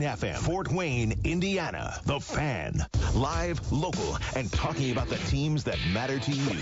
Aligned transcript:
FM, 0.00 0.36
Fort 0.36 0.72
Wayne, 0.72 1.14
Indiana. 1.24 2.00
The 2.06 2.18
Fan. 2.18 2.86
Live, 3.14 3.60
local, 3.70 4.16
and 4.34 4.50
talking 4.50 4.90
about 4.90 5.08
the 5.08 5.18
teams 5.28 5.62
that 5.64 5.76
matter 5.92 6.18
to 6.18 6.32
you. 6.32 6.58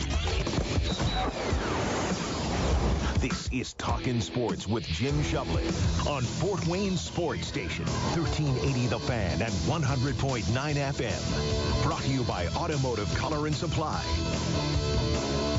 This 3.21 3.48
is 3.53 3.74
Talkin' 3.74 4.21
Sports 4.21 4.66
with 4.66 4.85
Jim 4.87 5.14
Shovlin 5.22 6.06
on 6.08 6.22
Fort 6.22 6.66
Wayne 6.66 6.96
Sports 6.96 7.46
Station, 7.46 7.85
1380 8.16 8.87
The 8.88 8.98
Fan 8.98 9.43
and 9.43 9.53
100.9 9.53 10.45
FM. 10.45 11.83
Brought 11.85 12.03
to 12.03 12.09
you 12.09 12.25
by 12.25 12.49
Automotive 12.49 13.15
Color 13.15 13.47
and 13.47 13.55
Supply. 13.55 14.03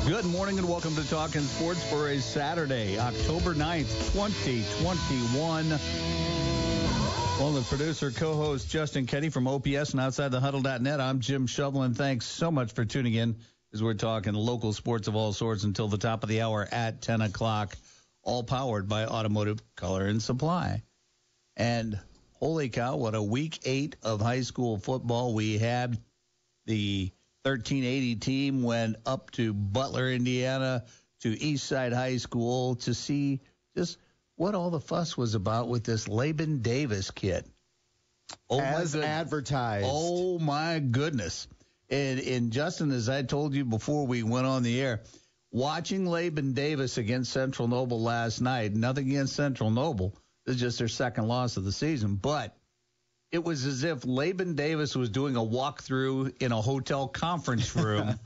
Good 0.06 0.26
morning 0.26 0.58
and 0.58 0.68
welcome 0.68 0.94
to 0.96 1.08
Talking 1.08 1.42
Sports 1.42 1.82
for 1.84 2.08
a 2.08 2.20
Saturday, 2.20 2.98
October 2.98 3.54
9th, 3.54 4.12
2021. 4.12 6.41
Well, 7.42 7.50
the 7.50 7.62
producer, 7.62 8.12
co-host 8.12 8.70
Justin 8.70 9.06
Kenny 9.06 9.28
from 9.28 9.48
OPS 9.48 9.90
and 9.90 10.00
Outside 10.00 10.28
the 10.28 10.38
Huddle.net. 10.38 11.00
I'm 11.00 11.18
Jim 11.18 11.48
Shovlin. 11.48 11.96
Thanks 11.96 12.24
so 12.24 12.52
much 12.52 12.72
for 12.72 12.84
tuning 12.84 13.14
in 13.14 13.34
as 13.72 13.82
we're 13.82 13.94
talking 13.94 14.32
local 14.34 14.72
sports 14.72 15.08
of 15.08 15.16
all 15.16 15.32
sorts 15.32 15.64
until 15.64 15.88
the 15.88 15.98
top 15.98 16.22
of 16.22 16.28
the 16.28 16.42
hour 16.42 16.68
at 16.70 17.02
10 17.02 17.20
o'clock, 17.20 17.76
all 18.22 18.44
powered 18.44 18.88
by 18.88 19.06
Automotive 19.06 19.58
Color 19.74 20.06
and 20.06 20.22
Supply. 20.22 20.84
And 21.56 21.98
holy 22.34 22.68
cow, 22.68 22.94
what 22.94 23.16
a 23.16 23.22
week 23.22 23.58
eight 23.64 23.96
of 24.04 24.20
high 24.20 24.42
school 24.42 24.78
football 24.78 25.34
we 25.34 25.58
had. 25.58 25.98
The 26.66 27.10
1380 27.42 28.14
team 28.20 28.62
went 28.62 28.98
up 29.04 29.32
to 29.32 29.52
Butler, 29.52 30.12
Indiana, 30.12 30.84
to 31.22 31.34
Eastside 31.34 31.92
High 31.92 32.18
School 32.18 32.76
to 32.76 32.94
see 32.94 33.40
just 33.76 33.98
what 34.42 34.56
all 34.56 34.70
the 34.70 34.80
fuss 34.80 35.16
was 35.16 35.36
about 35.36 35.68
with 35.68 35.84
this 35.84 36.08
Laban 36.08 36.62
Davis 36.62 37.12
kid. 37.12 37.44
Oh 38.50 38.58
As 38.58 38.96
advertised. 38.96 39.86
Oh 39.88 40.40
my 40.40 40.80
goodness. 40.80 41.46
And, 41.88 42.18
and 42.18 42.50
Justin, 42.50 42.90
as 42.90 43.08
I 43.08 43.22
told 43.22 43.54
you 43.54 43.64
before 43.64 44.04
we 44.04 44.24
went 44.24 44.48
on 44.48 44.64
the 44.64 44.80
air, 44.80 45.02
watching 45.52 46.06
Laban 46.06 46.54
Davis 46.54 46.98
against 46.98 47.30
Central 47.30 47.68
Noble 47.68 48.02
last 48.02 48.40
night, 48.40 48.74
nothing 48.74 49.10
against 49.10 49.36
Central 49.36 49.70
Noble. 49.70 50.16
This 50.44 50.56
is 50.56 50.60
just 50.60 50.78
their 50.80 50.88
second 50.88 51.28
loss 51.28 51.56
of 51.56 51.62
the 51.62 51.70
season. 51.70 52.16
But 52.16 52.56
it 53.30 53.44
was 53.44 53.64
as 53.64 53.84
if 53.84 54.04
Laban 54.04 54.56
Davis 54.56 54.96
was 54.96 55.08
doing 55.08 55.36
a 55.36 55.40
walkthrough 55.40 56.42
in 56.42 56.50
a 56.50 56.60
hotel 56.60 57.06
conference 57.06 57.76
room. 57.76 58.18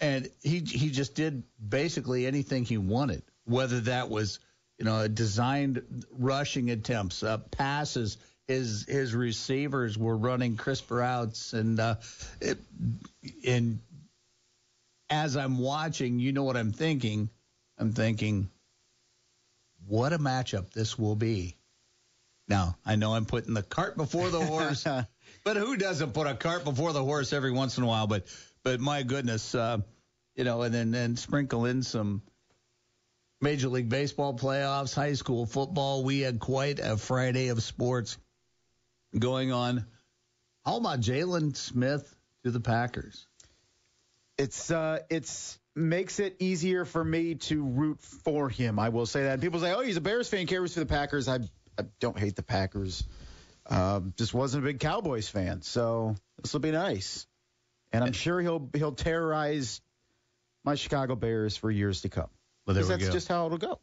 and 0.00 0.30
he 0.42 0.60
he 0.60 0.88
just 0.88 1.14
did 1.14 1.42
basically 1.68 2.26
anything 2.26 2.64
he 2.64 2.78
wanted, 2.78 3.22
whether 3.44 3.80
that 3.80 4.08
was 4.08 4.40
you 4.80 4.86
know 4.86 5.06
designed 5.06 5.82
rushing 6.18 6.70
attempts, 6.70 7.22
uh, 7.22 7.36
passes, 7.36 8.16
his 8.48 8.86
his 8.88 9.14
receivers 9.14 9.96
were 9.98 10.16
running 10.16 10.56
crisp 10.56 10.90
routes, 10.90 11.52
and 11.52 11.78
uh, 11.78 11.96
it, 12.40 12.58
and 13.46 13.78
as 15.10 15.36
I'm 15.36 15.58
watching, 15.58 16.18
you 16.18 16.32
know 16.32 16.44
what 16.44 16.56
I'm 16.56 16.72
thinking. 16.72 17.28
I'm 17.76 17.92
thinking, 17.92 18.50
what 19.86 20.12
a 20.14 20.18
matchup 20.18 20.70
this 20.72 20.98
will 20.98 21.16
be. 21.16 21.56
Now 22.48 22.76
I 22.84 22.96
know 22.96 23.14
I'm 23.14 23.26
putting 23.26 23.52
the 23.52 23.62
cart 23.62 23.98
before 23.98 24.30
the 24.30 24.44
horse, 24.44 24.84
but 25.44 25.56
who 25.58 25.76
doesn't 25.76 26.14
put 26.14 26.26
a 26.26 26.34
cart 26.34 26.64
before 26.64 26.94
the 26.94 27.04
horse 27.04 27.34
every 27.34 27.52
once 27.52 27.76
in 27.76 27.84
a 27.84 27.86
while? 27.86 28.06
But 28.06 28.24
but 28.62 28.80
my 28.80 29.02
goodness, 29.02 29.54
uh, 29.54 29.78
you 30.36 30.44
know, 30.44 30.62
and 30.62 30.74
then 30.74 30.90
then 30.90 31.16
sprinkle 31.16 31.66
in 31.66 31.82
some 31.82 32.22
Major 33.40 33.68
League 33.68 33.88
Baseball 33.88 34.34
playoffs, 34.34 34.94
high 34.94 35.14
school 35.14 35.46
football. 35.46 36.04
We 36.04 36.20
had 36.20 36.38
quite 36.38 36.78
a 36.78 36.96
Friday 36.96 37.48
of 37.48 37.62
sports 37.62 38.18
going 39.18 39.50
on. 39.50 39.86
How 40.64 40.76
about 40.76 41.00
Jalen 41.00 41.56
Smith 41.56 42.14
to 42.44 42.50
the 42.50 42.60
Packers? 42.60 43.26
It's 44.36 44.70
uh, 44.70 45.00
it's 45.08 45.58
makes 45.74 46.18
it 46.20 46.36
easier 46.38 46.84
for 46.84 47.02
me 47.02 47.36
to 47.36 47.64
root 47.64 48.00
for 48.00 48.48
him. 48.48 48.78
I 48.78 48.90
will 48.90 49.06
say 49.06 49.24
that. 49.24 49.40
People 49.40 49.60
say, 49.60 49.72
"Oh, 49.72 49.80
he's 49.80 49.96
a 49.96 50.00
Bears 50.00 50.28
fan, 50.28 50.46
cares 50.46 50.74
for 50.74 50.80
the 50.80 50.86
Packers." 50.86 51.28
I, 51.28 51.36
I 51.78 51.84
don't 51.98 52.18
hate 52.18 52.36
the 52.36 52.42
Packers. 52.42 53.04
Um, 53.66 54.14
just 54.16 54.34
wasn't 54.34 54.64
a 54.64 54.66
big 54.66 54.80
Cowboys 54.80 55.28
fan, 55.28 55.62
so 55.62 56.16
this 56.42 56.52
will 56.52 56.60
be 56.60 56.72
nice. 56.72 57.26
And 57.92 58.04
I'm 58.04 58.12
sure 58.12 58.40
he'll 58.40 58.68
he'll 58.74 58.92
terrorize 58.92 59.80
my 60.64 60.74
Chicago 60.74 61.16
Bears 61.16 61.56
for 61.56 61.70
years 61.70 62.02
to 62.02 62.08
come. 62.08 62.28
Well, 62.66 62.74
there 62.74 62.84
we 62.84 62.88
that's 62.90 63.06
go. 63.06 63.12
just 63.12 63.28
how 63.28 63.46
it'll 63.46 63.58
go. 63.58 63.78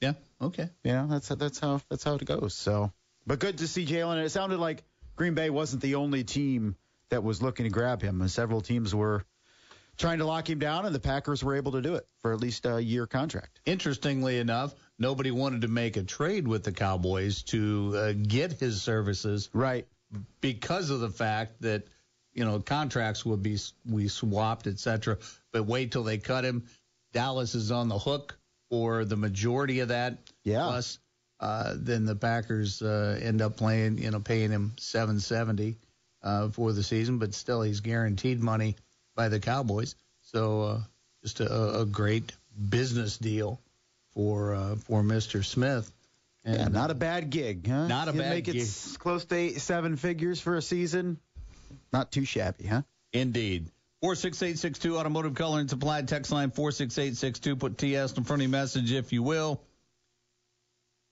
Yeah. 0.00 0.14
Okay. 0.40 0.68
You 0.84 0.92
know, 0.92 1.06
that's 1.08 1.28
that's 1.28 1.58
how 1.58 1.80
that's 1.88 2.04
how 2.04 2.14
it 2.14 2.24
goes. 2.24 2.54
So 2.54 2.92
but 3.26 3.38
good 3.38 3.58
to 3.58 3.68
see 3.68 3.86
Jalen. 3.86 4.24
It 4.24 4.30
sounded 4.30 4.58
like 4.58 4.82
Green 5.16 5.34
Bay 5.34 5.50
wasn't 5.50 5.82
the 5.82 5.96
only 5.96 6.24
team 6.24 6.76
that 7.10 7.22
was 7.22 7.42
looking 7.42 7.64
to 7.64 7.70
grab 7.70 8.02
him. 8.02 8.20
and 8.20 8.30
Several 8.30 8.60
teams 8.60 8.94
were 8.94 9.24
trying 9.98 10.18
to 10.18 10.24
lock 10.24 10.48
him 10.48 10.58
down, 10.58 10.86
and 10.86 10.94
the 10.94 11.00
Packers 11.00 11.44
were 11.44 11.54
able 11.54 11.72
to 11.72 11.82
do 11.82 11.94
it 11.94 12.06
for 12.20 12.32
at 12.32 12.40
least 12.40 12.66
a 12.66 12.82
year 12.82 13.06
contract. 13.06 13.60
Interestingly 13.66 14.38
enough, 14.38 14.74
nobody 14.98 15.30
wanted 15.30 15.62
to 15.62 15.68
make 15.68 15.96
a 15.96 16.02
trade 16.02 16.48
with 16.48 16.64
the 16.64 16.72
Cowboys 16.72 17.42
to 17.44 17.92
uh, 17.94 18.12
get 18.12 18.52
his 18.52 18.82
services, 18.82 19.50
right? 19.52 19.86
Because 20.40 20.90
of 20.90 21.00
the 21.00 21.10
fact 21.10 21.62
that 21.62 21.84
you 22.32 22.44
know 22.44 22.60
contracts 22.60 23.24
would 23.24 23.42
be 23.42 23.58
we 23.88 24.08
swapped, 24.08 24.66
etc. 24.66 25.18
But 25.52 25.64
wait 25.64 25.92
till 25.92 26.02
they 26.02 26.18
cut 26.18 26.44
him. 26.44 26.64
Dallas 27.12 27.54
is 27.54 27.70
on 27.70 27.88
the 27.88 27.98
hook 27.98 28.38
for 28.70 29.04
the 29.04 29.16
majority 29.16 29.80
of 29.80 29.88
that. 29.88 30.18
Yeah. 30.44 30.64
Plus, 30.64 30.98
uh, 31.40 31.74
then 31.76 32.04
the 32.04 32.16
Packers 32.16 32.82
uh, 32.82 33.18
end 33.20 33.42
up 33.42 33.56
playing, 33.56 33.98
you 33.98 34.10
know, 34.10 34.20
paying 34.20 34.50
him 34.50 34.72
770 34.78 35.76
uh, 36.22 36.48
for 36.50 36.72
the 36.72 36.82
season, 36.82 37.18
but 37.18 37.34
still 37.34 37.62
he's 37.62 37.80
guaranteed 37.80 38.40
money 38.40 38.76
by 39.14 39.28
the 39.28 39.40
Cowboys. 39.40 39.94
So 40.22 40.62
uh, 40.62 40.80
just 41.22 41.40
a, 41.40 41.80
a 41.80 41.84
great 41.84 42.32
business 42.68 43.18
deal 43.18 43.60
for 44.14 44.54
uh, 44.54 44.76
for 44.76 45.02
Mr. 45.02 45.44
Smith. 45.44 45.90
And 46.44 46.56
yeah, 46.56 46.68
not 46.68 46.90
a 46.90 46.94
bad 46.94 47.30
gig, 47.30 47.68
huh? 47.68 47.86
Not 47.86 48.08
a 48.08 48.12
you 48.12 48.20
bad 48.20 48.30
make 48.30 48.44
gig. 48.44 48.56
it 48.56 48.96
close 48.98 49.24
to 49.26 49.34
eight, 49.34 49.60
seven 49.60 49.96
figures 49.96 50.40
for 50.40 50.56
a 50.56 50.62
season. 50.62 51.18
Not 51.92 52.10
too 52.10 52.24
shabby, 52.24 52.66
huh? 52.66 52.82
Indeed. 53.12 53.66
46862 54.02 54.98
Automotive 54.98 55.34
Color 55.34 55.60
and 55.60 55.70
Supply 55.70 56.02
text 56.02 56.32
line 56.32 56.50
46862. 56.50 57.54
Put 57.54 57.78
TS 57.78 58.18
in 58.18 58.24
front 58.24 58.42
of 58.42 58.48
your 58.48 58.50
message 58.50 58.90
if 58.90 59.12
you 59.12 59.22
will. 59.22 59.62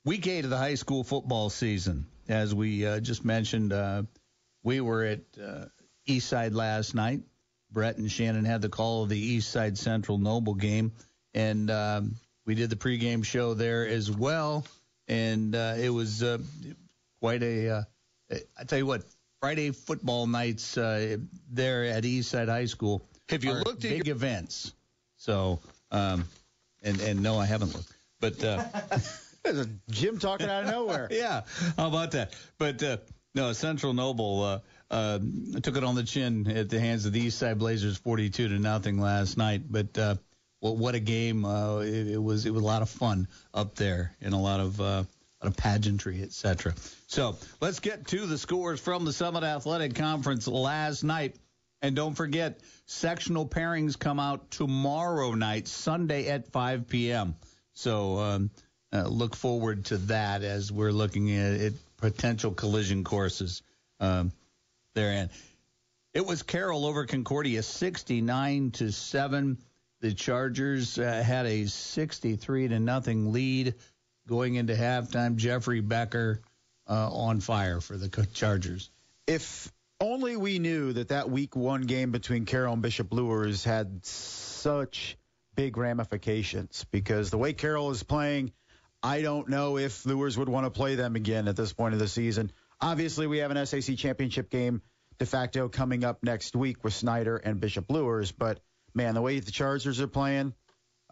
Week 0.04 0.26
eight 0.26 0.42
of 0.42 0.50
the 0.50 0.56
high 0.56 0.74
school 0.74 1.04
football 1.04 1.50
season. 1.50 2.06
As 2.28 2.52
we 2.52 2.84
uh, 2.84 2.98
just 2.98 3.24
mentioned, 3.24 3.72
uh, 3.72 4.02
we 4.64 4.80
were 4.80 5.04
at 5.04 5.20
uh, 5.40 5.66
Eastside 6.08 6.52
last 6.52 6.96
night. 6.96 7.20
Brett 7.70 7.96
and 7.96 8.10
Shannon 8.10 8.44
had 8.44 8.60
the 8.60 8.68
call 8.68 9.04
of 9.04 9.08
the 9.08 9.38
Eastside 9.38 9.78
Central 9.78 10.18
Noble 10.18 10.54
game, 10.54 10.90
and 11.32 11.70
um, 11.70 12.16
we 12.44 12.56
did 12.56 12.70
the 12.70 12.76
pregame 12.76 13.24
show 13.24 13.54
there 13.54 13.86
as 13.86 14.10
well. 14.10 14.64
And 15.06 15.54
uh, 15.54 15.74
it 15.78 15.90
was 15.90 16.24
uh, 16.24 16.38
quite 17.20 17.44
a. 17.44 17.68
Uh, 17.68 17.82
I 18.58 18.64
tell 18.64 18.78
you 18.78 18.86
what, 18.86 19.04
Friday 19.40 19.70
football 19.70 20.26
nights 20.26 20.76
uh, 20.76 21.16
there 21.50 21.84
at 21.84 22.04
Eastside 22.04 22.48
High 22.48 22.66
School. 22.66 23.02
Have 23.30 23.44
you 23.44 23.52
looked 23.52 23.84
at 23.84 23.90
big 23.90 24.06
your- 24.06 24.16
events? 24.16 24.72
So, 25.16 25.60
um, 25.90 26.24
and 26.82 27.00
and 27.00 27.22
no, 27.22 27.38
I 27.38 27.46
haven't 27.46 27.74
looked, 27.74 27.92
but. 28.20 28.42
Uh, 28.44 28.64
There's 29.42 29.60
a 29.60 29.70
Jim 29.88 30.18
talking 30.18 30.50
out 30.50 30.64
of 30.64 30.70
nowhere. 30.70 31.08
yeah, 31.10 31.42
how 31.76 31.88
about 31.88 32.10
that? 32.10 32.34
But 32.58 32.82
uh, 32.82 32.98
no, 33.34 33.54
Central 33.54 33.94
Noble 33.94 34.42
uh, 34.42 34.58
uh, 34.90 35.18
took 35.62 35.78
it 35.78 35.84
on 35.84 35.94
the 35.94 36.02
chin 36.02 36.46
at 36.50 36.68
the 36.68 36.78
hands 36.78 37.06
of 37.06 37.12
the 37.12 37.26
Eastside 37.26 37.56
Blazers, 37.56 37.96
42 37.96 38.48
to 38.48 38.58
nothing 38.58 39.00
last 39.00 39.38
night. 39.38 39.62
But 39.70 39.96
uh, 39.96 40.16
well, 40.60 40.76
what 40.76 40.94
a 40.94 41.00
game! 41.00 41.46
Uh, 41.46 41.78
it, 41.78 42.08
it 42.08 42.22
was 42.22 42.44
it 42.44 42.50
was 42.50 42.62
a 42.62 42.66
lot 42.66 42.82
of 42.82 42.90
fun 42.90 43.28
up 43.54 43.76
there 43.76 44.14
and 44.20 44.34
a 44.34 44.36
lot 44.36 44.60
of 44.60 44.78
uh, 44.78 45.04
of 45.40 45.56
pageantry, 45.56 46.22
etc. 46.22 46.74
So 47.06 47.36
let's 47.60 47.80
get 47.80 48.06
to 48.08 48.26
the 48.26 48.38
scores 48.38 48.80
from 48.80 49.04
the 49.04 49.12
Summit 49.12 49.42
Athletic 49.42 49.94
Conference 49.94 50.46
last 50.46 51.02
night. 51.02 51.36
And 51.82 51.96
don't 51.96 52.14
forget, 52.14 52.60
sectional 52.86 53.46
pairings 53.46 53.98
come 53.98 54.20
out 54.20 54.50
tomorrow 54.50 55.32
night, 55.32 55.66
Sunday 55.66 56.28
at 56.28 56.52
5 56.52 56.88
p.m. 56.88 57.36
So 57.72 58.18
um, 58.18 58.50
uh, 58.92 59.04
look 59.08 59.34
forward 59.34 59.86
to 59.86 59.96
that 59.98 60.42
as 60.42 60.70
we're 60.70 60.92
looking 60.92 61.30
at, 61.30 61.60
at 61.60 61.72
potential 61.96 62.52
collision 62.52 63.04
courses 63.04 63.62
um, 63.98 64.32
therein. 64.94 65.30
It 66.12 66.26
was 66.26 66.42
Carroll 66.42 66.84
over 66.86 67.06
Concordia, 67.06 67.62
69 67.62 68.72
to 68.72 68.92
seven. 68.92 69.58
The 70.00 70.12
Chargers 70.12 70.98
uh, 70.98 71.22
had 71.24 71.46
a 71.46 71.66
63 71.66 72.68
to 72.68 72.80
nothing 72.80 73.32
lead 73.32 73.74
going 74.30 74.54
into 74.54 74.74
halftime. 74.74 75.36
Jeffrey 75.36 75.80
Becker 75.80 76.40
uh, 76.88 77.10
on 77.12 77.40
fire 77.40 77.80
for 77.80 77.96
the 77.96 78.08
Chargers. 78.32 78.90
If 79.26 79.70
only 80.00 80.36
we 80.36 80.58
knew 80.58 80.92
that 80.94 81.08
that 81.08 81.28
week 81.28 81.54
one 81.56 81.82
game 81.82 82.12
between 82.12 82.46
Carroll 82.46 82.72
and 82.72 82.80
Bishop 82.80 83.12
Luers 83.12 83.64
had 83.64 84.06
such 84.06 85.18
big 85.56 85.76
ramifications 85.76 86.86
because 86.90 87.30
the 87.30 87.38
way 87.38 87.52
Carroll 87.52 87.90
is 87.90 88.02
playing, 88.02 88.52
I 89.02 89.20
don't 89.20 89.48
know 89.48 89.76
if 89.78 90.06
Luers 90.06 90.38
would 90.38 90.48
want 90.48 90.64
to 90.64 90.70
play 90.70 90.94
them 90.94 91.16
again 91.16 91.48
at 91.48 91.56
this 91.56 91.72
point 91.72 91.94
of 91.94 92.00
the 92.00 92.08
season. 92.08 92.52
Obviously, 92.80 93.26
we 93.26 93.38
have 93.38 93.50
an 93.50 93.66
SAC 93.66 93.96
championship 93.96 94.48
game 94.48 94.80
de 95.18 95.26
facto 95.26 95.68
coming 95.68 96.04
up 96.04 96.22
next 96.22 96.54
week 96.54 96.82
with 96.84 96.94
Snyder 96.94 97.36
and 97.36 97.60
Bishop 97.60 97.90
Luers. 97.90 98.32
But 98.32 98.60
man, 98.94 99.14
the 99.14 99.20
way 99.20 99.40
the 99.40 99.50
Chargers 99.50 100.00
are 100.00 100.06
playing, 100.06 100.54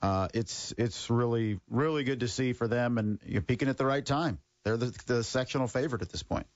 uh, 0.02 0.28
it's 0.34 0.72
it's 0.78 1.10
really 1.10 1.58
really 1.68 2.04
good 2.04 2.20
to 2.20 2.28
see 2.28 2.52
for 2.52 2.68
them, 2.68 2.98
and 2.98 3.18
you're 3.26 3.42
peaking 3.42 3.68
at 3.68 3.76
the 3.76 3.86
right 3.86 4.04
time. 4.04 4.38
They're 4.64 4.76
the, 4.76 4.94
the 5.06 5.24
sectional 5.24 5.68
favorite 5.68 6.02
at 6.02 6.10
this 6.10 6.22
point. 6.22 6.46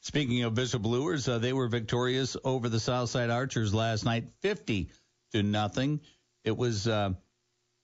Speaking 0.00 0.42
of 0.42 0.54
Bishop 0.54 0.84
Luers, 0.84 1.28
uh, 1.28 1.38
they 1.38 1.52
were 1.52 1.68
victorious 1.68 2.36
over 2.42 2.68
the 2.68 2.80
Southside 2.80 3.30
Archers 3.30 3.72
last 3.72 4.04
night, 4.04 4.24
50 4.40 4.90
to 5.30 5.42
nothing. 5.44 6.00
It 6.42 6.56
was, 6.56 6.88
uh, 6.88 7.10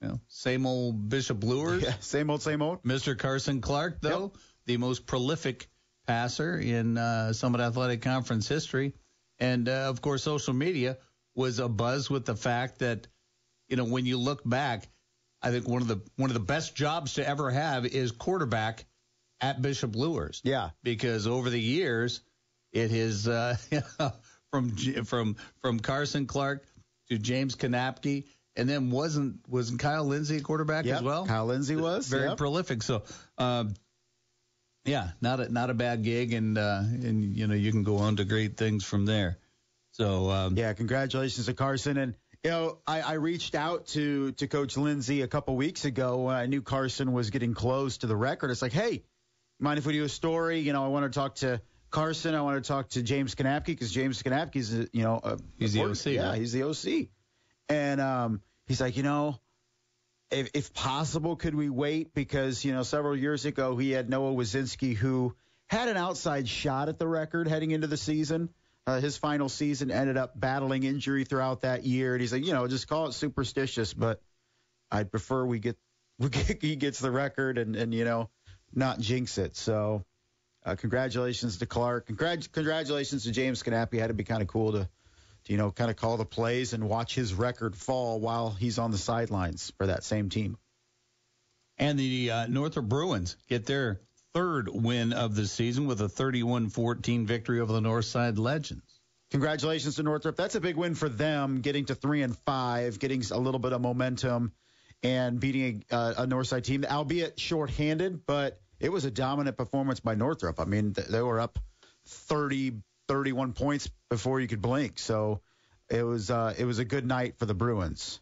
you 0.01 0.09
know, 0.09 0.21
same 0.27 0.67
old 0.67 1.09
Bishop 1.09 1.45
Luers. 1.45 1.83
Yeah, 1.85 1.95
same 2.01 2.29
old, 2.31 2.43
same 2.43 2.61
old. 2.61 2.83
Mr. 2.83 3.17
Carson 3.17 3.61
Clark, 3.61 4.01
though, 4.01 4.33
yep. 4.35 4.43
the 4.67 4.77
most 4.79 5.07
prolific 5.07 5.69
passer 6.09 6.59
in 6.59 6.99
uh, 6.99 7.33
Summit 7.35 7.61
Athletic 7.61 8.03
Conference 8.03 8.49
history. 8.49 8.95
And, 9.39 9.69
uh, 9.69 9.89
of 9.89 10.03
course, 10.03 10.25
social 10.25 10.55
media 10.55 10.99
was 11.37 11.61
abuzz 11.61 12.11
with 12.11 12.25
the 12.25 12.35
fact 12.35 12.81
that, 12.81 13.07
you 13.69 13.77
know, 13.77 13.85
when 13.85 14.07
you 14.07 14.19
look 14.19 14.43
back, 14.45 14.89
I 15.43 15.51
think 15.51 15.69
one 15.69 15.83
of 15.83 15.89
the 15.89 16.01
one 16.17 16.31
of 16.31 16.35
the 16.35 16.41
best 16.41 16.75
jobs 16.75 17.15
to 17.15 17.29
ever 17.29 17.51
have 17.51 17.87
is 17.87 18.11
quarterback 18.11 18.85
at 19.41 19.63
Bishop 19.63 19.95
Luers. 19.95 20.41
Yeah. 20.45 20.71
Because 20.83 21.27
over 21.27 21.51
the 21.51 21.61
years, 21.61 22.21
it 22.73 22.91
has 22.91 23.29
uh, 23.29 23.57
from 24.51 24.77
from 25.05 25.37
from 25.61 25.81
Carson 25.81 26.27
Clark 26.27 26.65
to 27.09 27.19
James 27.19 27.55
Kanapke, 27.55 28.25
and 28.57 28.69
then 28.69 28.91
wasn't 28.91 29.49
wasn't 29.49 29.81
Kyle 29.81 30.05
Lindsey 30.05 30.39
a 30.39 30.41
quarterback 30.41 30.85
yep, 30.85 30.97
as 30.97 31.03
well? 31.03 31.27
Kyle 31.27 31.47
Lindsey 31.47 31.77
was 31.77 32.09
very 32.09 32.29
yep. 32.29 32.37
prolific. 32.37 32.83
So. 32.83 33.05
Um, 33.37 33.75
yeah, 34.85 35.11
not 35.21 35.39
a 35.39 35.53
not 35.53 35.69
a 35.69 35.75
bad 35.75 36.03
gig, 36.03 36.33
and 36.33 36.57
uh, 36.57 36.81
and 36.83 37.37
you 37.37 37.47
know 37.47 37.55
you 37.55 37.71
can 37.73 37.83
go 37.83 37.99
on 37.99 38.17
to 38.17 38.25
great 38.25 38.57
things 38.57 38.85
from 38.85 39.05
there. 39.05 39.37
So 39.91 40.31
um, 40.31 40.57
yeah, 40.57 40.73
congratulations 40.73 41.45
to 41.45 41.53
Carson, 41.53 41.99
and 41.99 42.15
you 42.45 42.51
know 42.51 42.79
I, 42.87 43.01
I 43.01 43.13
reached 43.15 43.55
out 43.55 43.87
to 43.89 44.33
to 44.33 44.47
Coach 44.47 44.77
Lindsay 44.77 45.23
a 45.23 45.29
couple 45.29 45.57
weeks 45.57 45.85
ago 45.85 46.19
when 46.25 46.37
I 46.37 46.47
knew 46.47 46.63
Carson 46.63 47.13
was 47.13 47.31
getting 47.31 47.55
close 47.55 47.99
to 47.99 48.07
the 48.07 48.17
record. 48.17 48.51
It's 48.51 48.63
like, 48.63 48.73
hey, 48.73 49.03
mind 49.59 49.79
if 49.79 49.87
we 49.87 49.93
do 49.93 50.05
a 50.05 50.09
story? 50.09 50.61
You 50.61 50.73
know, 50.73 50.85
I 50.85 50.89
want 50.89 51.13
to 51.13 51.19
talk 51.19 51.37
to 51.37 51.61
Carson. 51.91 52.35
I 52.35 52.43
want 52.43 52.63
to 52.63 52.69
talk 52.69 52.91
to 52.91 53.03
James 53.03 53.35
Kanapke 53.35 53.67
because 53.67 53.91
James 53.91 54.23
Kanapke 54.23 54.57
is, 54.57 54.73
you 54.93 55.03
know, 55.03 55.21
a, 55.23 55.39
he's 55.59 55.73
the 55.73 55.83
OC. 55.83 56.07
Yeah, 56.07 56.29
right? 56.31 56.39
he's 56.39 56.53
the 56.53 56.65
OC. 56.65 57.09
And 57.69 58.01
um, 58.01 58.43
he's 58.67 58.81
like, 58.81 58.97
you 58.97 59.03
know, 59.03 59.39
if, 60.31 60.51
if 60.55 60.75
possible, 60.75 61.37
could 61.37 61.55
we 61.55 61.69
wait? 61.69 62.15
Because, 62.15 62.65
you 62.65 62.73
know, 62.73 62.83
several 62.83 63.17
years 63.17 63.45
ago, 63.45 63.77
he 63.77 63.91
had 63.91 64.09
Noah 64.09 64.33
Wazinski, 64.33 64.95
who 64.95 65.35
had 65.67 65.89
an 65.89 65.97
outside 65.97 66.49
shot 66.49 66.89
at 66.89 66.99
the 66.99 67.07
record 67.07 67.49
heading 67.49 67.71
into 67.71 67.87
the 67.87 67.97
season. 67.97 68.51
Uh, 68.89 69.01
his 69.01 69.19
final 69.19 69.51
season 69.51 69.91
ended 69.91 70.17
up 70.17 70.33
battling 70.41 70.83
injury 70.83 71.25
throughout 71.25 71.61
that 71.61 71.85
year. 71.85 72.15
And 72.15 72.23
he's 72.23 72.33
like, 72.33 72.47
you 72.47 72.55
know, 72.55 72.67
just 72.67 72.89
call 72.89 73.07
it 73.09 73.13
superstitious, 73.13 73.93
but 73.93 74.23
I'd 74.91 75.11
prefer 75.11 75.45
we 75.45 75.59
get, 75.59 75.77
we 76.19 76.31
get 76.31 76.63
he 76.63 76.75
gets 76.75 76.99
the 76.99 77.11
record 77.11 77.59
and, 77.59 77.77
and, 77.77 77.93
you 77.93 78.07
know, 78.07 78.31
not 78.75 78.99
jinx 78.99 79.37
it. 79.37 79.57
So, 79.57 80.07
uh, 80.65 80.75
congratulations 80.75 81.59
to 81.59 81.67
Clark. 81.67 82.09
Congrat- 82.09 82.51
congratulations 82.51 83.25
to 83.25 83.31
James 83.31 83.63
Kanapke. 83.63 83.99
Had 83.99 84.07
to 84.07 84.15
be 84.15 84.25
kind 84.25 84.41
of 84.41 84.49
cool 84.49 84.73
to, 84.73 84.89
to, 85.45 85.53
you 85.53 85.59
know, 85.59 85.71
kind 85.71 85.91
of 85.91 85.99
call 85.99 86.17
the 86.17 86.25
plays 86.25 86.73
and 86.73 86.89
watch 86.89 87.15
his 87.15 87.35
record 87.35 87.77
fall 87.77 88.21
while 88.21 88.49
he's 88.49 88.79
on 88.79 88.91
the 88.91 88.97
sidelines 88.97 89.71
for 89.77 89.89
that 89.89 90.03
same 90.03 90.31
team. 90.31 90.57
And 91.77 91.99
the 91.99 92.31
uh, 92.31 92.47
Northrop 92.47 92.87
Bruins 92.87 93.37
get 93.51 93.67
their 93.67 94.01
third 94.39 94.69
win 94.69 95.13
of 95.13 95.35
the 95.35 95.49
season 95.49 95.89
with 95.89 96.01
a 96.01 96.05
31-14 96.07 97.27
victory 97.27 97.59
over 97.59 97.73
the 97.73 97.81
Northside 97.81 98.39
Legends. 98.39 99.01
Congratulations 99.33 99.97
to 99.97 100.05
Northrop. 100.05 100.37
That's 100.37 100.55
a 100.55 100.61
big 100.61 100.77
win 100.77 100.95
for 100.95 101.09
them, 101.09 101.61
getting 101.61 101.87
to 101.87 101.97
three 101.97 102.23
and 102.23 102.39
five, 102.47 103.01
getting 103.01 103.25
a 103.33 103.39
little 103.39 103.59
bit 103.59 103.73
of 103.73 103.81
momentum 103.81 104.53
and 105.03 105.41
beating 105.41 105.83
a, 105.91 106.15
a 106.19 106.27
Northside 106.29 106.63
team, 106.63 106.85
albeit 106.89 107.41
shorthanded, 107.41 108.27
but 108.27 108.61
it 108.79 108.93
was 108.93 109.05
a 109.05 109.11
dominant 109.11 109.57
performance 109.57 109.99
by 109.99 110.15
Northrop. 110.15 110.61
I 110.61 110.67
mean, 110.67 110.95
they 111.11 111.21
were 111.21 111.41
up 111.41 111.59
30, 112.07 112.75
31 113.09 113.55
points 113.55 113.91
before 114.09 114.39
you 114.39 114.47
could 114.47 114.63
blink. 114.63 115.01
So 115.01 115.41
it 115.91 116.05
was 116.05 116.31
uh, 116.31 116.55
it 116.57 116.65
was 116.65 116.79
a 116.79 116.85
good 116.85 117.05
night 117.05 117.39
for 117.39 117.47
the 117.47 117.55
Bruins. 117.55 118.21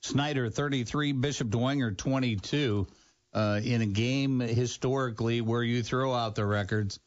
Snyder 0.00 0.48
33, 0.48 1.10
Bishop 1.10 1.48
Dwenger 1.48 1.96
22 1.96 2.86
uh, 3.34 3.60
in 3.62 3.82
a 3.82 3.86
game 3.86 4.40
historically 4.40 5.40
where 5.40 5.62
you 5.62 5.82
throw 5.82 6.12
out 6.12 6.34
the 6.34 6.46
records 6.46 7.00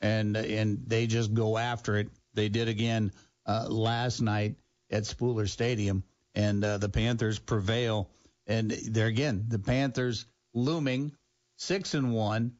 and 0.00 0.36
and 0.36 0.84
they 0.86 1.06
just 1.06 1.34
go 1.34 1.58
after 1.58 1.96
it. 1.96 2.10
They 2.34 2.48
did 2.48 2.68
again 2.68 3.12
uh, 3.46 3.66
last 3.68 4.20
night 4.20 4.56
at 4.90 5.06
Spuller 5.06 5.48
Stadium, 5.48 6.04
and 6.34 6.64
uh, 6.64 6.78
the 6.78 6.88
Panthers 6.88 7.38
prevail 7.38 8.10
and 8.50 8.70
there 8.70 9.06
again, 9.06 9.44
the 9.48 9.60
Panthers 9.60 10.26
looming 10.54 11.12
six 11.56 11.94
and 11.94 12.12
one 12.12 12.56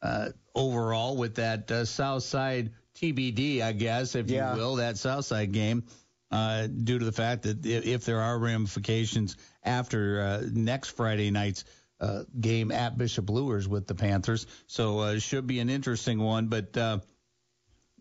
uh, 0.00 0.30
overall 0.54 1.16
with 1.16 1.34
that 1.36 1.70
uh, 1.70 1.84
South 1.84 2.22
Side 2.22 2.72
TBD, 2.96 3.60
I 3.60 3.72
guess, 3.72 4.14
if 4.14 4.30
yeah. 4.30 4.52
you 4.54 4.58
will, 4.58 4.76
that 4.76 4.96
South 4.96 5.26
Side 5.26 5.52
game. 5.52 5.84
Uh, 6.30 6.66
due 6.66 6.98
to 6.98 7.04
the 7.04 7.12
fact 7.12 7.42
that 7.42 7.64
if 7.64 8.06
there 8.06 8.20
are 8.20 8.38
ramifications 8.38 9.36
after 9.62 10.20
uh, 10.20 10.42
next 10.50 10.88
Friday 10.90 11.30
night's 11.30 11.64
uh, 12.00 12.24
game 12.38 12.70
at 12.72 12.98
Bishop 12.98 13.30
Luers 13.30 13.68
with 13.68 13.86
the 13.86 13.94
Panthers, 13.94 14.46
so 14.66 14.98
uh, 15.00 15.18
should 15.18 15.46
be 15.46 15.60
an 15.60 15.70
interesting 15.70 16.18
one. 16.18 16.48
But 16.48 16.76
uh, 16.76 16.98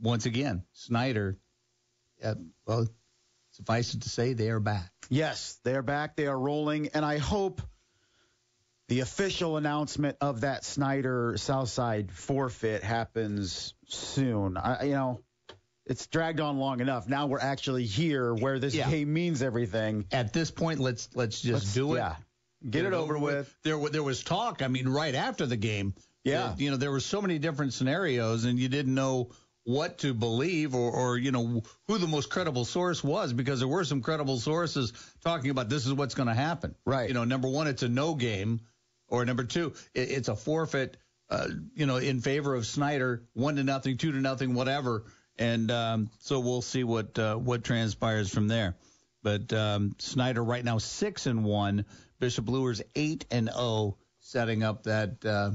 once 0.01 0.25
again, 0.25 0.63
Snyder, 0.73 1.37
uh, 2.23 2.35
well, 2.65 2.87
suffice 3.51 3.93
it 3.93 4.01
to 4.01 4.09
say, 4.09 4.33
they 4.33 4.49
are 4.49 4.59
back. 4.59 4.91
Yes, 5.09 5.59
they 5.63 5.75
are 5.75 5.83
back. 5.83 6.15
They 6.15 6.27
are 6.27 6.37
rolling, 6.37 6.89
and 6.93 7.05
I 7.05 7.17
hope 7.17 7.61
the 8.89 8.99
official 8.99 9.57
announcement 9.57 10.17
of 10.21 10.41
that 10.41 10.63
Snyder 10.63 11.35
Southside 11.37 12.11
forfeit 12.11 12.83
happens 12.83 13.73
soon. 13.87 14.57
I, 14.57 14.83
you 14.83 14.93
know, 14.93 15.21
it's 15.85 16.07
dragged 16.07 16.39
on 16.39 16.57
long 16.57 16.79
enough. 16.79 17.07
Now 17.07 17.27
we're 17.27 17.39
actually 17.39 17.85
here 17.85 18.33
where 18.33 18.59
this 18.59 18.73
yeah. 18.73 18.89
game 18.89 19.13
means 19.13 19.41
everything. 19.41 20.05
At 20.11 20.33
this 20.33 20.51
point, 20.51 20.79
let's 20.79 21.09
let's 21.15 21.41
just 21.41 21.65
let's, 21.65 21.73
do 21.73 21.93
it. 21.93 21.97
Yeah. 21.97 22.15
Get, 22.69 22.85
it, 22.85 22.93
over, 22.93 23.17
with. 23.17 23.53
There 23.63 23.77
there 23.89 24.03
was 24.03 24.23
talk. 24.23 24.61
I 24.61 24.67
mean, 24.67 24.87
right 24.87 25.15
after 25.15 25.45
the 25.45 25.57
game. 25.57 25.93
Yeah. 26.23 26.47
That, 26.47 26.59
you 26.59 26.71
know, 26.71 26.77
there 26.77 26.91
were 26.91 27.01
so 27.01 27.21
many 27.21 27.39
different 27.39 27.73
scenarios, 27.73 28.45
and 28.45 28.57
you 28.57 28.69
didn't 28.69 28.95
know 28.95 29.31
what 29.65 29.99
to 29.99 30.13
believe 30.13 30.75
or, 30.75 30.91
or, 30.91 31.17
you 31.17 31.31
know, 31.31 31.63
who 31.87 31.97
the 31.97 32.07
most 32.07 32.29
credible 32.29 32.65
source 32.65 33.03
was 33.03 33.31
because 33.31 33.59
there 33.59 33.67
were 33.67 33.83
some 33.83 34.01
credible 34.01 34.37
sources 34.37 34.91
talking 35.23 35.51
about 35.51 35.69
this 35.69 35.85
is 35.85 35.93
what's 35.93 36.15
going 36.15 36.27
to 36.27 36.33
happen. 36.33 36.75
Right. 36.85 37.07
You 37.07 37.13
know, 37.13 37.23
number 37.23 37.47
one, 37.47 37.67
it's 37.67 37.83
a 37.83 37.89
no 37.89 38.15
game, 38.15 38.61
or 39.07 39.23
number 39.25 39.43
two, 39.43 39.73
it, 39.93 40.11
it's 40.11 40.27
a 40.27 40.35
forfeit, 40.35 40.97
uh, 41.29 41.47
you 41.75 41.85
know, 41.85 41.97
in 41.97 42.19
favor 42.19 42.55
of 42.55 42.65
Snyder, 42.65 43.23
one 43.33 43.55
to 43.55 43.63
nothing, 43.63 43.97
two 43.97 44.11
to 44.11 44.19
nothing, 44.19 44.53
whatever. 44.53 45.05
And 45.37 45.71
um, 45.71 46.09
so 46.19 46.39
we'll 46.41 46.61
see 46.61 46.83
what 46.83 47.17
uh, 47.17 47.35
what 47.35 47.63
transpires 47.63 48.29
from 48.29 48.47
there. 48.47 48.75
But 49.23 49.51
um, 49.53 49.95
Snyder 49.99 50.43
right 50.43 50.63
now 50.63 50.77
six 50.77 51.25
and 51.25 51.45
one, 51.45 51.85
Bishop 52.19 52.47
Luers 52.49 52.81
eight 52.95 53.25
and 53.31 53.49
0, 53.49 53.97
setting 54.19 54.63
up 54.63 54.83
that 54.83 55.25
uh, 55.25 55.51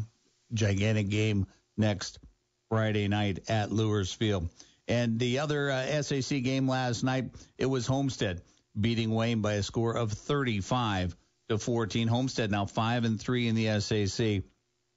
gigantic 0.53 1.09
game 1.09 1.47
next 1.77 2.19
Friday 2.69 3.09
night 3.09 3.41
at 3.49 3.73
Luers 3.73 4.13
Field. 4.13 4.49
And 4.87 5.19
the 5.19 5.41
other 5.41 5.71
uh, 5.71 6.03
SAC 6.03 6.43
game 6.43 6.69
last 6.69 7.03
night, 7.05 7.31
it 7.59 7.67
was 7.67 7.87
Homestead 7.87 8.43
beating 8.79 9.11
Wayne 9.11 9.43
by 9.43 9.55
a 9.55 9.63
score 9.63 9.97
of 9.97 10.13
35 10.13 11.17
to 11.49 11.59
14. 11.59 12.09
Homestead 12.09 12.51
now 12.51 12.67
5 12.67 13.05
and 13.05 13.21
3 13.21 13.49
in 13.49 13.55
the 13.55 13.81
SAC, 13.81 14.43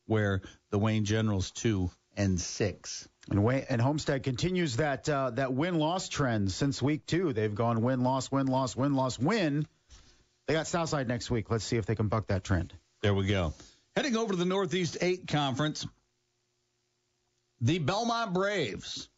where 0.06 0.42
the 0.70 0.80
Wayne 0.80 1.06
Generals 1.06 1.52
2 1.52 1.90
and 2.16 2.40
6. 2.40 3.10
And, 3.30 3.44
Wayne, 3.44 3.66
and 3.70 3.82
Homestead 3.82 4.24
continues 4.24 4.78
that 4.78 5.08
uh, 5.08 5.30
that 5.32 5.54
win 5.54 5.76
loss 5.76 6.10
trend 6.10 6.52
since 6.52 6.82
week 6.82 7.06
two. 7.06 7.34
They've 7.34 7.54
gone 7.54 7.82
win 7.82 8.02
loss 8.02 8.32
win 8.32 8.48
loss 8.48 8.76
win 8.76 8.96
loss 8.96 9.20
win. 9.20 9.68
They 10.48 10.54
got 10.54 10.68
Southside 10.68 11.08
next 11.08 11.32
week. 11.32 11.50
Let's 11.50 11.64
see 11.64 11.78
if 11.78 11.86
they 11.86 11.96
can 11.96 12.08
buck 12.08 12.28
that 12.28 12.44
trend. 12.44 12.74
There 13.02 13.14
we 13.14 13.28
go. 13.28 13.54
Heading 13.96 14.16
over 14.16 14.34
to 14.34 14.38
the 14.38 14.46
Northeast 14.46 14.98
8 15.02 15.28
Conference. 15.28 15.86
The 17.62 17.80
Belmont 17.80 18.34
Braves, 18.34 19.10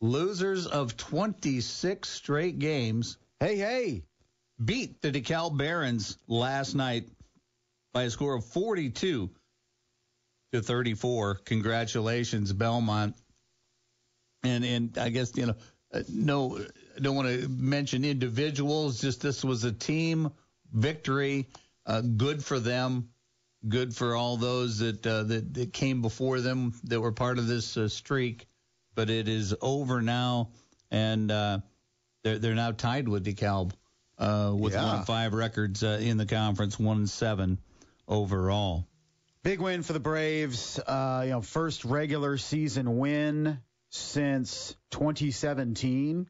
losers 0.00 0.66
of 0.66 0.96
26 0.96 2.08
straight 2.08 2.58
games. 2.58 3.18
Hey, 3.40 3.56
hey. 3.56 4.02
Beat 4.62 5.00
the 5.00 5.10
DeKalb 5.10 5.56
Barons 5.56 6.18
last 6.28 6.74
night 6.74 7.08
by 7.92 8.04
a 8.04 8.10
score 8.10 8.34
of 8.34 8.44
42 8.44 9.30
to 10.52 10.62
34. 10.62 11.36
Congratulations, 11.44 12.52
Belmont. 12.52 13.16
And 14.44 14.64
and 14.64 14.98
I 14.98 15.08
guess 15.08 15.32
you 15.36 15.46
know, 15.46 15.54
uh, 15.92 16.02
no, 16.08 16.64
don't 17.02 17.16
want 17.16 17.28
to 17.28 17.48
mention 17.48 18.04
individuals. 18.04 19.00
Just 19.00 19.20
this 19.20 19.44
was 19.44 19.64
a 19.64 19.72
team 19.72 20.30
victory. 20.72 21.48
Uh, 21.84 22.00
good 22.00 22.42
for 22.44 22.58
them. 22.60 23.08
good 23.68 23.94
for 23.94 24.14
all 24.16 24.36
those 24.36 24.78
that 24.78 25.06
uh, 25.06 25.22
that, 25.24 25.54
that 25.54 25.72
came 25.72 26.02
before 26.02 26.40
them 26.40 26.74
that 26.84 27.00
were 27.00 27.12
part 27.12 27.38
of 27.38 27.46
this 27.46 27.76
uh, 27.76 27.88
streak. 27.88 28.46
But 28.94 29.08
it 29.10 29.28
is 29.28 29.54
over 29.60 30.02
now, 30.02 30.50
and 30.90 31.30
uh, 31.30 31.58
they're 32.22 32.38
they're 32.38 32.54
now 32.54 32.72
tied 32.72 33.08
with 33.08 33.24
DeKalb 33.24 33.72
uh, 34.18 34.52
with 34.54 34.74
Yeah. 34.74 34.84
one 34.84 34.96
and 34.98 35.06
five 35.06 35.32
records 35.34 35.82
uh, 35.82 35.98
in 36.00 36.16
the 36.18 36.26
conference, 36.26 36.78
one 36.78 36.98
and 36.98 37.10
seven 37.10 37.58
overall. 38.06 38.86
Big 39.42 39.60
win 39.60 39.82
for 39.82 39.92
the 39.92 40.00
Braves. 40.00 40.78
Uh, 40.78 41.22
you 41.24 41.30
know, 41.30 41.40
first 41.40 41.84
regular 41.84 42.36
season 42.38 42.98
win 42.98 43.58
since 43.90 44.76
2017. 44.90 46.28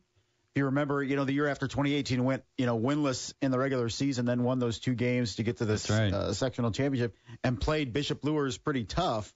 If 0.54 0.60
you 0.60 0.66
remember, 0.66 1.02
you 1.02 1.16
know, 1.16 1.24
the 1.24 1.32
year 1.32 1.48
after 1.48 1.66
2018 1.66 2.22
went, 2.24 2.44
you 2.58 2.66
know, 2.66 2.78
winless 2.78 3.32
in 3.40 3.50
the 3.50 3.58
regular 3.58 3.88
season, 3.88 4.26
then 4.26 4.42
won 4.42 4.58
those 4.58 4.80
two 4.80 4.94
games 4.94 5.36
to 5.36 5.42
get 5.42 5.56
to 5.58 5.64
this 5.64 5.88
right. 5.88 6.12
uh, 6.12 6.34
sectional 6.34 6.72
championship 6.72 7.16
and 7.42 7.58
played 7.58 7.94
Bishop 7.94 8.22
Luers 8.22 8.58
pretty 8.58 8.84
tough. 8.84 9.32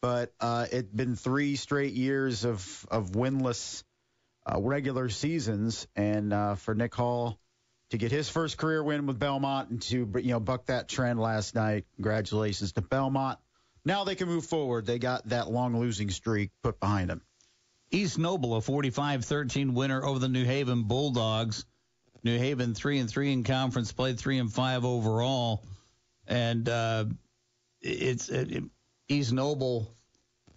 But 0.00 0.32
uh, 0.40 0.66
it'd 0.68 0.96
been 0.96 1.14
three 1.14 1.54
straight 1.54 1.92
years 1.92 2.44
of 2.44 2.86
of 2.90 3.12
winless 3.12 3.84
uh, 4.44 4.60
regular 4.60 5.08
seasons, 5.10 5.86
and 5.94 6.32
uh, 6.32 6.56
for 6.56 6.74
Nick 6.74 6.92
Hall 6.92 7.38
to 7.90 7.98
get 7.98 8.10
his 8.10 8.28
first 8.28 8.56
career 8.58 8.82
win 8.82 9.06
with 9.06 9.20
Belmont 9.20 9.70
and 9.70 9.82
to 9.82 10.10
you 10.16 10.32
know 10.32 10.40
buck 10.40 10.66
that 10.66 10.88
trend 10.88 11.20
last 11.20 11.54
night. 11.54 11.84
Congratulations 11.94 12.72
to 12.72 12.80
Belmont. 12.80 13.38
Now 13.84 14.02
they 14.02 14.16
can 14.16 14.26
move 14.26 14.46
forward. 14.46 14.86
They 14.86 14.98
got 14.98 15.28
that 15.28 15.50
long 15.50 15.78
losing 15.78 16.10
streak 16.10 16.50
put 16.64 16.80
behind 16.80 17.10
them. 17.10 17.22
East 17.92 18.18
Noble, 18.18 18.56
a 18.56 18.60
45-13 18.60 19.74
winner 19.74 20.04
over 20.04 20.18
the 20.18 20.28
New 20.28 20.44
Haven 20.44 20.84
Bulldogs. 20.84 21.64
New 22.24 22.38
Haven 22.38 22.74
three 22.74 22.98
and 22.98 23.10
three 23.10 23.32
in 23.32 23.44
conference 23.44 23.92
play, 23.92 24.14
three 24.14 24.38
and 24.38 24.52
five 24.52 24.84
overall, 24.84 25.64
and 26.26 26.68
uh, 26.68 27.04
it's 27.80 28.28
it, 28.28 28.64
East 29.08 29.32
Noble. 29.32 29.94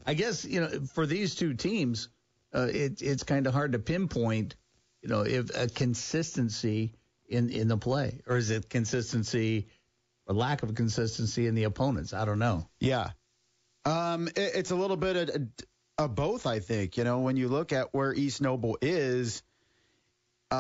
I 0.06 0.14
guess 0.14 0.46
you 0.46 0.62
know 0.62 0.70
for 0.94 1.06
these 1.06 1.36
two 1.36 1.56
teams, 1.56 2.10
uh, 2.54 2.68
it, 2.72 3.02
it's 3.02 3.24
kind 3.24 3.48
of 3.48 3.54
hard 3.54 3.72
to 3.72 3.80
pinpoint, 3.80 4.56
you 5.02 5.10
know, 5.10 5.22
if 5.22 5.50
a 5.56 5.68
consistency 5.68 6.94
in 7.28 7.50
in 7.50 7.68
the 7.68 7.78
play, 7.78 8.22
or 8.28 8.38
is 8.38 8.52
it 8.52 8.70
consistency 8.70 9.68
or 10.28 10.36
lack 10.36 10.62
of 10.62 10.76
consistency 10.76 11.48
in 11.48 11.56
the 11.56 11.64
opponents? 11.64 12.14
I 12.14 12.26
don't 12.26 12.40
know. 12.40 12.70
Yeah. 12.80 13.10
Um, 13.86 14.28
it, 14.28 14.52
it's 14.56 14.72
a 14.72 14.76
little 14.76 14.98
bit 14.98 15.30
of, 15.30 15.48
of 15.98 16.16
both, 16.16 16.46
I 16.46 16.60
think. 16.60 16.98
You 16.98 17.04
know, 17.04 17.20
when 17.20 17.38
you 17.38 17.48
look 17.48 17.74
at 17.74 17.94
where 17.94 18.14
East 18.14 18.42
Noble 18.42 18.78
is, 18.82 19.44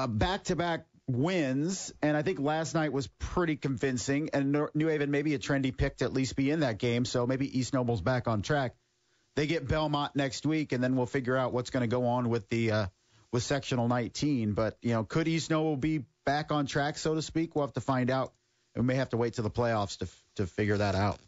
back 0.08 0.44
to 0.46 0.56
back 0.56 0.86
wins, 1.08 1.94
and 2.02 2.18
I 2.18 2.22
think 2.22 2.40
last 2.40 2.74
night 2.74 2.92
was 2.92 3.08
pretty 3.20 3.56
convincing. 3.56 4.30
And 4.34 4.68
New 4.74 4.88
Haven 4.88 5.12
maybe 5.12 5.34
a 5.36 5.40
trendy 5.40 5.76
pick 5.76 5.98
to 5.98 6.06
at 6.06 6.14
least 6.14 6.36
be 6.36 6.52
in 6.52 6.62
that 6.62 6.78
game, 6.78 7.06
so 7.06 7.28
maybe 7.28 7.60
East 7.60 7.74
Noble's 7.74 8.02
back 8.02 8.28
on 8.28 8.42
track. 8.42 8.76
They 9.36 9.48
get 9.48 9.68
Belmont 9.68 10.16
next 10.16 10.46
week, 10.46 10.72
and 10.72 10.84
then 10.84 10.96
we'll 10.96 11.06
figure 11.06 11.36
out 11.36 11.52
what's 11.54 11.70
going 11.70 11.82
to 11.82 11.88
go 11.88 12.08
on 12.08 12.30
with 12.30 12.48
the 12.50 12.72
uh, 12.72 12.86
with 13.32 13.44
sectional 13.44 13.88
19. 13.88 14.54
But 14.54 14.78
you 14.82 14.94
know, 14.94 15.04
could 15.04 15.28
East 15.28 15.50
Noble 15.50 15.76
be 15.76 16.06
back 16.26 16.52
on 16.52 16.66
track, 16.66 16.98
so 16.98 17.16
to 17.16 17.22
speak? 17.22 17.56
We'll 17.56 17.66
have 17.66 17.74
to 17.74 17.82
find 17.82 18.10
out. 18.10 18.34
We 18.76 18.84
may 18.84 18.96
have 18.96 19.10
to 19.10 19.18
wait 19.18 19.34
to 19.34 19.42
the 19.42 19.50
playoffs 19.50 19.98
to 20.00 20.08
to 20.36 20.48
figure 20.48 20.78
that 20.78 20.96
out. 20.96 21.20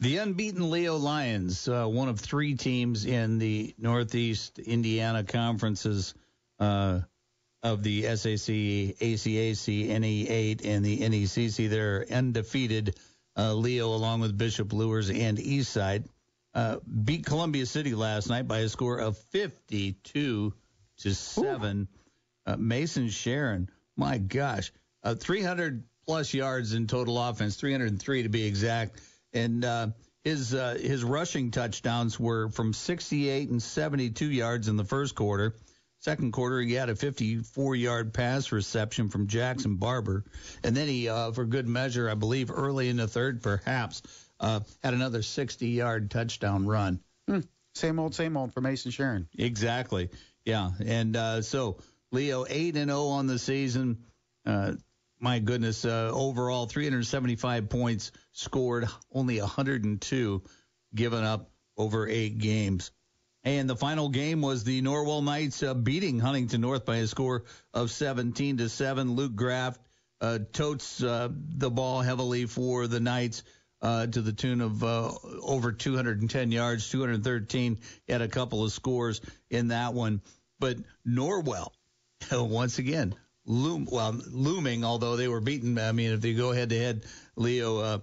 The 0.00 0.16
unbeaten 0.16 0.70
Leo 0.70 0.96
Lions, 0.96 1.68
uh, 1.68 1.84
one 1.84 2.08
of 2.08 2.18
three 2.18 2.54
teams 2.54 3.04
in 3.04 3.36
the 3.36 3.74
Northeast 3.76 4.58
Indiana 4.58 5.24
conferences 5.24 6.14
uh, 6.58 7.00
of 7.62 7.82
the 7.82 8.04
SAC, 8.04 8.96
ACAC, 8.96 9.90
NE8, 9.90 10.64
and 10.64 10.82
the 10.82 11.00
NECC. 11.00 11.68
They're 11.68 12.06
undefeated. 12.10 12.96
Uh, 13.36 13.52
Leo, 13.52 13.88
along 13.88 14.20
with 14.20 14.38
Bishop 14.38 14.72
Luers 14.72 15.10
and 15.10 15.36
Eastside, 15.36 16.06
uh, 16.54 16.76
beat 17.04 17.26
Columbia 17.26 17.66
City 17.66 17.94
last 17.94 18.30
night 18.30 18.48
by 18.48 18.60
a 18.60 18.70
score 18.70 18.96
of 18.96 19.18
52 19.18 20.54
to 21.00 21.14
seven. 21.14 21.88
Uh, 22.46 22.56
Mason 22.56 23.10
Sharon, 23.10 23.68
my 23.98 24.16
gosh, 24.16 24.72
uh, 25.02 25.14
300 25.14 25.84
plus 26.06 26.32
yards 26.32 26.72
in 26.72 26.86
total 26.86 27.22
offense, 27.22 27.56
303 27.56 28.22
to 28.22 28.28
be 28.30 28.46
exact. 28.46 28.98
And 29.32 29.64
uh, 29.64 29.88
his 30.24 30.54
uh, 30.54 30.76
his 30.80 31.04
rushing 31.04 31.50
touchdowns 31.50 32.18
were 32.18 32.48
from 32.48 32.72
68 32.72 33.48
and 33.48 33.62
72 33.62 34.26
yards 34.26 34.68
in 34.68 34.76
the 34.76 34.84
first 34.84 35.14
quarter. 35.14 35.54
Second 36.00 36.32
quarter, 36.32 36.60
he 36.62 36.72
had 36.72 36.88
a 36.88 36.96
54 36.96 37.76
yard 37.76 38.14
pass 38.14 38.52
reception 38.52 39.10
from 39.10 39.26
Jackson 39.26 39.76
Barber. 39.76 40.24
And 40.64 40.74
then 40.74 40.88
he, 40.88 41.08
uh, 41.08 41.32
for 41.32 41.44
good 41.44 41.68
measure, 41.68 42.08
I 42.08 42.14
believe 42.14 42.50
early 42.50 42.88
in 42.88 42.96
the 42.96 43.06
third, 43.06 43.42
perhaps, 43.42 44.02
uh, 44.40 44.60
had 44.82 44.94
another 44.94 45.20
60 45.20 45.68
yard 45.68 46.10
touchdown 46.10 46.66
run. 46.66 47.00
Same 47.74 47.98
old, 47.98 48.14
same 48.14 48.36
old 48.36 48.52
for 48.52 48.60
Mason 48.60 48.90
Sharon. 48.90 49.28
Exactly. 49.38 50.08
Yeah. 50.44 50.70
And 50.84 51.16
uh, 51.16 51.42
so 51.42 51.78
Leo 52.10 52.44
eight 52.48 52.76
and 52.76 52.90
zero 52.90 53.08
on 53.08 53.26
the 53.26 53.38
season. 53.38 54.04
My 55.20 55.38
goodness. 55.38 55.84
Uh, 55.84 56.10
overall, 56.12 56.66
375 56.66 57.68
points 57.68 58.10
scored, 58.32 58.88
only 59.12 59.38
102 59.38 60.42
given 60.94 61.24
up 61.24 61.50
over 61.76 62.08
eight 62.08 62.38
games. 62.38 62.90
And 63.44 63.68
the 63.68 63.76
final 63.76 64.08
game 64.08 64.40
was 64.40 64.64
the 64.64 64.80
Norwell 64.82 65.22
Knights 65.22 65.62
uh, 65.62 65.74
beating 65.74 66.20
Huntington 66.20 66.62
North 66.62 66.86
by 66.86 66.96
a 66.96 67.06
score 67.06 67.44
of 67.72 67.90
17 67.90 68.58
to 68.58 68.68
seven. 68.68 69.14
Luke 69.14 69.34
Graft 69.34 69.80
uh, 70.20 70.38
totes 70.52 71.02
uh, 71.02 71.28
the 71.30 71.70
ball 71.70 72.00
heavily 72.00 72.46
for 72.46 72.86
the 72.86 73.00
Knights 73.00 73.42
uh, 73.82 74.06
to 74.06 74.20
the 74.22 74.32
tune 74.32 74.60
of 74.60 74.82
uh, 74.84 75.12
over 75.42 75.72
210 75.72 76.52
yards, 76.52 76.90
213. 76.90 77.78
He 78.06 78.12
had 78.12 78.22
a 78.22 78.28
couple 78.28 78.64
of 78.64 78.72
scores 78.72 79.20
in 79.48 79.68
that 79.68 79.94
one. 79.94 80.20
But 80.58 80.78
Norwell, 81.06 81.72
once 82.32 82.78
again, 82.78 83.14
loom, 83.50 83.88
well, 83.90 84.18
looming, 84.30 84.84
although 84.84 85.16
they 85.16 85.28
were 85.28 85.40
beaten. 85.40 85.78
I 85.78 85.92
mean, 85.92 86.12
if 86.12 86.20
they 86.20 86.34
go 86.34 86.52
head 86.52 86.70
to 86.70 86.78
head, 86.78 87.04
Leo 87.36 87.78
uh, 87.78 87.98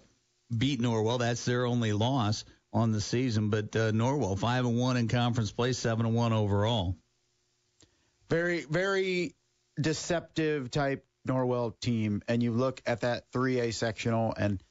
beat 0.56 0.82
Norwell. 0.82 1.20
That's 1.20 1.46
their 1.46 1.66
only 1.66 1.94
loss 1.94 2.44
on 2.74 2.92
the 2.92 3.02
season. 3.02 3.50
But 3.50 3.76
uh, 3.76 3.92
Norwell, 3.92 4.38
5 4.38 4.66
and 4.66 4.78
1 4.78 4.98
in 4.98 5.08
conference 5.08 5.52
play, 5.52 5.74
7 5.74 6.06
and 6.06 6.16
1 6.16 6.34
overall. 6.34 6.96
Very, 8.30 8.66
very 8.66 9.36
deceptive 9.80 10.70
type 10.70 11.06
Norwell 11.28 11.80
team. 11.80 12.22
And 12.28 12.44
you 12.44 12.52
look 12.52 12.82
at 12.86 13.02
that 13.02 13.32
3A 13.32 13.74
sectional, 13.74 14.34
and 14.38 14.62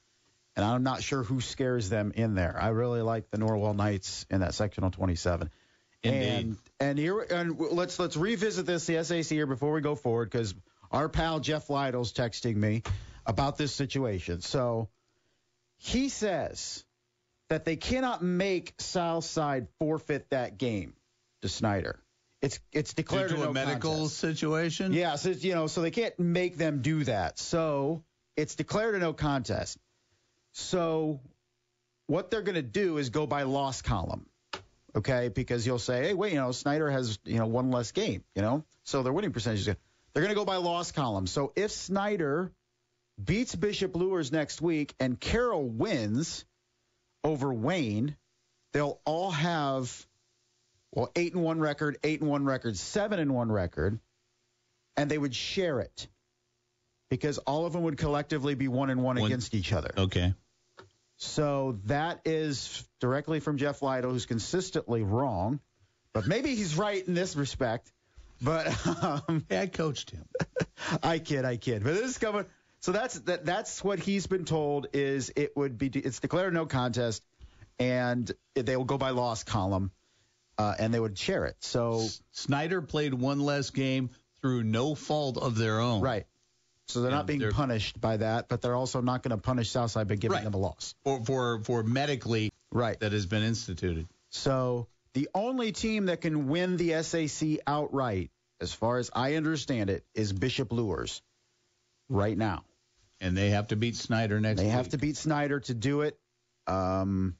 and 0.55 0.65
I'm 0.65 0.81
not 0.81 1.03
sure 1.03 1.21
who 1.21 1.39
scares 1.39 1.87
them 1.87 2.11
in 2.15 2.33
there. 2.33 2.57
I 2.59 2.69
really 2.69 3.01
like 3.01 3.29
the 3.29 3.37
Norwell 3.37 3.75
Knights 3.75 4.25
in 4.31 4.39
that 4.39 4.55
sectional 4.55 4.89
27. 4.89 5.51
Indeed. 6.03 6.27
And 6.27 6.57
and 6.79 6.99
here 6.99 7.19
and 7.19 7.59
let's 7.59 7.99
let's 7.99 8.15
revisit 8.15 8.65
this 8.65 8.85
the 8.85 9.03
SAC 9.03 9.25
here 9.25 9.47
before 9.47 9.73
we 9.73 9.81
go 9.81 9.95
forward 9.95 10.29
because 10.29 10.53
our 10.91 11.09
pal 11.09 11.39
Jeff 11.39 11.69
Lytle's 11.69 12.13
texting 12.13 12.55
me 12.55 12.83
about 13.25 13.57
this 13.57 13.73
situation. 13.73 14.41
So 14.41 14.89
he 15.77 16.09
says 16.09 16.85
that 17.49 17.65
they 17.65 17.75
cannot 17.75 18.23
make 18.23 18.73
Southside 18.79 19.67
forfeit 19.79 20.29
that 20.31 20.57
game 20.57 20.93
to 21.41 21.49
Snyder. 21.49 21.99
It's 22.41 22.59
it's 22.71 22.93
Due 22.93 23.03
declared 23.03 23.29
to 23.29 23.37
no 23.37 23.49
a 23.49 23.53
medical 23.53 23.93
contest. 23.93 24.17
situation? 24.17 24.93
Yeah, 24.93 25.15
so 25.15 25.29
you 25.29 25.55
know, 25.55 25.67
so 25.67 25.81
they 25.81 25.91
can't 25.91 26.17
make 26.19 26.57
them 26.57 26.81
do 26.81 27.03
that. 27.05 27.39
So 27.39 28.03
it's 28.35 28.55
declared 28.55 28.95
a 28.95 28.99
no 28.99 29.13
contest. 29.13 29.77
So 30.51 31.19
what 32.05 32.29
they're 32.29 32.43
going 32.43 32.55
to 32.55 32.61
do 32.61 32.97
is 32.97 33.09
go 33.09 33.25
by 33.27 33.43
loss 33.43 33.81
column, 33.81 34.27
okay? 34.95 35.29
Because 35.29 35.65
you'll 35.65 35.79
say, 35.79 36.03
hey, 36.03 36.13
wait, 36.13 36.33
you 36.33 36.39
know, 36.39 36.51
Snyder 36.51 36.89
has 36.91 37.17
you 37.25 37.37
know 37.37 37.47
one 37.47 37.71
less 37.71 37.91
game, 37.91 38.23
you 38.35 38.41
know, 38.43 38.63
so 38.83 39.03
their 39.03 39.13
winning 39.13 39.31
percentage 39.33 39.61
is 39.61 39.65
good. 39.65 39.77
They're 40.17 40.23
going 40.23 40.33
to 40.33 40.41
go 40.41 40.45
by 40.45 40.55
loss 40.55 40.91
column. 40.91 41.27
So 41.27 41.53
if 41.55 41.69
Snyder 41.69 42.51
beats 43.23 43.55
Bishop 43.55 43.95
Luers 43.95 44.31
next 44.31 44.63
week 44.63 44.95
and 44.99 45.19
Carroll 45.19 45.69
wins 45.69 46.43
over 47.23 47.53
Wayne, 47.53 48.15
they'll 48.73 48.99
all 49.05 49.29
have 49.29 50.07
well 50.91 51.11
eight 51.15 51.35
and 51.35 51.43
one 51.43 51.59
record, 51.59 51.99
eight 52.03 52.19
and 52.19 52.27
one 52.27 52.45
record, 52.45 52.77
seven 52.77 53.19
and 53.19 53.31
one 53.35 53.51
record, 53.51 53.99
and 54.95 55.11
they 55.11 55.19
would 55.19 55.35
share 55.35 55.81
it 55.81 56.07
because 57.11 57.37
all 57.37 57.67
of 57.67 57.73
them 57.73 57.83
would 57.83 57.99
collectively 57.99 58.55
be 58.55 58.67
one 58.67 58.89
and 58.89 59.03
one, 59.03 59.19
One- 59.19 59.27
against 59.27 59.53
each 59.53 59.71
other. 59.71 59.91
Okay. 59.95 60.33
So 61.17 61.77
that 61.85 62.21
is 62.25 62.83
directly 62.99 63.39
from 63.39 63.57
Jeff 63.57 63.83
Lytle, 63.83 64.13
who's 64.13 64.25
consistently 64.25 65.03
wrong, 65.03 65.59
but 66.11 66.25
maybe 66.25 66.55
he's 66.55 66.75
right 66.75 67.07
in 67.07 67.13
this 67.13 67.35
respect. 67.35 67.93
But 68.41 68.67
um, 69.03 69.45
Hey, 69.49 69.61
I 69.61 69.67
coached 69.67 70.11
him. 70.11 70.25
I 71.03 71.19
kid, 71.19 71.45
I 71.45 71.57
kid. 71.57 71.83
But 71.83 71.93
this 71.95 72.11
is 72.11 72.17
coming. 72.17 72.45
So 72.79 72.91
that's 72.91 73.19
that. 73.21 73.45
That's 73.45 73.83
what 73.83 73.99
he's 73.99 74.27
been 74.27 74.45
told. 74.45 74.87
Is 74.93 75.31
it 75.35 75.55
would 75.57 75.77
be 75.77 75.87
it's 75.87 76.19
declared 76.19 76.53
no 76.53 76.65
contest, 76.65 77.23
and 77.79 78.31
they 78.53 78.77
will 78.77 78.85
go 78.85 78.97
by 78.97 79.09
loss 79.09 79.43
column, 79.43 79.91
uh, 80.57 80.75
and 80.77 80.93
they 80.93 80.99
would 80.99 81.17
share 81.17 81.45
it. 81.45 81.55
So 81.59 82.07
Snyder 82.31 82.81
played 82.81 83.13
one 83.13 83.39
less 83.39 83.71
game 83.71 84.11
through 84.41 84.63
no 84.63 84.93
fault 84.93 85.37
of 85.37 85.57
their 85.57 85.79
own. 85.79 86.01
right, 86.01 86.27
So 86.85 87.01
they're 87.01 87.09
Yeah, 87.09 87.17
not 87.17 87.25
being 87.25 87.39
they're- 87.39 87.51
punished 87.51 87.99
by 87.99 88.17
that, 88.17 88.47
but 88.47 88.61
they're 88.61 88.75
also 88.75 89.01
not 89.01 89.23
going 89.23 89.35
to 89.35 89.41
punish 89.41 89.71
Southside 89.71 90.07
by 90.07 90.15
giving 90.15 90.35
Right. 90.35 90.43
them 90.43 90.53
a 90.53 90.57
loss. 90.57 90.93
for 91.03 91.25
for 91.25 91.63
for 91.63 91.81
medically 91.83 92.51
Right. 92.71 92.99
that 92.99 93.11
has 93.13 93.25
been 93.25 93.41
instituted. 93.43 94.07
So 94.29 94.87
the 95.17 95.29
only 95.33 95.71
team 95.71 96.05
that 96.05 96.21
can 96.21 96.47
win 96.47 96.77
the 96.77 97.01
SAC 97.01 97.57
outright, 97.65 98.29
as 98.61 98.71
far 98.71 98.99
as 98.99 99.09
I 99.15 99.33
understand 99.33 99.89
it, 99.89 100.05
is 100.13 100.31
Bishop 100.31 100.71
Luers 100.71 101.23
right 102.07 102.37
now. 102.37 102.63
And 103.19 103.35
they 103.35 103.49
have 103.49 103.69
to 103.69 103.75
beat 103.75 103.95
Snyder 103.95 104.39
next 104.39 104.59
They 104.59 104.65
week. 104.65 104.73
have 104.73 104.89
to 104.89 104.99
beat 104.99 105.17
Snyder 105.17 105.59
to 105.61 105.73
do 105.73 106.01
it. 106.01 106.19
Um, 106.67 107.35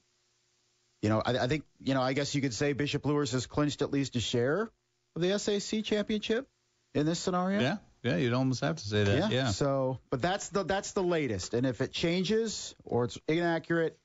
you 1.02 1.08
know, 1.08 1.22
I, 1.24 1.38
I 1.38 1.46
think, 1.46 1.62
you 1.80 1.94
know, 1.94 2.02
I 2.02 2.14
guess 2.14 2.34
you 2.34 2.40
could 2.40 2.52
say 2.52 2.72
Bishop 2.72 3.06
Luers 3.06 3.30
has 3.30 3.46
clinched 3.46 3.80
at 3.80 3.92
least 3.92 4.16
a 4.16 4.20
share 4.20 4.68
of 5.14 5.22
the 5.22 5.38
SAC 5.38 5.84
championship 5.84 6.48
in 6.96 7.06
this 7.06 7.20
scenario. 7.20 7.60
Yeah, 7.60 7.76
yeah, 8.02 8.16
you'd 8.16 8.32
almost 8.32 8.62
have 8.62 8.74
to 8.74 8.88
say 8.88 9.04
that. 9.04 9.30
Yeah. 9.30 9.50
So, 9.50 10.00
but 10.10 10.20
that's 10.20 10.48
the 10.48 10.64
that's 10.64 10.94
the 10.94 11.04
latest, 11.04 11.54
and 11.54 11.64
if 11.64 11.80
it 11.80 11.92
changes 11.92 12.74
or 12.84 13.04
it's 13.04 13.18
inaccurate, 13.28 13.96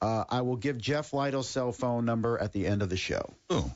uh, 0.00 0.24
I 0.28 0.40
will 0.42 0.56
give 0.56 0.78
Jeff 0.78 1.12
Lytle's 1.12 1.48
cell 1.48 1.72
phone 1.72 2.04
number 2.04 2.38
at 2.38 2.52
the 2.52 2.66
end 2.66 2.82
of 2.82 2.88
the 2.88 2.96
show, 2.96 3.34
Oh, 3.50 3.70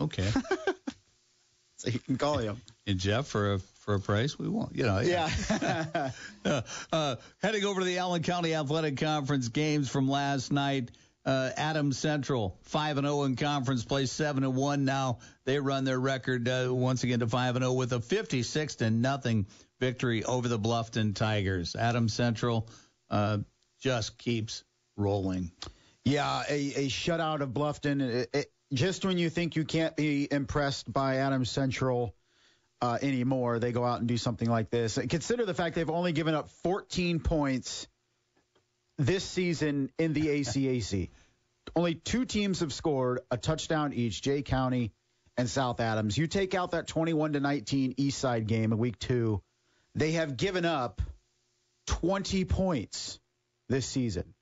okay. 0.00 0.28
so 1.76 1.90
you 1.90 1.98
can 1.98 2.16
call 2.18 2.38
him. 2.38 2.60
and 2.86 2.98
Jeff, 2.98 3.26
for 3.26 3.54
a 3.54 3.58
for 3.58 3.94
a 3.94 4.00
price, 4.00 4.38
we 4.38 4.48
won't. 4.48 4.74
You 4.76 4.84
know. 4.84 5.00
yeah. 5.00 5.30
Uh, 6.44 6.62
uh, 6.92 7.16
heading 7.42 7.64
over 7.64 7.80
to 7.80 7.84
the 7.86 7.98
Allen 7.98 8.22
County 8.22 8.54
Athletic 8.54 8.96
Conference 8.96 9.48
games 9.48 9.88
from 9.90 10.08
last 10.08 10.50
night. 10.52 10.90
Uh, 11.26 11.50
Adams 11.58 11.98
Central 11.98 12.56
five 12.62 12.96
and 12.96 13.06
zero 13.06 13.24
in 13.24 13.36
conference 13.36 13.84
play, 13.84 14.06
seven 14.06 14.44
and 14.44 14.54
one 14.54 14.86
now. 14.86 15.18
They 15.44 15.58
run 15.58 15.84
their 15.84 15.98
record 15.98 16.48
uh, 16.48 16.68
once 16.70 17.04
again 17.04 17.18
to 17.20 17.26
five 17.26 17.54
and 17.56 17.62
zero 17.64 17.74
with 17.74 17.92
a 17.92 18.00
fifty 18.00 18.42
six 18.42 18.76
to 18.76 18.90
nothing 18.90 19.46
victory 19.78 20.24
over 20.24 20.48
the 20.48 20.58
Bluffton 20.58 21.14
Tigers. 21.14 21.76
Adams 21.76 22.14
Central 22.14 22.66
uh, 23.10 23.38
just 23.82 24.16
keeps 24.16 24.64
rolling. 24.98 25.52
Yeah, 26.04 26.42
a, 26.48 26.54
a 26.54 26.88
shutout 26.88 27.40
of 27.40 27.50
Bluffton. 27.50 28.00
It, 28.00 28.30
it, 28.32 28.52
just 28.72 29.04
when 29.04 29.18
you 29.18 29.30
think 29.30 29.56
you 29.56 29.64
can't 29.64 29.96
be 29.96 30.28
impressed 30.30 30.90
by 30.92 31.16
Adams 31.16 31.50
Central 31.50 32.14
uh, 32.80 32.98
anymore, 33.00 33.58
they 33.58 33.72
go 33.72 33.84
out 33.84 34.00
and 34.00 34.08
do 34.08 34.16
something 34.16 34.48
like 34.48 34.70
this. 34.70 34.98
Consider 35.08 35.44
the 35.44 35.54
fact 35.54 35.74
they've 35.74 35.88
only 35.88 36.12
given 36.12 36.34
up 36.34 36.48
14 36.62 37.20
points 37.20 37.88
this 38.98 39.24
season 39.24 39.90
in 39.98 40.12
the 40.12 40.28
ACAC. 40.28 41.10
only 41.76 41.94
two 41.94 42.24
teams 42.24 42.60
have 42.60 42.72
scored 42.72 43.20
a 43.30 43.36
touchdown 43.36 43.92
each: 43.92 44.22
Jay 44.22 44.42
County 44.42 44.92
and 45.36 45.48
South 45.48 45.80
Adams. 45.80 46.16
You 46.16 46.26
take 46.26 46.54
out 46.54 46.72
that 46.72 46.86
21 46.86 47.34
to 47.34 47.40
19 47.40 47.94
East 47.96 48.18
Side 48.18 48.46
game 48.46 48.72
in 48.72 48.78
Week 48.78 48.98
Two, 48.98 49.42
they 49.94 50.12
have 50.12 50.36
given 50.36 50.64
up 50.64 51.00
20 51.86 52.44
points 52.44 53.18
this 53.68 53.86
season 53.86 54.34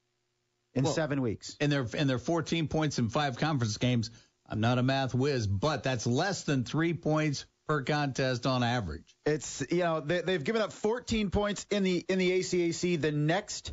in 0.76 0.84
Well, 0.84 0.92
seven 0.92 1.20
weeks. 1.22 1.56
and 1.60 1.72
they're 1.72 1.86
and 1.96 2.08
they're 2.08 2.18
14 2.20 2.68
points 2.68 2.98
in 3.00 3.08
five 3.08 3.36
conference 3.38 3.76
games. 3.78 4.10
I'm 4.48 4.60
not 4.60 4.78
a 4.78 4.82
math 4.84 5.12
whiz, 5.14 5.48
but 5.48 5.82
that's 5.82 6.06
less 6.06 6.44
than 6.44 6.62
three 6.62 6.94
points 6.94 7.46
per 7.66 7.82
contest 7.82 8.46
on 8.46 8.62
average. 8.62 9.16
It's 9.24 9.64
you 9.70 9.78
know 9.78 10.00
they, 10.00 10.20
they've 10.20 10.44
given 10.44 10.62
up 10.62 10.72
14 10.72 11.30
points 11.30 11.66
in 11.70 11.82
the 11.82 12.04
in 12.08 12.18
the 12.20 12.30
ACAC. 12.38 13.00
The 13.00 13.10
next 13.10 13.72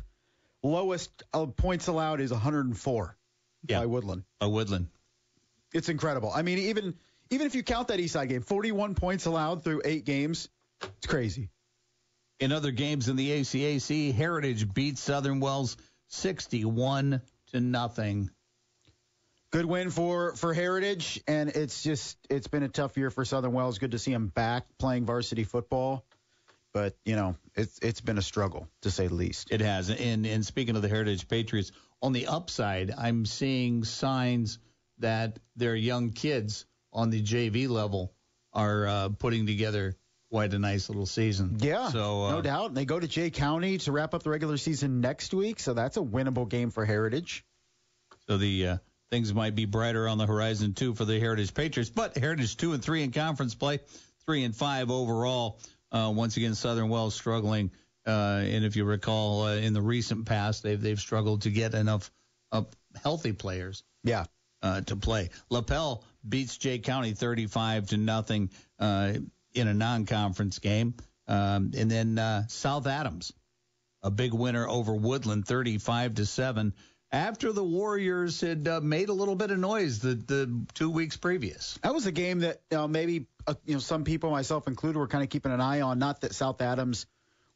lowest 0.64 1.22
uh, 1.32 1.46
points 1.46 1.86
allowed 1.86 2.20
is 2.20 2.32
104 2.32 3.16
Yeah. 3.68 3.80
by 3.80 3.86
Woodlan. 3.86 4.24
A 4.40 4.46
Woodlan. 4.48 4.86
It's 5.72 5.88
incredible. 5.88 6.32
I 6.34 6.42
mean, 6.42 6.58
even 6.58 6.94
even 7.30 7.46
if 7.46 7.54
you 7.54 7.62
count 7.62 7.88
that 7.88 7.98
Eastside 8.00 8.28
game, 8.30 8.42
41 8.42 8.94
points 8.94 9.26
allowed 9.26 9.62
through 9.64 9.82
eight 9.84 10.04
games. 10.04 10.48
It's 10.82 11.06
crazy. 11.06 11.50
In 12.40 12.50
other 12.52 12.72
games 12.72 13.08
in 13.08 13.16
the 13.16 13.30
ACAC, 13.30 14.12
Heritage 14.12 14.72
beat 14.74 14.98
Southern 14.98 15.40
Wells 15.40 15.76
61 16.14 17.20
to 17.52 17.60
nothing. 17.60 18.30
Good 19.50 19.66
win 19.66 19.90
for 19.90 20.34
for 20.34 20.54
Heritage, 20.54 21.20
and 21.28 21.50
it's 21.50 21.82
just 21.82 22.16
it's 22.28 22.48
been 22.48 22.62
a 22.62 22.68
tough 22.68 22.96
year 22.96 23.10
for 23.10 23.24
Southern 23.24 23.52
Wells. 23.52 23.78
Good 23.78 23.92
to 23.92 23.98
see 23.98 24.12
them 24.12 24.28
back 24.28 24.64
playing 24.78 25.04
varsity 25.04 25.44
football, 25.44 26.04
but 26.72 26.96
you 27.04 27.14
know 27.14 27.36
it's 27.54 27.78
it's 27.80 28.00
been 28.00 28.18
a 28.18 28.22
struggle 28.22 28.68
to 28.82 28.90
say 28.90 29.06
the 29.06 29.14
least. 29.14 29.52
It 29.52 29.60
has. 29.60 29.90
And 29.90 30.26
and 30.26 30.44
speaking 30.44 30.76
of 30.76 30.82
the 30.82 30.88
Heritage 30.88 31.28
Patriots, 31.28 31.72
on 32.02 32.12
the 32.12 32.26
upside, 32.26 32.90
I'm 32.90 33.26
seeing 33.26 33.84
signs 33.84 34.58
that 34.98 35.38
their 35.56 35.76
young 35.76 36.10
kids 36.10 36.66
on 36.92 37.10
the 37.10 37.22
JV 37.22 37.68
level 37.68 38.12
are 38.52 38.86
uh, 38.86 39.08
putting 39.10 39.46
together 39.46 39.94
quite 40.34 40.52
a 40.52 40.58
nice 40.58 40.88
little 40.88 41.06
season. 41.06 41.58
Yeah, 41.60 41.90
So 41.90 42.24
uh, 42.24 42.30
no 42.32 42.42
doubt. 42.42 42.66
And 42.66 42.76
they 42.76 42.84
go 42.84 42.98
to 42.98 43.06
Jay 43.06 43.30
County 43.30 43.78
to 43.78 43.92
wrap 43.92 44.14
up 44.14 44.24
the 44.24 44.30
regular 44.30 44.56
season 44.56 45.00
next 45.00 45.32
week, 45.32 45.60
so 45.60 45.74
that's 45.74 45.96
a 45.96 46.00
winnable 46.00 46.48
game 46.48 46.72
for 46.72 46.84
Heritage. 46.84 47.44
So 48.26 48.36
the 48.36 48.66
uh, 48.66 48.76
things 49.12 49.32
might 49.32 49.54
be 49.54 49.64
brighter 49.64 50.08
on 50.08 50.18
the 50.18 50.26
horizon 50.26 50.74
too 50.74 50.92
for 50.92 51.04
the 51.04 51.20
Heritage 51.20 51.54
Patriots. 51.54 51.88
But 51.88 52.18
Heritage 52.18 52.56
two 52.56 52.72
and 52.72 52.82
three 52.82 53.04
in 53.04 53.12
conference 53.12 53.54
play, 53.54 53.78
three 54.26 54.42
and 54.42 54.56
five 54.56 54.90
overall. 54.90 55.60
Uh, 55.92 56.12
once 56.12 56.36
again, 56.36 56.56
Southern 56.56 56.88
Wells 56.88 57.14
struggling. 57.14 57.70
Uh, 58.04 58.42
and 58.42 58.64
if 58.64 58.74
you 58.74 58.84
recall, 58.84 59.44
uh, 59.44 59.54
in 59.54 59.72
the 59.72 59.82
recent 59.82 60.26
past, 60.26 60.64
they've 60.64 60.82
they've 60.82 60.98
struggled 60.98 61.42
to 61.42 61.50
get 61.50 61.74
enough 61.74 62.10
uh, 62.50 62.64
healthy 63.04 63.32
players 63.32 63.84
Yeah, 64.02 64.24
uh, 64.62 64.80
to 64.80 64.96
play. 64.96 65.30
Lapel 65.48 66.02
beats 66.28 66.56
Jay 66.58 66.80
County 66.80 67.12
35 67.12 67.90
to 67.90 67.96
nothing 67.98 68.50
uh, 68.80 69.12
in 69.54 69.68
a 69.68 69.74
non-conference 69.74 70.58
game, 70.58 70.94
um, 71.26 71.72
and 71.76 71.90
then 71.90 72.18
uh, 72.18 72.46
South 72.48 72.86
Adams, 72.86 73.32
a 74.02 74.10
big 74.10 74.34
winner 74.34 74.68
over 74.68 74.92
Woodlan 74.92 75.44
35 75.44 76.16
to 76.16 76.26
seven. 76.26 76.74
After 77.10 77.52
the 77.52 77.62
Warriors 77.62 78.40
had 78.40 78.66
uh, 78.66 78.80
made 78.80 79.08
a 79.08 79.12
little 79.12 79.36
bit 79.36 79.52
of 79.52 79.58
noise 79.58 80.00
the, 80.00 80.16
the 80.16 80.66
two 80.74 80.90
weeks 80.90 81.16
previous. 81.16 81.78
that 81.82 81.94
was 81.94 82.06
a 82.06 82.12
game 82.12 82.40
that 82.40 82.60
uh, 82.72 82.88
maybe 82.88 83.26
uh, 83.46 83.54
you 83.64 83.74
know 83.74 83.80
some 83.80 84.02
people, 84.02 84.30
myself 84.30 84.66
included, 84.66 84.98
were 84.98 85.06
kind 85.06 85.22
of 85.22 85.30
keeping 85.30 85.52
an 85.52 85.60
eye 85.60 85.80
on. 85.80 85.98
Not 86.00 86.22
that 86.22 86.34
South 86.34 86.60
Adams 86.60 87.06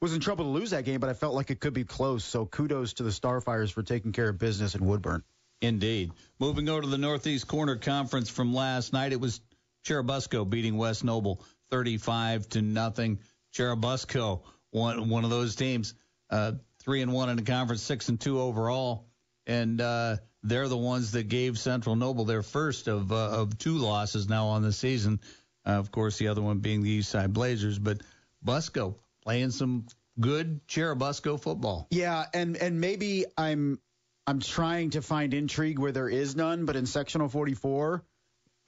was 0.00 0.14
in 0.14 0.20
trouble 0.20 0.44
to 0.44 0.50
lose 0.50 0.70
that 0.70 0.84
game, 0.84 1.00
but 1.00 1.10
I 1.10 1.14
felt 1.14 1.34
like 1.34 1.50
it 1.50 1.58
could 1.58 1.74
be 1.74 1.84
close. 1.84 2.24
So 2.24 2.46
kudos 2.46 2.94
to 2.94 3.02
the 3.02 3.10
Starfires 3.10 3.72
for 3.72 3.82
taking 3.82 4.12
care 4.12 4.28
of 4.28 4.38
business 4.38 4.76
in 4.76 4.84
Woodburn. 4.86 5.24
Indeed. 5.60 6.12
Moving 6.38 6.68
over 6.68 6.82
to 6.82 6.86
the 6.86 6.98
Northeast 6.98 7.48
Corner 7.48 7.76
Conference 7.76 8.30
from 8.30 8.54
last 8.54 8.92
night, 8.92 9.12
it 9.12 9.20
was 9.20 9.40
Churubusco 9.84 10.48
beating 10.48 10.76
West 10.76 11.02
Noble 11.02 11.42
35 11.70 12.48
to 12.50 12.62
nothing. 12.62 13.18
Churubusco, 13.54 14.42
one 14.70 15.08
one 15.08 15.24
of 15.24 15.30
those 15.30 15.56
teams, 15.56 15.94
uh, 16.30 16.52
three 16.80 17.02
and 17.02 17.12
one 17.12 17.30
in 17.30 17.36
the 17.36 17.42
conference, 17.42 17.82
six 17.82 18.08
and 18.08 18.20
two 18.20 18.40
overall, 18.40 19.06
and 19.46 19.80
uh, 19.80 20.16
they're 20.42 20.68
the 20.68 20.76
ones 20.76 21.12
that 21.12 21.28
gave 21.28 21.58
Central 21.58 21.96
Noble 21.96 22.24
their 22.24 22.42
first 22.42 22.88
of 22.88 23.10
uh, 23.12 23.30
of 23.30 23.58
two 23.58 23.78
losses 23.78 24.28
now 24.28 24.48
on 24.48 24.62
the 24.62 24.72
season. 24.72 25.20
Uh, 25.66 25.72
of 25.72 25.90
course, 25.90 26.18
the 26.18 26.28
other 26.28 26.42
one 26.42 26.58
being 26.58 26.82
the 26.82 27.00
Eastside 27.00 27.32
Blazers, 27.32 27.78
but 27.78 28.00
Busco 28.44 28.96
playing 29.22 29.50
some 29.50 29.86
good 30.18 30.66
Churubusco 30.68 31.40
football. 31.40 31.86
Yeah, 31.90 32.24
and 32.32 32.56
and 32.56 32.80
maybe 32.80 33.24
I'm 33.36 33.80
I'm 34.26 34.40
trying 34.40 34.90
to 34.90 35.02
find 35.02 35.32
intrigue 35.34 35.78
where 35.78 35.92
there 35.92 36.08
is 36.08 36.36
none, 36.36 36.66
but 36.66 36.76
in 36.76 36.86
sectional 36.86 37.28
44, 37.28 38.04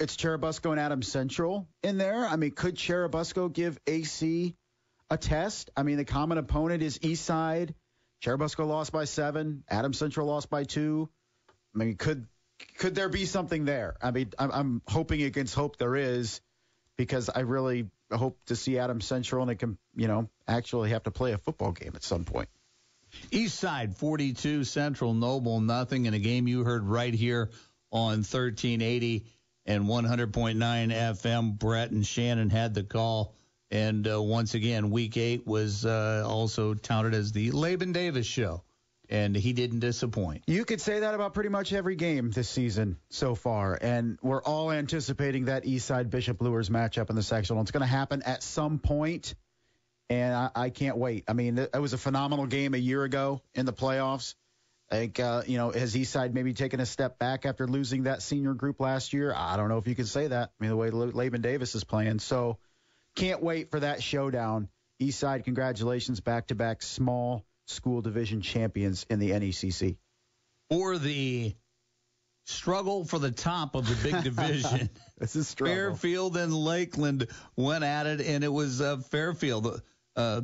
it's 0.01 0.17
Churubusco 0.17 0.71
and 0.71 0.81
Adam 0.81 1.03
Central 1.03 1.69
in 1.83 1.99
there. 1.99 2.27
I 2.27 2.37
mean, 2.37 2.53
could 2.53 2.75
Churubusco 2.75 3.53
give 3.53 3.79
AC 3.87 4.57
a 5.11 5.19
test? 5.19 5.71
I 5.77 5.83
mean, 5.83 5.99
the 5.99 6.05
common 6.05 6.39
opponent 6.39 6.83
is 6.83 6.99
Eastside. 6.99 7.75
Churubusco 8.25 8.67
lost 8.67 8.93
by 8.93 9.05
seven. 9.05 9.63
Adam 9.69 9.93
Central 9.93 10.27
lost 10.27 10.51
by 10.51 10.65
two. 10.65 11.09
I 11.75 11.79
mean, 11.79 11.97
could 11.97 12.27
could 12.79 12.95
there 12.95 13.09
be 13.09 13.27
something 13.27 13.65
there? 13.65 13.97
I 14.03 14.11
mean, 14.11 14.33
I'm, 14.39 14.51
I'm 14.51 14.83
hoping 14.87 15.23
against 15.23 15.55
hope 15.55 15.77
there 15.77 15.97
is, 15.97 16.41
because 16.97 17.31
I 17.31 17.41
really 17.41 17.89
hope 18.13 18.39
to 18.47 18.57
see 18.57 18.79
Adam 18.79 19.01
Central 19.01 19.43
and 19.43 19.51
they 19.51 19.55
can, 19.55 19.79
you 19.95 20.09
know, 20.09 20.29
actually 20.47 20.91
have 20.91 21.05
to 21.05 21.11
play 21.11 21.33
a 21.33 21.39
football 21.39 21.73
game 21.73 21.93
at 21.95 22.03
some 22.03 22.25
point. 22.25 22.49
East 23.31 23.59
Side 23.59 23.97
42, 23.97 24.65
Central 24.65 25.15
Noble 25.15 25.61
nothing 25.61 26.07
in 26.07 26.15
a 26.15 26.19
game 26.19 26.47
you 26.47 26.65
heard 26.65 26.85
right 26.85 27.15
here 27.15 27.51
on 27.91 28.19
1380 28.19 29.25
and 29.71 29.87
100.9 29.87 30.57
FM. 30.59 31.57
Brett 31.57 31.93
and 31.93 32.05
Shannon 32.05 32.51
had 32.51 32.75
the 32.75 32.83
call. 32.83 33.35
And 33.71 34.07
uh, 34.09 34.21
once 34.21 34.55
again, 34.55 34.91
week 34.91 35.17
eight 35.17 35.47
was 35.47 35.87
uh, 35.87 36.25
also 36.27 36.75
touted 36.75 37.15
as 37.15 37.31
the 37.31 37.53
Laban 37.53 37.93
Davis 37.93 38.27
show. 38.27 38.65
And 39.09 39.35
he 39.37 39.53
didn't 39.53 39.79
disappoint. 39.81 40.43
You 40.49 40.65
could 40.65 40.81
say 40.81 41.01
that 41.01 41.15
about 41.15 41.35
pretty 41.35 41.51
much 41.51 41.73
every 41.73 41.95
game 41.95 42.31
this 42.31 42.49
season 42.49 42.97
so 43.09 43.35
far, 43.35 43.77
and 43.81 44.21
we're 44.23 44.43
all 44.43 44.71
anticipating 44.71 45.47
that 45.47 45.65
Eastside 45.65 46.11
Bishop 46.11 46.41
Luers 46.41 46.71
matchup 46.71 47.11
in 47.11 47.17
the 47.17 47.23
sectional. 47.25 47.61
It's 47.63 47.73
going 47.73 47.81
to 47.81 47.89
happen 47.89 48.23
at 48.23 48.45
some 48.45 48.79
point, 48.79 49.35
and 50.09 50.33
I, 50.33 50.51
I 50.55 50.71
can't 50.71 50.97
wait. 50.97 51.25
I 51.27 51.33
mean, 51.33 51.59
it 51.59 51.75
was 51.81 51.93
a 51.93 51.99
phenomenal 51.99 52.47
game 52.47 52.75
a 52.75 52.79
year 52.79 53.03
ago 53.03 53.43
in 53.53 53.67
the 53.67 53.73
playoffs. 53.73 54.37
I 54.91 54.97
think, 54.97 55.21
uh, 55.21 55.43
you 55.47 55.57
know, 55.57 55.71
has 55.71 55.95
Eastside 55.95 56.33
maybe 56.33 56.53
taken 56.53 56.81
a 56.81 56.87
step 56.87 57.19
back 57.19 57.47
after 57.47 57.69
losing 57.69 58.05
that 58.05 58.23
senior 58.23 58.55
group 58.55 58.81
last 58.81 59.13
year? 59.13 59.33
I 59.35 59.57
don't 59.57 59.69
know 59.69 59.79
if 59.79 59.87
you 59.87 59.95
can 59.95 60.07
say 60.07 60.27
that. 60.27 60.51
I 60.51 60.63
mean, 60.63 60.71
the 60.71 60.77
way 60.77 60.91
Laban 60.91 61.43
Davis 61.43 61.75
is 61.77 61.85
playing. 61.85 62.19
So 62.19 62.59
can't 63.15 63.43
wait 63.43 63.71
for 63.71 63.81
that 63.81 64.03
showdown 64.03 64.69
Eastside, 65.01 65.45
congratulations, 65.45 66.21
back-to-back 66.21 66.83
small 66.83 67.47
school 67.67 68.03
division 68.03 68.43
champions 68.43 69.07
in 69.09 69.19
the 69.19 69.31
NECC. 69.31 69.97
For 70.69 70.99
the 70.99 71.55
struggle 72.45 73.05
for 73.05 73.19
the 73.19 73.31
top 73.31 73.75
of 73.75 73.89
the 73.89 74.11
big 74.11 74.23
division. 74.25 74.91
this 75.19 75.37
is 75.37 75.49
struggle. 75.49 75.75
Fairfield 75.75 76.37
and 76.37 76.53
Lakeland 76.53 77.29
went 77.57 77.83
at 77.83 78.07
it, 78.07 78.21
and 78.21 78.45
it 78.45 78.53
was 78.53 78.81
uh, 78.81 78.99
Fairfield 78.99 79.81
uh, 80.17 80.43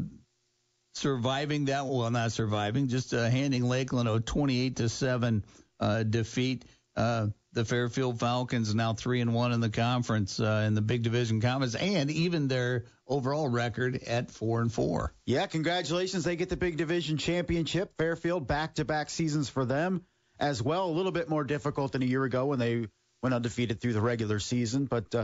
surviving 0.97 1.67
that. 1.67 1.87
Well, 1.87 2.11
not 2.11 2.33
surviving, 2.33 2.89
just 2.89 3.15
uh, 3.15 3.29
handing 3.29 3.65
Lakeland 3.65 4.09
a 4.09 4.21
28 4.21 4.77
to 4.77 4.89
seven 4.89 5.45
uh, 5.79 6.03
defeat. 6.03 6.65
Uh, 6.97 7.29
the 7.53 7.65
Fairfield 7.65 8.21
Falcons 8.21 8.75
now 8.75 8.93
three 8.93 9.21
and 9.21 9.33
one 9.33 9.53
in 9.53 9.61
the 9.61 9.71
conference 9.71 10.41
uh, 10.41 10.65
in 10.67 10.75
the 10.75 10.83
Big 10.83 11.03
Division 11.03 11.41
Conference, 11.41 11.75
and 11.75 12.11
even 12.11 12.49
their 12.49 12.85
overall 13.07 13.49
record 13.49 14.03
at 14.07 14.31
four 14.31 14.61
and 14.61 14.73
four. 14.73 15.15
Yeah, 15.25 15.47
congratulations! 15.47 16.25
They 16.25 16.37
get 16.37 16.49
the 16.49 16.57
Big 16.57 16.77
Division 16.77 17.17
championship. 17.17 17.97
Fairfield 17.97 18.47
back-to-back 18.47 19.09
seasons 19.11 19.49
for 19.49 19.65
them 19.65 20.05
as 20.39 20.63
well. 20.63 20.87
A 20.87 20.93
little 20.93 21.13
bit 21.13 21.29
more 21.29 21.45
difficult 21.45 21.93
than 21.93 22.03
a 22.03 22.07
year 22.07 22.25
ago 22.25 22.47
when 22.47 22.59
they 22.59 22.89
went 23.23 23.35
undefeated 23.35 23.81
through 23.81 23.95
the 23.95 24.03
regular 24.03 24.39
season, 24.39 24.85
but 24.85 25.15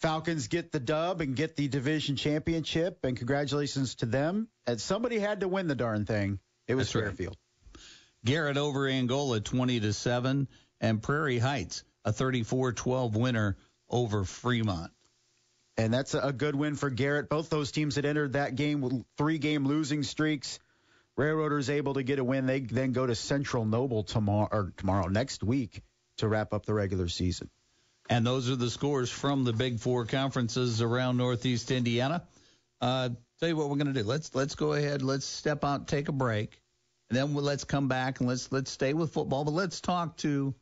Falcons 0.00 0.46
get 0.46 0.70
the 0.70 0.80
dub 0.80 1.20
and 1.20 1.34
get 1.34 1.56
the 1.56 1.68
division 1.68 2.16
championship, 2.16 3.00
and 3.02 3.16
congratulations 3.16 3.96
to 3.96 4.06
them. 4.06 4.48
And 4.66 4.80
somebody 4.80 5.18
had 5.18 5.40
to 5.40 5.48
win 5.48 5.66
the 5.66 5.74
darn 5.74 6.06
thing. 6.06 6.38
It 6.66 6.74
was 6.74 6.92
That's 6.92 7.04
Fairfield. 7.04 7.36
Right. 7.74 7.82
Garrett 8.24 8.56
over 8.56 8.86
Angola, 8.86 9.40
twenty 9.40 9.80
to 9.80 9.92
seven 9.92 10.48
and 10.80 11.02
Prairie 11.02 11.38
Heights, 11.38 11.82
a 12.04 12.12
34-12 12.12 13.14
winner 13.14 13.56
over 13.88 14.24
Fremont. 14.24 14.92
And 15.76 15.94
that's 15.94 16.14
a 16.14 16.32
good 16.32 16.54
win 16.54 16.74
for 16.74 16.90
Garrett. 16.90 17.28
Both 17.28 17.50
those 17.50 17.70
teams 17.70 17.96
had 17.96 18.04
entered 18.04 18.32
that 18.32 18.56
game 18.56 18.80
with 18.80 19.04
three-game 19.16 19.66
losing 19.66 20.02
streaks. 20.02 20.58
Railroaders 21.16 21.70
able 21.70 21.94
to 21.94 22.02
get 22.02 22.18
a 22.18 22.24
win. 22.24 22.46
They 22.46 22.60
then 22.60 22.92
go 22.92 23.06
to 23.06 23.14
Central 23.14 23.64
Noble 23.64 24.04
tomorrow 24.04 24.48
or 24.50 24.72
tomorrow 24.76 25.08
next 25.08 25.42
week 25.42 25.82
to 26.18 26.28
wrap 26.28 26.52
up 26.52 26.66
the 26.66 26.74
regular 26.74 27.08
season. 27.08 27.50
And 28.08 28.26
those 28.26 28.50
are 28.50 28.56
the 28.56 28.70
scores 28.70 29.10
from 29.10 29.44
the 29.44 29.52
Big 29.52 29.80
Four 29.80 30.06
conferences 30.06 30.80
around 30.80 31.18
Northeast 31.18 31.70
Indiana. 31.70 32.22
Uh, 32.80 33.10
tell 33.38 33.48
you 33.48 33.56
what 33.56 33.68
we're 33.68 33.76
going 33.76 33.92
to 33.92 34.02
do. 34.02 34.06
Let's 34.06 34.34
let's 34.34 34.54
go 34.54 34.72
ahead. 34.72 35.02
Let's 35.02 35.26
step 35.26 35.64
out, 35.64 35.88
take 35.88 36.08
a 36.08 36.12
break, 36.12 36.60
and 37.10 37.18
then 37.18 37.34
we'll, 37.34 37.44
let's 37.44 37.64
come 37.64 37.88
back 37.88 38.20
and 38.20 38.28
let's 38.28 38.50
let's 38.50 38.70
stay 38.70 38.94
with 38.94 39.12
football. 39.12 39.44
But 39.44 39.52
let's 39.52 39.80
talk 39.80 40.16
to 40.18 40.54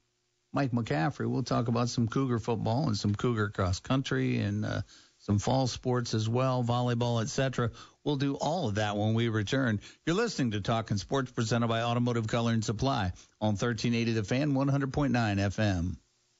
Mike 0.52 0.72
McCaffrey. 0.72 1.28
We'll 1.30 1.44
talk 1.44 1.68
about 1.68 1.88
some 1.88 2.09
Cougar 2.09 2.40
football 2.40 2.87
and 2.87 2.96
some 2.96 3.14
Cougar 3.14 3.50
cross 3.50 3.78
country 3.78 4.38
and 4.38 4.64
uh, 4.64 4.82
some 5.18 5.38
fall 5.38 5.66
sports 5.66 6.14
as 6.14 6.28
well, 6.28 6.64
volleyball, 6.64 7.22
etc. 7.22 7.70
We'll 8.04 8.16
do 8.16 8.35
all 8.35 8.68
of 8.68 8.76
that 8.76 8.96
when 8.96 9.14
we 9.14 9.28
return. 9.28 9.80
You're 10.04 10.16
listening 10.16 10.52
to 10.52 10.61
Talking 10.61 10.96
Sports 10.96 11.30
presented 11.30 11.68
by 11.68 11.82
Automotive 11.82 12.26
Color 12.26 12.52
and 12.52 12.64
Supply 12.64 13.12
on 13.40 13.54
1380 13.54 14.12
The 14.12 14.24
Fan, 14.24 14.52
100.9 14.52 15.11
FM. 15.11 15.96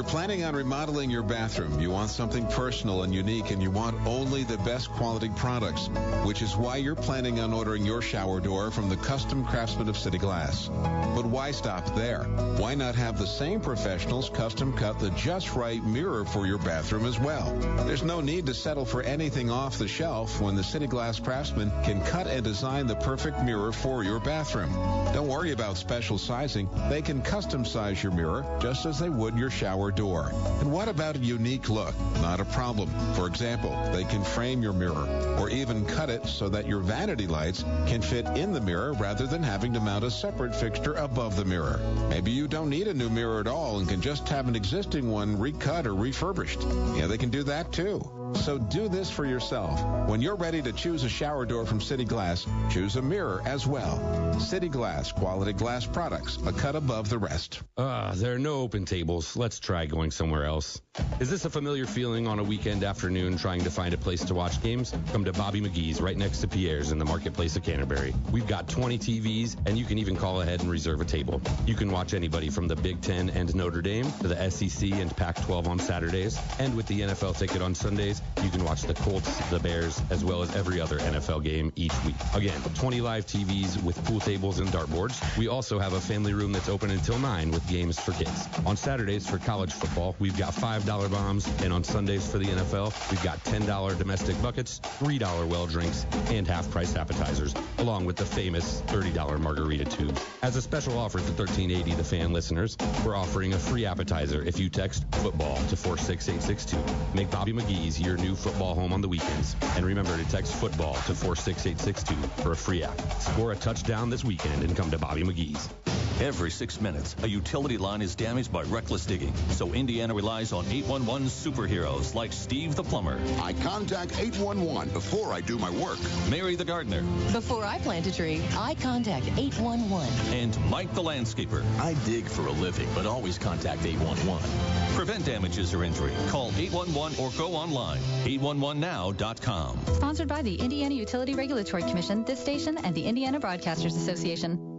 You're 0.00 0.08
planning 0.08 0.44
on 0.44 0.56
remodeling 0.56 1.10
your 1.10 1.22
bathroom. 1.22 1.78
You 1.78 1.90
want 1.90 2.08
something 2.08 2.46
personal 2.46 3.02
and 3.02 3.14
unique, 3.14 3.50
and 3.50 3.62
you 3.62 3.70
want 3.70 4.06
only 4.06 4.44
the 4.44 4.56
best 4.56 4.90
quality 4.92 5.28
products, 5.28 5.88
which 6.24 6.40
is 6.40 6.56
why 6.56 6.78
you're 6.78 6.94
planning 6.94 7.38
on 7.38 7.52
ordering 7.52 7.84
your 7.84 8.00
shower 8.00 8.40
door 8.40 8.70
from 8.70 8.88
the 8.88 8.96
custom 8.96 9.44
craftsmen 9.44 9.90
of 9.90 9.98
City 9.98 10.16
Glass. 10.16 10.68
But 10.68 11.26
why 11.26 11.50
stop 11.50 11.94
there? 11.94 12.22
Why 12.56 12.74
not 12.74 12.94
have 12.94 13.18
the 13.18 13.26
same 13.26 13.60
professionals 13.60 14.30
custom 14.30 14.72
cut 14.72 14.98
the 14.98 15.10
just 15.10 15.54
right 15.54 15.84
mirror 15.84 16.24
for 16.24 16.46
your 16.46 16.56
bathroom 16.56 17.04
as 17.04 17.20
well? 17.20 17.54
There's 17.84 18.02
no 18.02 18.22
need 18.22 18.46
to 18.46 18.54
settle 18.54 18.86
for 18.86 19.02
anything 19.02 19.50
off 19.50 19.76
the 19.76 19.86
shelf 19.86 20.40
when 20.40 20.56
the 20.56 20.64
City 20.64 20.86
Glass 20.86 21.20
craftsman 21.20 21.70
can 21.84 22.02
cut 22.06 22.26
and 22.26 22.42
design 22.42 22.86
the 22.86 22.96
perfect 22.96 23.42
mirror 23.42 23.70
for 23.70 24.02
your 24.02 24.18
bathroom. 24.18 24.72
Don't 25.12 25.28
worry 25.28 25.52
about 25.52 25.76
special 25.76 26.16
sizing. 26.16 26.70
They 26.88 27.02
can 27.02 27.20
custom 27.20 27.66
size 27.66 28.02
your 28.02 28.12
mirror 28.12 28.46
just 28.62 28.86
as 28.86 28.98
they 28.98 29.10
would 29.10 29.36
your 29.36 29.50
shower 29.50 29.89
door. 29.90 30.30
And 30.60 30.70
what 30.70 30.88
about 30.88 31.16
a 31.16 31.18
unique 31.18 31.68
look? 31.68 31.94
Not 32.20 32.40
a 32.40 32.44
problem. 32.44 32.90
For 33.14 33.26
example, 33.26 33.70
they 33.92 34.04
can 34.04 34.22
frame 34.22 34.62
your 34.62 34.72
mirror 34.72 35.06
or 35.38 35.50
even 35.50 35.84
cut 35.84 36.10
it 36.10 36.26
so 36.26 36.48
that 36.48 36.66
your 36.66 36.80
vanity 36.80 37.26
lights 37.26 37.62
can 37.86 38.02
fit 38.02 38.26
in 38.36 38.52
the 38.52 38.60
mirror 38.60 38.92
rather 38.94 39.26
than 39.26 39.42
having 39.42 39.72
to 39.74 39.80
mount 39.80 40.04
a 40.04 40.10
separate 40.10 40.54
fixture 40.54 40.94
above 40.94 41.36
the 41.36 41.44
mirror. 41.44 41.80
Maybe 42.08 42.30
you 42.30 42.48
don't 42.48 42.70
need 42.70 42.88
a 42.88 42.94
new 42.94 43.08
mirror 43.08 43.40
at 43.40 43.46
all 43.46 43.78
and 43.78 43.88
can 43.88 44.00
just 44.00 44.28
have 44.28 44.48
an 44.48 44.56
existing 44.56 45.10
one 45.10 45.38
recut 45.38 45.86
or 45.86 45.94
refurbished. 45.94 46.62
Yeah, 46.94 47.06
they 47.06 47.18
can 47.18 47.30
do 47.30 47.42
that 47.44 47.72
too. 47.72 48.19
So 48.34 48.58
do 48.58 48.88
this 48.88 49.10
for 49.10 49.24
yourself. 49.24 49.80
When 50.08 50.20
you're 50.20 50.36
ready 50.36 50.62
to 50.62 50.72
choose 50.72 51.04
a 51.04 51.08
shower 51.08 51.44
door 51.46 51.66
from 51.66 51.80
City 51.80 52.04
Glass, 52.04 52.46
choose 52.70 52.96
a 52.96 53.02
mirror 53.02 53.42
as 53.44 53.66
well. 53.66 54.38
City 54.40 54.68
Glass, 54.68 55.12
quality 55.12 55.52
glass 55.52 55.86
products, 55.86 56.38
a 56.46 56.52
cut 56.52 56.76
above 56.76 57.08
the 57.08 57.18
rest. 57.18 57.62
Ah, 57.76 58.08
uh, 58.08 58.14
there 58.14 58.34
are 58.34 58.38
no 58.38 58.60
open 58.60 58.84
tables. 58.84 59.36
Let's 59.36 59.60
try 59.60 59.86
going 59.86 60.10
somewhere 60.10 60.44
else. 60.44 60.80
Is 61.20 61.30
this 61.30 61.44
a 61.44 61.50
familiar 61.50 61.86
feeling 61.86 62.26
on 62.26 62.38
a 62.38 62.42
weekend 62.42 62.82
afternoon 62.82 63.36
trying 63.36 63.62
to 63.64 63.70
find 63.70 63.94
a 63.94 63.98
place 63.98 64.24
to 64.24 64.34
watch 64.34 64.62
games? 64.62 64.92
Come 65.12 65.24
to 65.24 65.32
Bobby 65.32 65.60
McGee's 65.60 66.00
right 66.00 66.16
next 66.16 66.40
to 66.40 66.48
Pierre's 66.48 66.92
in 66.92 66.98
the 66.98 67.04
marketplace 67.04 67.56
of 67.56 67.62
Canterbury. 67.62 68.14
We've 68.32 68.46
got 68.46 68.68
20 68.68 68.98
TVs, 68.98 69.56
and 69.66 69.78
you 69.78 69.84
can 69.84 69.98
even 69.98 70.16
call 70.16 70.40
ahead 70.40 70.60
and 70.60 70.70
reserve 70.70 71.00
a 71.00 71.04
table. 71.04 71.40
You 71.66 71.74
can 71.74 71.90
watch 71.90 72.14
anybody 72.14 72.48
from 72.48 72.68
the 72.68 72.76
Big 72.76 73.00
Ten 73.00 73.30
and 73.30 73.54
Notre 73.54 73.82
Dame 73.82 74.10
to 74.20 74.28
the 74.28 74.50
SEC 74.50 74.90
and 74.92 75.14
Pac 75.16 75.40
12 75.42 75.68
on 75.68 75.78
Saturdays. 75.78 76.38
And 76.58 76.76
with 76.76 76.86
the 76.86 77.02
NFL 77.02 77.38
ticket 77.38 77.62
on 77.62 77.74
Sundays, 77.74 78.19
you 78.42 78.48
can 78.48 78.64
watch 78.64 78.82
the 78.82 78.94
Colts, 78.94 79.36
the 79.50 79.58
Bears, 79.58 80.00
as 80.10 80.24
well 80.24 80.42
as 80.42 80.54
every 80.56 80.80
other 80.80 80.98
NFL 80.98 81.44
game 81.44 81.72
each 81.76 81.92
week. 82.04 82.14
Again, 82.34 82.60
20 82.74 83.00
live 83.00 83.26
TVs 83.26 83.82
with 83.82 84.02
pool 84.04 84.20
tables 84.20 84.60
and 84.60 84.68
dartboards. 84.70 85.20
We 85.36 85.48
also 85.48 85.78
have 85.78 85.92
a 85.92 86.00
family 86.00 86.32
room 86.32 86.52
that's 86.52 86.68
open 86.68 86.90
until 86.90 87.18
9 87.18 87.50
with 87.50 87.66
games 87.68 88.00
for 88.00 88.12
kids. 88.12 88.48
On 88.64 88.76
Saturdays 88.76 89.28
for 89.28 89.38
college 89.38 89.72
football, 89.72 90.16
we've 90.18 90.36
got 90.38 90.54
$5 90.54 91.10
bombs, 91.10 91.48
and 91.62 91.72
on 91.72 91.84
Sundays 91.84 92.30
for 92.30 92.38
the 92.38 92.46
NFL, 92.46 92.92
we've 93.10 93.22
got 93.22 93.42
$10 93.44 93.98
domestic 93.98 94.40
buckets, 94.42 94.80
$3 95.00 95.48
well 95.48 95.66
drinks, 95.66 96.06
and 96.30 96.46
half-price 96.46 96.96
appetizers, 96.96 97.54
along 97.78 98.04
with 98.06 98.16
the 98.16 98.24
famous 98.24 98.82
$30 98.86 99.38
margarita 99.38 99.84
tube. 99.84 100.18
As 100.42 100.56
a 100.56 100.62
special 100.62 100.98
offer 100.98 101.18
for 101.18 101.32
1380 101.32 101.94
The 101.94 102.04
Fan 102.04 102.32
listeners, 102.32 102.76
we're 103.04 103.16
offering 103.16 103.52
a 103.52 103.58
free 103.58 103.84
appetizer 103.84 104.42
if 104.42 104.58
you 104.58 104.70
text 104.70 105.04
football 105.16 105.56
to 105.68 105.76
46862. 105.76 106.78
Make 107.14 107.30
Bobby 107.30 107.52
McGee's 107.52 108.00
your 108.00 108.09
new 108.16 108.34
football 108.34 108.74
home 108.74 108.92
on 108.92 109.00
the 109.00 109.08
weekends. 109.08 109.56
And 109.76 109.84
remember 109.84 110.16
to 110.16 110.28
text 110.30 110.54
football 110.54 110.94
to 110.94 111.14
46862 111.14 112.42
for 112.42 112.52
a 112.52 112.56
free 112.56 112.82
app. 112.82 113.00
Score 113.20 113.52
a 113.52 113.56
touchdown 113.56 114.10
this 114.10 114.24
weekend 114.24 114.62
and 114.62 114.76
come 114.76 114.90
to 114.90 114.98
Bobby 114.98 115.22
McGee's. 115.22 115.99
Every 116.20 116.50
six 116.50 116.82
minutes, 116.82 117.16
a 117.22 117.28
utility 117.28 117.78
line 117.78 118.02
is 118.02 118.14
damaged 118.14 118.52
by 118.52 118.64
reckless 118.64 119.06
digging. 119.06 119.34
So 119.52 119.72
Indiana 119.72 120.12
relies 120.12 120.52
on 120.52 120.66
811 120.66 121.28
superheroes 121.28 122.14
like 122.14 122.30
Steve 122.34 122.76
the 122.76 122.82
plumber. 122.82 123.18
I 123.40 123.54
contact 123.54 124.18
811 124.18 124.92
before 124.92 125.32
I 125.32 125.40
do 125.40 125.56
my 125.56 125.70
work. 125.70 125.98
Mary 126.28 126.56
the 126.56 126.64
gardener. 126.64 127.00
Before 127.32 127.64
I 127.64 127.78
plant 127.78 128.06
a 128.06 128.12
tree, 128.12 128.42
I 128.54 128.74
contact 128.74 129.28
811. 129.38 130.34
And 130.34 130.70
Mike 130.70 130.92
the 130.92 131.00
landscaper. 131.00 131.64
I 131.78 131.94
dig 132.04 132.26
for 132.26 132.46
a 132.46 132.52
living, 132.52 132.88
but 132.94 133.06
always 133.06 133.38
contact 133.38 133.86
811. 133.86 134.46
Prevent 134.94 135.24
damages 135.24 135.72
or 135.72 135.84
injury. 135.84 136.12
Call 136.28 136.52
811 136.54 137.18
or 137.18 137.30
go 137.38 137.54
online. 137.54 138.00
811now.com. 138.24 139.78
Sponsored 139.94 140.28
by 140.28 140.42
the 140.42 140.56
Indiana 140.56 140.94
Utility 140.94 141.34
Regulatory 141.34 141.82
Commission, 141.84 142.24
this 142.24 142.40
station, 142.40 142.76
and 142.76 142.94
the 142.94 143.06
Indiana 143.06 143.40
Broadcasters 143.40 143.96
Association. 143.96 144.69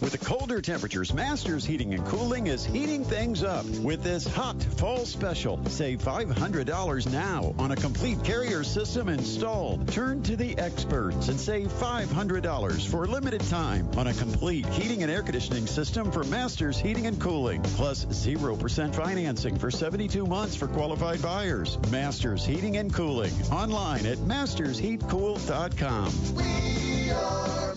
With 0.00 0.12
the 0.12 0.18
colder 0.18 0.60
temperatures, 0.60 1.12
Masters 1.12 1.64
Heating 1.64 1.92
and 1.92 2.06
Cooling 2.06 2.46
is 2.46 2.64
heating 2.64 3.02
things 3.02 3.42
up 3.42 3.66
with 3.66 4.04
this 4.04 4.28
hot 4.28 4.62
fall 4.62 5.04
special. 5.04 5.58
Save 5.66 6.00
$500 6.02 7.12
now 7.12 7.52
on 7.58 7.72
a 7.72 7.76
complete 7.76 8.22
carrier 8.22 8.62
system 8.62 9.08
installed. 9.08 9.88
Turn 9.88 10.22
to 10.22 10.36
the 10.36 10.56
experts 10.56 11.28
and 11.28 11.40
save 11.40 11.66
$500 11.72 12.86
for 12.86 13.04
a 13.04 13.08
limited 13.08 13.40
time 13.48 13.88
on 13.96 14.06
a 14.06 14.14
complete 14.14 14.66
heating 14.66 15.02
and 15.02 15.10
air 15.10 15.22
conditioning 15.22 15.66
system 15.66 16.12
for 16.12 16.22
Masters 16.24 16.78
Heating 16.78 17.06
and 17.06 17.20
Cooling. 17.20 17.60
Plus 17.62 18.04
0% 18.04 18.94
financing 18.94 19.58
for 19.58 19.72
72 19.72 20.24
months 20.26 20.54
for 20.54 20.68
qualified 20.68 21.20
buyers. 21.20 21.76
Masters 21.90 22.46
Heating 22.46 22.76
and 22.76 22.94
Cooling. 22.94 23.32
Online 23.50 24.06
at 24.06 24.18
mastersheatcool.com. 24.18 26.12
We 26.36 27.10
are 27.10 27.67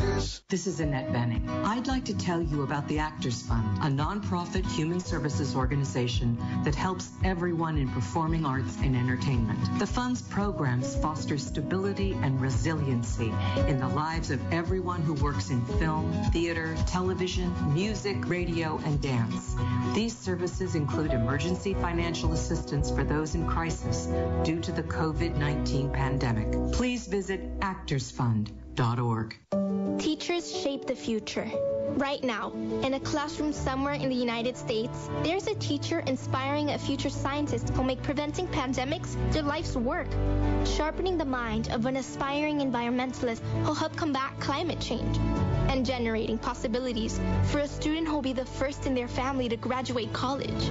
Masters. 0.00 0.42
This 0.48 0.66
is 0.66 0.80
Annette 0.80 1.12
Bening. 1.12 1.46
I'd 1.64 1.86
like 1.86 2.06
to 2.06 2.16
tell 2.16 2.40
you 2.40 2.62
about 2.62 2.88
the 2.88 2.98
Actors 2.98 3.42
Fund, 3.42 3.78
a 3.78 3.86
nonprofit 3.86 4.64
human 4.72 4.98
services 4.98 5.54
organization 5.54 6.38
that 6.64 6.74
helps 6.74 7.10
everyone 7.22 7.76
in 7.76 7.88
performing 7.88 8.46
arts 8.46 8.76
and 8.82 8.96
entertainment. 8.96 9.58
The 9.78 9.86
fund's 9.86 10.22
programs 10.22 10.96
foster 10.96 11.36
stability 11.36 12.12
and 12.22 12.40
resiliency 12.40 13.32
in 13.68 13.78
the 13.78 13.88
lives 13.88 14.30
of 14.30 14.40
everyone 14.52 15.02
who 15.02 15.14
works 15.14 15.50
in 15.50 15.64
film, 15.78 16.12
theater, 16.32 16.76
television, 16.86 17.52
music, 17.74 18.28
radio, 18.28 18.80
and 18.84 19.00
dance. 19.02 19.54
These 19.94 20.16
services 20.16 20.76
include 20.76 21.12
emergency 21.12 21.74
financial 21.74 22.32
assistance 22.32 22.90
for 22.90 23.04
those 23.04 23.34
in 23.34 23.46
crisis 23.46 24.06
due 24.44 24.60
to 24.60 24.72
the 24.72 24.82
COVID 24.82 25.36
19 25.36 25.90
pandemic. 25.90 26.72
Please 26.72 27.06
visit 27.06 27.40
Teachers 29.98 30.50
shape 30.50 30.86
the 30.86 30.96
future. 30.96 31.46
Right 31.98 32.24
now, 32.24 32.50
in 32.82 32.94
a 32.94 33.00
classroom 33.00 33.52
somewhere 33.52 33.92
in 33.92 34.08
the 34.08 34.14
United 34.14 34.56
States, 34.56 35.10
there's 35.22 35.46
a 35.48 35.54
teacher 35.56 35.98
inspiring 36.06 36.70
a 36.70 36.78
future 36.78 37.10
scientist 37.10 37.68
who'll 37.68 37.84
make 37.84 38.02
preventing 38.02 38.48
pandemics 38.48 39.18
their 39.32 39.42
life's 39.42 39.76
work, 39.76 40.08
sharpening 40.64 41.18
the 41.18 41.26
mind 41.26 41.70
of 41.70 41.84
an 41.84 41.98
aspiring 41.98 42.60
environmentalist 42.60 43.40
who'll 43.64 43.74
help 43.74 43.94
combat 43.96 44.32
climate 44.40 44.80
change, 44.80 45.18
and 45.68 45.84
generating 45.84 46.38
possibilities 46.38 47.20
for 47.44 47.58
a 47.58 47.68
student 47.68 48.08
who'll 48.08 48.22
be 48.22 48.32
the 48.32 48.46
first 48.46 48.86
in 48.86 48.94
their 48.94 49.08
family 49.08 49.46
to 49.50 49.58
graduate 49.58 50.10
college. 50.14 50.70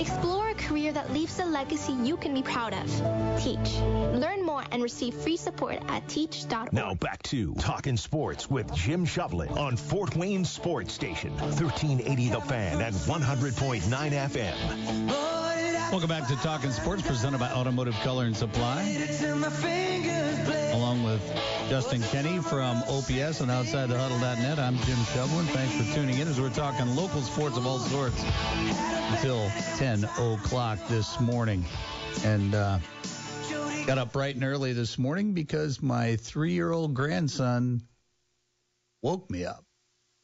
Explore 0.00 0.48
a 0.48 0.54
career 0.54 0.92
that 0.92 1.12
leaves 1.12 1.38
a 1.40 1.44
legacy 1.44 1.92
you 1.92 2.16
can 2.16 2.32
be 2.32 2.42
proud 2.42 2.72
of. 2.72 3.42
Teach. 3.42 3.76
Learn 4.14 4.46
more 4.46 4.64
and 4.72 4.82
receive 4.82 5.14
free 5.14 5.36
support 5.36 5.78
at 5.88 6.08
teach.org. 6.08 6.72
Now 6.72 6.94
back 6.94 7.22
to 7.24 7.52
Talking 7.56 7.98
Sports 7.98 8.48
with 8.48 8.74
Jim 8.74 9.04
Shovlin 9.04 9.54
on 9.58 9.76
Fort 9.76 10.16
Wayne 10.16 10.46
Sports 10.46 10.94
Station, 10.94 11.32
1380 11.36 12.28
The 12.30 12.40
Fan 12.40 12.80
and 12.80 12.96
100.9 12.96 13.82
FM. 13.82 15.10
Welcome 15.90 16.08
back 16.08 16.28
to 16.28 16.36
Talking 16.36 16.70
Sports, 16.70 17.02
presented 17.02 17.38
by 17.38 17.50
Automotive 17.50 17.94
Color 17.96 18.24
and 18.24 18.36
Supply. 18.36 18.80
Along 20.80 21.02
with 21.02 21.20
Justin 21.68 22.00
Kenny 22.00 22.38
from 22.38 22.78
OPS 22.88 23.42
and 23.42 23.50
Outside 23.50 23.90
the 23.90 23.98
Huddle.net, 23.98 24.58
I'm 24.58 24.78
Jim 24.78 24.96
Shovlin. 24.96 25.44
Thanks 25.48 25.74
for 25.76 25.94
tuning 25.94 26.18
in 26.18 26.26
as 26.26 26.40
we're 26.40 26.48
talking 26.48 26.96
local 26.96 27.20
sports 27.20 27.58
of 27.58 27.66
all 27.66 27.78
sorts 27.78 28.16
until 29.12 29.46
10 29.76 30.04
o'clock 30.04 30.78
this 30.88 31.20
morning. 31.20 31.66
And 32.24 32.54
uh, 32.54 32.78
got 33.86 33.98
up 33.98 34.14
bright 34.14 34.36
and 34.36 34.44
early 34.44 34.72
this 34.72 34.96
morning 34.98 35.34
because 35.34 35.82
my 35.82 36.16
three 36.16 36.52
year 36.54 36.72
old 36.72 36.94
grandson 36.94 37.82
woke 39.02 39.30
me 39.30 39.44
up. 39.44 39.62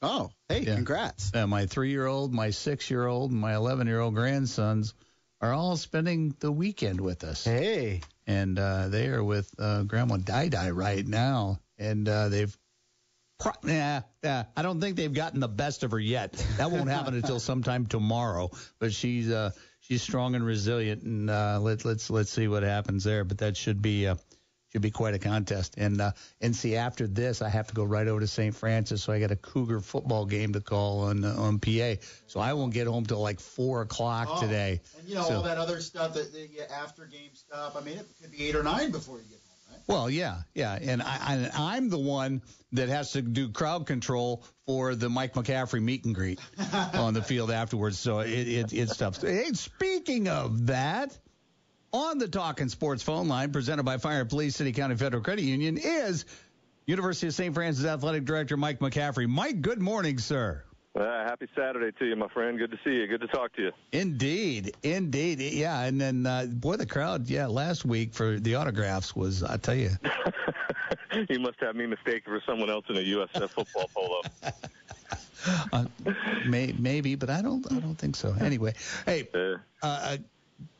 Oh, 0.01 0.31
hey, 0.49 0.61
Yeah. 0.61 0.77
congrats. 0.77 1.33
Uh, 1.35 1.47
my 1.47 1.67
three 1.67 1.91
year 1.91 2.07
old, 2.07 2.33
my 2.33 2.49
six 2.49 2.91
year 2.91 3.07
old, 3.07 3.31
and 3.31 3.39
my 3.39 3.55
11 3.55 3.89
year 3.89 4.01
old 4.01 4.15
grandsons 4.15 4.95
are 5.43 5.53
all 5.53 5.77
spending 5.77 6.35
the 6.41 6.51
weekend 6.51 6.99
with 6.99 7.25
us. 7.25 7.45
Hey. 7.45 8.01
And 8.27 8.59
uh, 8.59 8.89
they 8.89 9.09
are 9.09 9.23
with 9.23 9.51
uh, 9.59 9.83
Grandma 9.85 10.17
Dai 10.17 10.49
Dai 10.49 10.71
right 10.71 11.07
now. 11.07 11.61
And 11.79 12.09
uh, 12.09 12.29
they've. 12.29 12.57
Pro- 13.39 13.53
yeah, 13.65 14.03
yeah. 14.25 14.45
I 14.57 14.63
don't 14.63 14.81
think 14.81 14.97
they've 14.97 15.13
gotten 15.13 15.41
the 15.41 15.49
best 15.49 15.83
of 15.83 15.91
her 15.91 16.01
yet. 16.01 16.33
That 16.57 16.71
won't 16.71 16.89
happen 16.89 17.15
until 17.23 17.39
sometime 17.39 17.87
tomorrow. 17.87 18.51
But 18.79 18.95
she's 18.95 19.31
uh, 19.31 19.51
she's 19.81 20.03
strong 20.03 20.35
and 20.35 20.45
resilient, 20.45 21.03
and 21.03 21.29
uh, 21.29 21.59
let's 21.61 21.85
let's 21.85 22.09
let's 22.09 22.31
see 22.31 22.49
what 22.49 22.63
happens 22.63 23.05
there. 23.05 23.25
But 23.25 23.39
that 23.39 23.57
should 23.57 23.83
be 23.83 24.07
uh, 24.07 24.17
should 24.73 24.83
be 24.83 24.91
quite 24.91 25.15
a 25.15 25.19
contest. 25.19 25.75
And 25.79 26.01
uh, 26.01 26.13
and 26.41 26.55
see 26.55 26.77
after 26.77 27.07
this, 27.07 27.43
I 27.43 27.49
have 27.49 27.69
to 27.69 27.75
go 27.75 27.85
right 27.85 28.07
over 28.07 28.21
to 28.21 28.27
St. 28.27 28.55
Francis, 28.55 29.03
so 29.03 29.13
I 29.13 29.21
got 29.21 29.31
a 29.31 29.37
Cougar 29.37 29.81
football 29.81 30.27
game 30.27 30.53
to 30.55 30.61
call 30.61 31.01
on 31.05 31.25
uh, 31.25 31.35
on 31.39 31.59
PA. 31.59 31.95
So 32.27 32.41
I 32.41 32.53
won't 32.55 32.75
get 32.75 32.87
home 32.87 33.07
till 33.07 33.21
like 33.21 33.41
four 33.41 33.83
o'clock 33.83 34.29
Oh, 34.31 34.41
today. 34.41 34.81
And 34.99 35.09
you 35.09 35.15
know 35.17 35.25
So- 35.25 35.37
all 35.37 35.43
that 35.43 35.59
other 35.59 35.81
stuff 35.81 36.15
that 36.15 36.33
the 36.33 36.49
after 36.73 37.07
game 37.07 37.31
stuff. 37.35 37.77
I 37.77 37.81
mean, 37.81 37.99
it 37.99 38.07
could 38.21 38.33
be 38.33 38.49
eight 38.49 38.55
or 38.57 38.63
nine 38.63 38.91
before 38.91 39.17
you 39.19 39.25
get 39.25 39.31
home. 39.31 39.43
Well, 39.89 40.11
yeah, 40.11 40.39
yeah, 40.55 40.77
and 40.81 41.01
I, 41.01 41.07
I 41.07 41.51
I'm 41.77 41.89
the 41.91 41.99
one 41.99 42.43
that 42.73 42.89
has 42.89 43.13
to 43.13 43.23
do 43.23 43.51
crowd 43.51 43.87
control 43.87 44.43
for 44.67 44.97
the 44.97 45.09
Mike 45.09 45.35
McCaffrey 45.35 45.81
meet 45.81 46.05
and 46.05 46.15
greet 46.15 46.41
on 46.95 47.15
the 47.15 47.23
field 47.23 47.53
afterwards. 47.53 47.97
So 47.99 48.19
it, 48.21 48.31
it 48.49 48.73
it's 48.73 48.97
tough. 48.97 49.21
Hey, 49.23 49.53
speaking 49.53 50.27
of 50.29 50.67
that, 50.67 51.17
on 51.93 52.19
the 52.19 52.29
Talking 52.29 52.69
Sports 52.69 53.03
phone 53.03 53.29
line, 53.29 53.53
presented 53.53 53.85
by 53.85 53.99
Fire 53.99 54.21
and 54.21 54.29
Police 54.29 54.57
City 54.57 54.73
County 54.73 54.97
Federal 54.97 55.23
Credit 55.23 55.43
Union, 55.43 55.79
is 55.79 56.25
University 56.87 57.27
of 57.27 57.35
St. 57.35 57.55
Francis 57.55 57.85
Athletic 57.85 58.25
Director 58.25 58.57
Mike 58.57 58.79
McCaffrey. 58.79 59.29
Mike, 59.29 59.61
good 59.61 59.81
morning, 59.81 60.19
sir. 60.19 60.63
Uh, 60.99 61.25
happy 61.25 61.47
Saturday 61.55 61.93
to 61.99 62.07
you, 62.07 62.17
my 62.17 62.29
friend. 62.29 62.59
Good 62.59 62.71
to 62.71 62.79
see 62.83 62.97
you. 62.97 63.07
Good 63.07 63.21
to 63.21 63.27
talk 63.27 63.55
to 63.57 63.63
you. 63.63 63.73
Indeed, 63.93 64.75
indeed, 64.83 65.41
yeah. 65.41 65.83
And 65.83 66.01
then, 66.01 66.25
uh, 66.25 66.47
boy, 66.47 66.77
the 66.77 66.87
crowd, 66.87 67.29
yeah, 67.29 67.47
last 67.47 67.85
week 67.85 68.15
for 68.15 68.41
the 68.41 68.55
autographs 68.55 69.15
was, 69.15 69.43
I 69.43 69.59
tell 69.59 69.75
you, 69.75 69.91
you 71.29 71.39
must 71.39 71.61
have 71.61 71.77
me 71.77 71.87
mistaken 71.87 72.23
for 72.25 72.41
someone 72.47 72.71
else 72.71 72.87
in 72.89 72.97
a 72.97 73.01
USF 73.01 73.51
football 73.51 73.91
polo. 73.95 74.23
uh, 75.73 75.85
may, 76.47 76.75
maybe, 76.79 77.15
but 77.15 77.29
I 77.29 77.43
don't, 77.43 77.71
I 77.71 77.79
don't 77.79 77.97
think 77.97 78.17
so. 78.17 78.35
Anyway, 78.41 78.73
hey, 79.05 79.29
uh, 79.35 79.59
a 79.83 80.19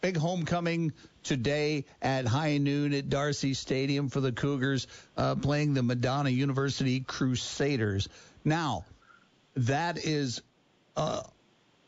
big 0.01 0.17
homecoming 0.17 0.93
today 1.23 1.85
at 2.01 2.27
high 2.27 2.59
noon 2.59 2.93
at 2.95 3.09
D'Arcy 3.09 3.55
Stadium 3.55 4.09
for 4.09 4.21
the 4.21 4.33
Cougars, 4.33 4.87
uh, 5.17 5.35
playing 5.35 5.75
the 5.75 5.83
Madonna 5.83 6.31
University 6.31 7.01
Crusaders. 7.01 8.09
Now, 8.45 8.85
that 9.57 10.05
is 10.05 10.43
uh, 10.97 11.23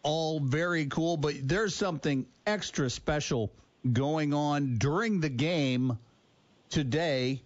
all 0.03 0.41
very 0.41 0.87
cool, 0.87 1.17
but 1.17 1.35
there's 1.43 1.75
something 1.75 2.27
extra 2.47 2.91
special 2.91 3.53
going 3.91 4.35
on 4.35 4.77
during 4.79 5.21
the 5.21 5.29
game 5.29 5.99
today 6.71 7.43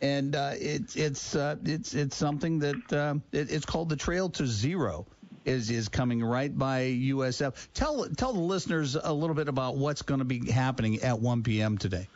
and 0.00 0.34
uh, 0.34 0.52
it's 0.54 0.96
it's 0.96 1.34
uh, 1.34 1.56
it's 1.64 1.94
it's 1.94 2.16
something 2.16 2.60
that 2.60 2.92
uh, 2.92 3.14
it, 3.32 3.50
it's 3.50 3.64
called 3.64 3.88
the 3.88 3.96
Trail 3.96 4.30
to 4.30 4.46
Zero. 4.46 5.06
Is 5.44 5.70
is 5.70 5.88
coming 5.88 6.22
right 6.22 6.56
by 6.56 6.82
USF. 6.82 7.68
Tell 7.74 8.08
tell 8.16 8.32
the 8.32 8.40
listeners 8.40 8.96
a 8.96 9.12
little 9.12 9.34
bit 9.34 9.48
about 9.48 9.76
what's 9.76 10.02
going 10.02 10.20
to 10.20 10.24
be 10.24 10.50
happening 10.50 11.00
at 11.02 11.18
1 11.18 11.42
p.m. 11.42 11.78
today. 11.78 12.08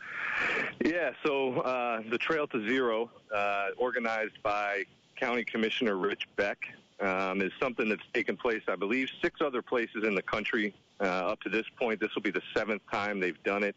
Yeah, 0.85 1.11
so 1.25 1.59
uh, 1.61 2.01
the 2.09 2.17
Trail 2.17 2.47
to 2.47 2.67
Zero, 2.67 3.09
uh, 3.35 3.69
organized 3.77 4.41
by 4.43 4.83
County 5.15 5.43
Commissioner 5.43 5.97
Rich 5.97 6.27
Beck, 6.35 6.59
um, 6.99 7.41
is 7.41 7.51
something 7.59 7.89
that's 7.89 8.03
taken 8.13 8.37
place, 8.37 8.61
I 8.67 8.75
believe, 8.75 9.09
six 9.21 9.41
other 9.41 9.61
places 9.61 10.03
in 10.03 10.15
the 10.15 10.21
country 10.21 10.73
uh, 10.99 11.03
up 11.03 11.41
to 11.41 11.49
this 11.49 11.65
point. 11.77 11.99
This 11.99 12.13
will 12.15 12.21
be 12.21 12.31
the 12.31 12.41
seventh 12.55 12.81
time 12.91 13.19
they've 13.19 13.41
done 13.43 13.63
it. 13.63 13.75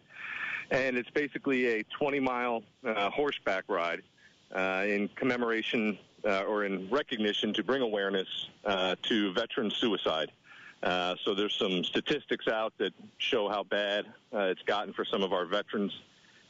And 0.70 0.96
it's 0.96 1.10
basically 1.10 1.66
a 1.66 1.82
20 1.98 2.20
mile 2.20 2.62
uh, 2.86 3.10
horseback 3.10 3.64
ride 3.68 4.02
uh, 4.54 4.84
in 4.86 5.08
commemoration 5.16 5.98
uh, 6.24 6.42
or 6.42 6.64
in 6.64 6.88
recognition 6.90 7.52
to 7.54 7.62
bring 7.62 7.82
awareness 7.82 8.28
uh, 8.64 8.94
to 9.02 9.32
veteran 9.32 9.70
suicide. 9.70 10.30
Uh, 10.82 11.14
so 11.24 11.34
there's 11.34 11.54
some 11.54 11.84
statistics 11.84 12.48
out 12.48 12.72
that 12.78 12.92
show 13.18 13.48
how 13.48 13.62
bad 13.62 14.06
uh, 14.34 14.38
it's 14.44 14.62
gotten 14.62 14.92
for 14.94 15.04
some 15.04 15.22
of 15.22 15.32
our 15.32 15.44
veterans 15.44 15.92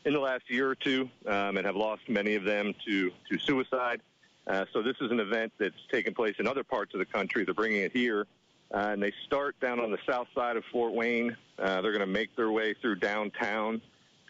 in 0.05 0.13
the 0.13 0.21
last 0.21 0.49
year 0.49 0.71
or 0.71 0.75
two, 0.75 1.09
um, 1.27 1.57
and 1.57 1.67
have 1.67 1.77
lost 1.77 2.09
many 2.09 2.35
of 2.35 2.45
them 2.45 2.73
to 2.87 3.11
to 3.29 3.39
suicide. 3.39 4.01
Uh, 4.47 4.65
so 4.73 4.83
this 4.83 4.97
is 5.01 5.11
an 5.11 5.21
event 5.21 5.53
that's 5.59 5.75
taking 5.91 6.15
place 6.15 6.35
in 6.39 6.47
other 6.47 6.65
parts 6.65 6.95
of 6.95 7.01
the 7.01 7.07
country. 7.07 7.45
They're 7.45 7.55
bringing 7.55 7.83
it 7.83 7.93
here, 7.93 8.27
uh, 8.73 8.91
and 8.93 9.03
they 9.03 9.13
start 9.27 9.59
down 9.61 9.79
on 9.79 9.91
the 9.91 9.99
south 10.09 10.29
side 10.35 10.57
of 10.57 10.65
Fort 10.73 10.93
Wayne. 10.93 11.37
They're 11.59 11.83
going 11.83 11.99
to 12.01 12.07
make 12.07 12.35
their 12.37 12.51
way 12.51 12.75
through 12.81 12.97
downtown, 12.97 13.83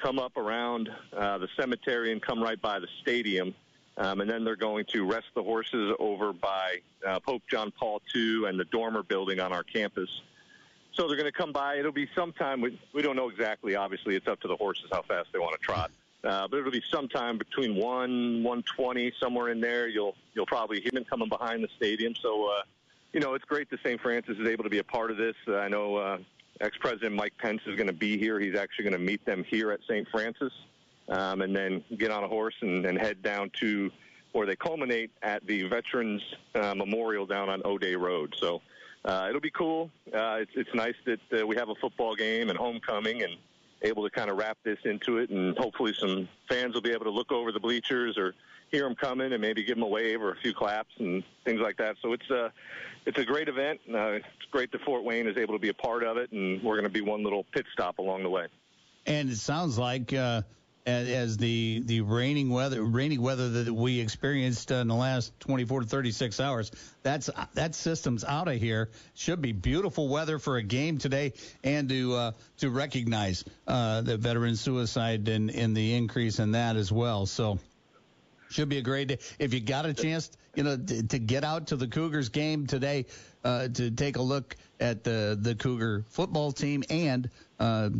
come 0.03 0.19
up 0.19 0.37
around 0.37 0.89
the 1.13 1.49
cemetery, 1.59 2.11
and 2.11 2.21
come 2.21 2.43
right 2.43 2.61
by 2.61 2.81
the 2.81 2.89
stadium. 3.03 3.55
Um, 3.97 4.21
and 4.21 4.31
then 4.31 4.45
they're 4.45 4.57
going 4.57 4.87
to 4.87 5.05
rest 5.05 5.27
the 5.35 5.43
horses 5.43 5.95
over 5.99 6.33
by 6.33 6.77
uh, 7.07 7.21
Pope 7.21 7.43
John 7.51 7.71
Paul 7.71 8.01
II 8.15 8.47
and 8.47 8.59
the 8.59 8.65
Doermer 8.67 9.07
building 9.07 9.41
on 9.41 9.53
our 9.53 9.63
campus. 9.63 10.23
So 10.93 11.07
they're 11.07 11.17
going 11.17 11.31
to 11.31 11.37
come 11.37 11.53
by. 11.53 11.77
It'll 11.77 11.93
be 11.93 12.09
sometime. 12.15 12.61
We, 12.61 12.79
we 12.93 13.03
don't 13.03 13.17
know 13.17 13.29
exactly. 13.29 13.77
Obviously, 13.77 14.17
it's 14.17 14.27
up 14.27 14.41
to 14.41 14.49
the 14.49 14.57
horses 14.57 14.87
how 14.91 15.03
fast 15.03 15.29
they 15.33 15.39
want 15.39 15.53
to 15.53 15.65
trot. 15.65 15.91
Uh, 16.23 16.47
but 16.49 16.59
it'll 16.59 16.71
be 16.71 16.83
sometime 16.91 17.39
between 17.39 17.75
one, 17.77 18.43
one 18.43 18.63
twenty, 18.63 19.13
somewhere 19.19 19.49
in 19.49 19.61
there. 19.61 19.89
You'll 19.89 20.15
you'll 20.35 20.47
probably 20.47 20.81
hear 20.81 20.91
them 20.93 21.05
coming 21.05 21.29
behind 21.29 21.65
the 21.65 21.69
stadium. 21.77 22.15
So, 22.21 22.51
uh, 22.51 22.63
you 23.13 23.21
know, 23.21 23.35
it's 23.35 23.45
great 23.45 23.71
that 23.71 23.81
St. 23.81 24.01
Francis 24.01 24.37
is 24.39 24.47
able 24.47 24.65
to 24.65 24.71
be 24.71 24.79
a 24.79 24.85
part 24.85 25.11
of 25.11 25.17
this. 25.17 25.35
Uh, 25.49 25.57
I 25.57 25.69
know 25.69 25.97
uh, 25.97 26.19
ex-president 26.61 27.15
Mike 27.15 27.33
Pence 27.39 27.63
is 27.67 27.75
going 27.77 27.87
to 27.87 27.95
be 27.95 28.19
here. 28.19 28.39
He's 28.39 28.55
actually 28.55 28.85
going 28.85 28.99
to 28.99 29.05
meet 29.05 29.25
them 29.25 29.45
here 29.45 29.73
at 29.73 29.81
St. 29.89 30.07
Francis, 30.11 30.53
um, 31.11 31.43
and 31.43 31.55
then 31.55 31.85
get 31.99 32.11
on 32.11 32.25
a 32.25 32.29
horse 32.29 32.55
and, 32.63 32.87
and 32.87 32.99
head 32.99 33.23
down 33.23 33.51
to 33.61 33.91
where 34.33 34.47
they 34.47 34.57
culminate 34.57 35.11
at 35.23 35.47
the 35.47 35.65
Veterans 35.65 36.23
uh, 36.55 36.75
Memorial 36.75 37.27
down 37.27 37.49
on 37.49 37.63
O'Day 37.65 37.97
Road. 37.97 38.35
So. 38.39 38.63
Uh, 39.03 39.29
it'll 39.31 39.41
be 39.41 39.51
cool. 39.53 39.91
Uh, 40.09 40.37
it's, 40.41 40.51
it's 40.55 40.75
nice 40.75 40.95
that 41.07 41.41
uh, 41.41 41.47
we 41.47 41.57
have 41.57 41.71
a 41.71 41.75
football 41.77 42.15
game 42.15 42.51
and 42.51 42.59
homecoming 42.59 43.23
and 43.23 43.33
able 43.83 44.03
to 44.03 44.11
kind 44.11 44.31
of 44.31 44.37
wrap 44.37 44.59
this 44.65 44.79
into 44.85 45.19
it, 45.19 45.31
and 45.31 45.57
hopefully 45.57 45.95
some 45.99 46.29
fans 46.49 46.75
will 46.75 46.83
be 46.83 46.93
able 46.93 47.05
to 47.05 47.11
look 47.11 47.33
over 47.33 47.53
the 47.53 47.61
bleachers 47.61 48.19
or 48.19 48.35
hear 48.71 48.83
them 48.85 48.95
coming 48.95 49.33
and 49.33 49.41
maybe 49.41 49.65
give 49.65 49.77
them 49.77 49.83
a 49.83 49.89
wave 49.89 50.21
or 50.23 50.33
a 50.33 50.37
few 50.37 50.55
claps 50.55 50.91
and 50.99 51.23
things 51.45 51.61
like 51.61 51.77
that. 51.79 51.97
So 52.03 52.13
it's 52.13 52.29
a 52.31 52.53
it's 53.07 53.19
a 53.19 53.25
great 53.25 53.49
event. 53.49 53.81
Uh, 53.93 54.11
it's 54.13 54.27
great 54.51 54.71
that 54.73 54.83
Fort 54.83 55.03
Wayne 55.03 55.27
is 55.27 55.37
able 55.37 55.55
to 55.55 55.59
be 55.59 55.71
a 55.71 55.75
part 55.75 56.05
of 56.05 56.17
it, 56.17 56.31
and 56.33 56.63
we're 56.63 56.75
going 56.75 56.85
to 56.85 56.91
be 56.91 57.01
one 57.01 57.25
little 57.25 57.45
pit 57.53 57.65
stop 57.73 57.99
along 57.99 58.23
the 58.23 58.31
way. 58.31 58.47
And 59.07 59.31
it 59.31 59.39
sounds 59.39 59.79
like 59.79 60.13
uh, 60.13 60.43
as, 60.87 61.37
the 61.37 61.83
the 61.85 62.01
raining 62.01 62.51
weather 62.51 62.83
rainy 62.83 63.19
weather 63.19 63.49
that 63.49 63.73
we 63.73 64.01
experienced 64.01 64.71
in 64.71 64.89
the 64.89 64.95
last 64.95 65.39
24 65.41 65.81
to 65.81 65.87
36 65.87 66.41
hours. 66.41 66.71
That's 67.03 67.31
that 67.55 67.75
system's 67.75 68.25
out 68.25 68.49
of 68.49 68.55
here. 68.57 68.91
Should 69.15 69.43
be 69.43 69.53
beautiful 69.53 70.09
weather 70.09 70.39
for 70.39 70.57
a 70.57 70.63
game 70.63 70.99
today 70.99 71.35
and 71.63 71.89
to 71.89 72.15
uh, 72.15 72.33
to 72.59 72.71
recognize 72.71 73.45
uh, 73.67 74.03
the 74.03 74.17
veteran 74.17 74.57
suicide 74.57 75.29
and, 75.29 75.51
and 75.51 75.77
the 75.77 75.95
increase 75.95 76.39
in 76.39 76.53
that 76.53 76.77
as 76.77 76.91
well. 76.91 77.27
So 77.27 77.59
should 78.51 78.69
be 78.69 78.79
a 78.79 78.83
great 78.83 79.09
day. 79.09 79.19
If 79.39 79.55
you 79.55 79.61
got 79.61 79.87
a 79.87 79.95
chance 79.95 80.31
you 80.55 80.65
know 80.65 80.77
to, 80.77 81.03
to 81.09 81.19
get 81.19 81.45
out 81.45 81.69
to 81.69 81.77
the 81.77 81.87
Cougars 81.87 82.29
game 82.31 82.67
today 82.67 83.07
uh, 83.45 83.69
to 83.69 83.91
take 83.91 84.17
a 84.17 84.23
look 84.23 84.57
at 84.81 85.05
the 85.05 85.39
the 85.41 85.55
Cougar 85.55 86.05
football 86.09 86.53
team 86.53 86.83
and 86.91 87.31
uh, 87.59 87.91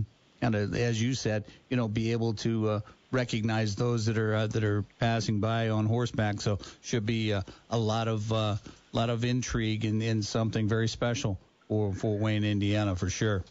kind 0.41 0.55
of 0.55 0.75
as 0.75 1.01
you 1.01 1.15
said, 1.15 1.45
you 1.69 1.77
know, 1.77 1.89
be 1.89 2.13
able 2.13 2.35
to 2.35 2.69
uh, 2.69 2.81
recognize 3.13 3.77
those 3.77 4.07
that 4.07 4.19
are 4.19 4.35
uh, 4.35 4.47
that 4.49 4.65
are 4.65 4.85
passing 4.99 5.41
by 5.41 5.71
on 5.71 5.87
horseback. 5.87 6.41
So 6.41 6.59
should 6.83 7.07
be 7.07 7.33
uh, 7.33 7.43
a 7.71 7.79
lot 7.79 8.09
of 8.09 8.33
uh, 8.33 8.57
lot 8.93 9.11
of 9.11 9.25
intrigue 9.25 9.85
in, 9.85 10.03
in 10.03 10.23
something 10.23 10.69
very 10.69 10.89
special 10.89 11.39
for 11.69 11.93
for 11.93 12.19
Wayne, 12.19 12.45
Indiana, 12.45 12.97
for 12.97 13.11
sure. 13.11 13.45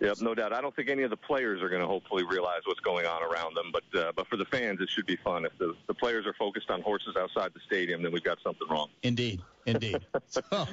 Yep, 0.00 0.20
no 0.20 0.34
doubt. 0.34 0.52
I 0.52 0.60
don't 0.60 0.74
think 0.76 0.90
any 0.90 1.02
of 1.02 1.10
the 1.10 1.16
players 1.16 1.60
are 1.60 1.68
going 1.68 1.80
to 1.80 1.86
hopefully 1.86 2.22
realize 2.22 2.60
what's 2.66 2.80
going 2.80 3.04
on 3.06 3.22
around 3.22 3.56
them, 3.56 3.72
but 3.72 4.00
uh, 4.00 4.12
but 4.14 4.28
for 4.28 4.36
the 4.36 4.44
fans, 4.44 4.80
it 4.80 4.88
should 4.88 5.06
be 5.06 5.16
fun. 5.16 5.44
If 5.44 5.58
the, 5.58 5.74
the 5.88 5.94
players 5.94 6.24
are 6.26 6.34
focused 6.34 6.70
on 6.70 6.82
horses 6.82 7.16
outside 7.16 7.52
the 7.52 7.60
stadium, 7.66 8.02
then 8.02 8.12
we've 8.12 8.22
got 8.22 8.38
something 8.44 8.68
wrong. 8.68 8.90
Indeed, 9.02 9.40
indeed. 9.66 9.98
so, 10.26 10.68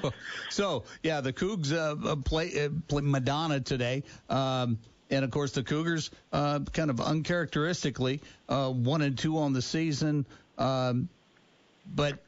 so 0.49 0.83
yeah, 1.01 1.21
the 1.21 1.33
Cougs 1.33 1.73
uh, 1.73 2.15
play, 2.17 2.65
uh, 2.65 2.69
play 2.87 3.01
Madonna 3.01 3.61
today. 3.61 4.03
Um, 4.29 4.77
and 5.09 5.23
of 5.23 5.31
course, 5.31 5.51
the 5.51 5.63
Cougars, 5.63 6.11
uh, 6.33 6.59
kind 6.73 6.89
of 6.89 6.99
uncharacteristically, 6.99 8.21
uh, 8.49 8.71
one 8.71 9.01
and 9.01 9.17
two 9.17 9.37
on 9.37 9.53
the 9.53 9.61
season. 9.61 10.25
Um, 10.57 11.09
but 11.95 12.19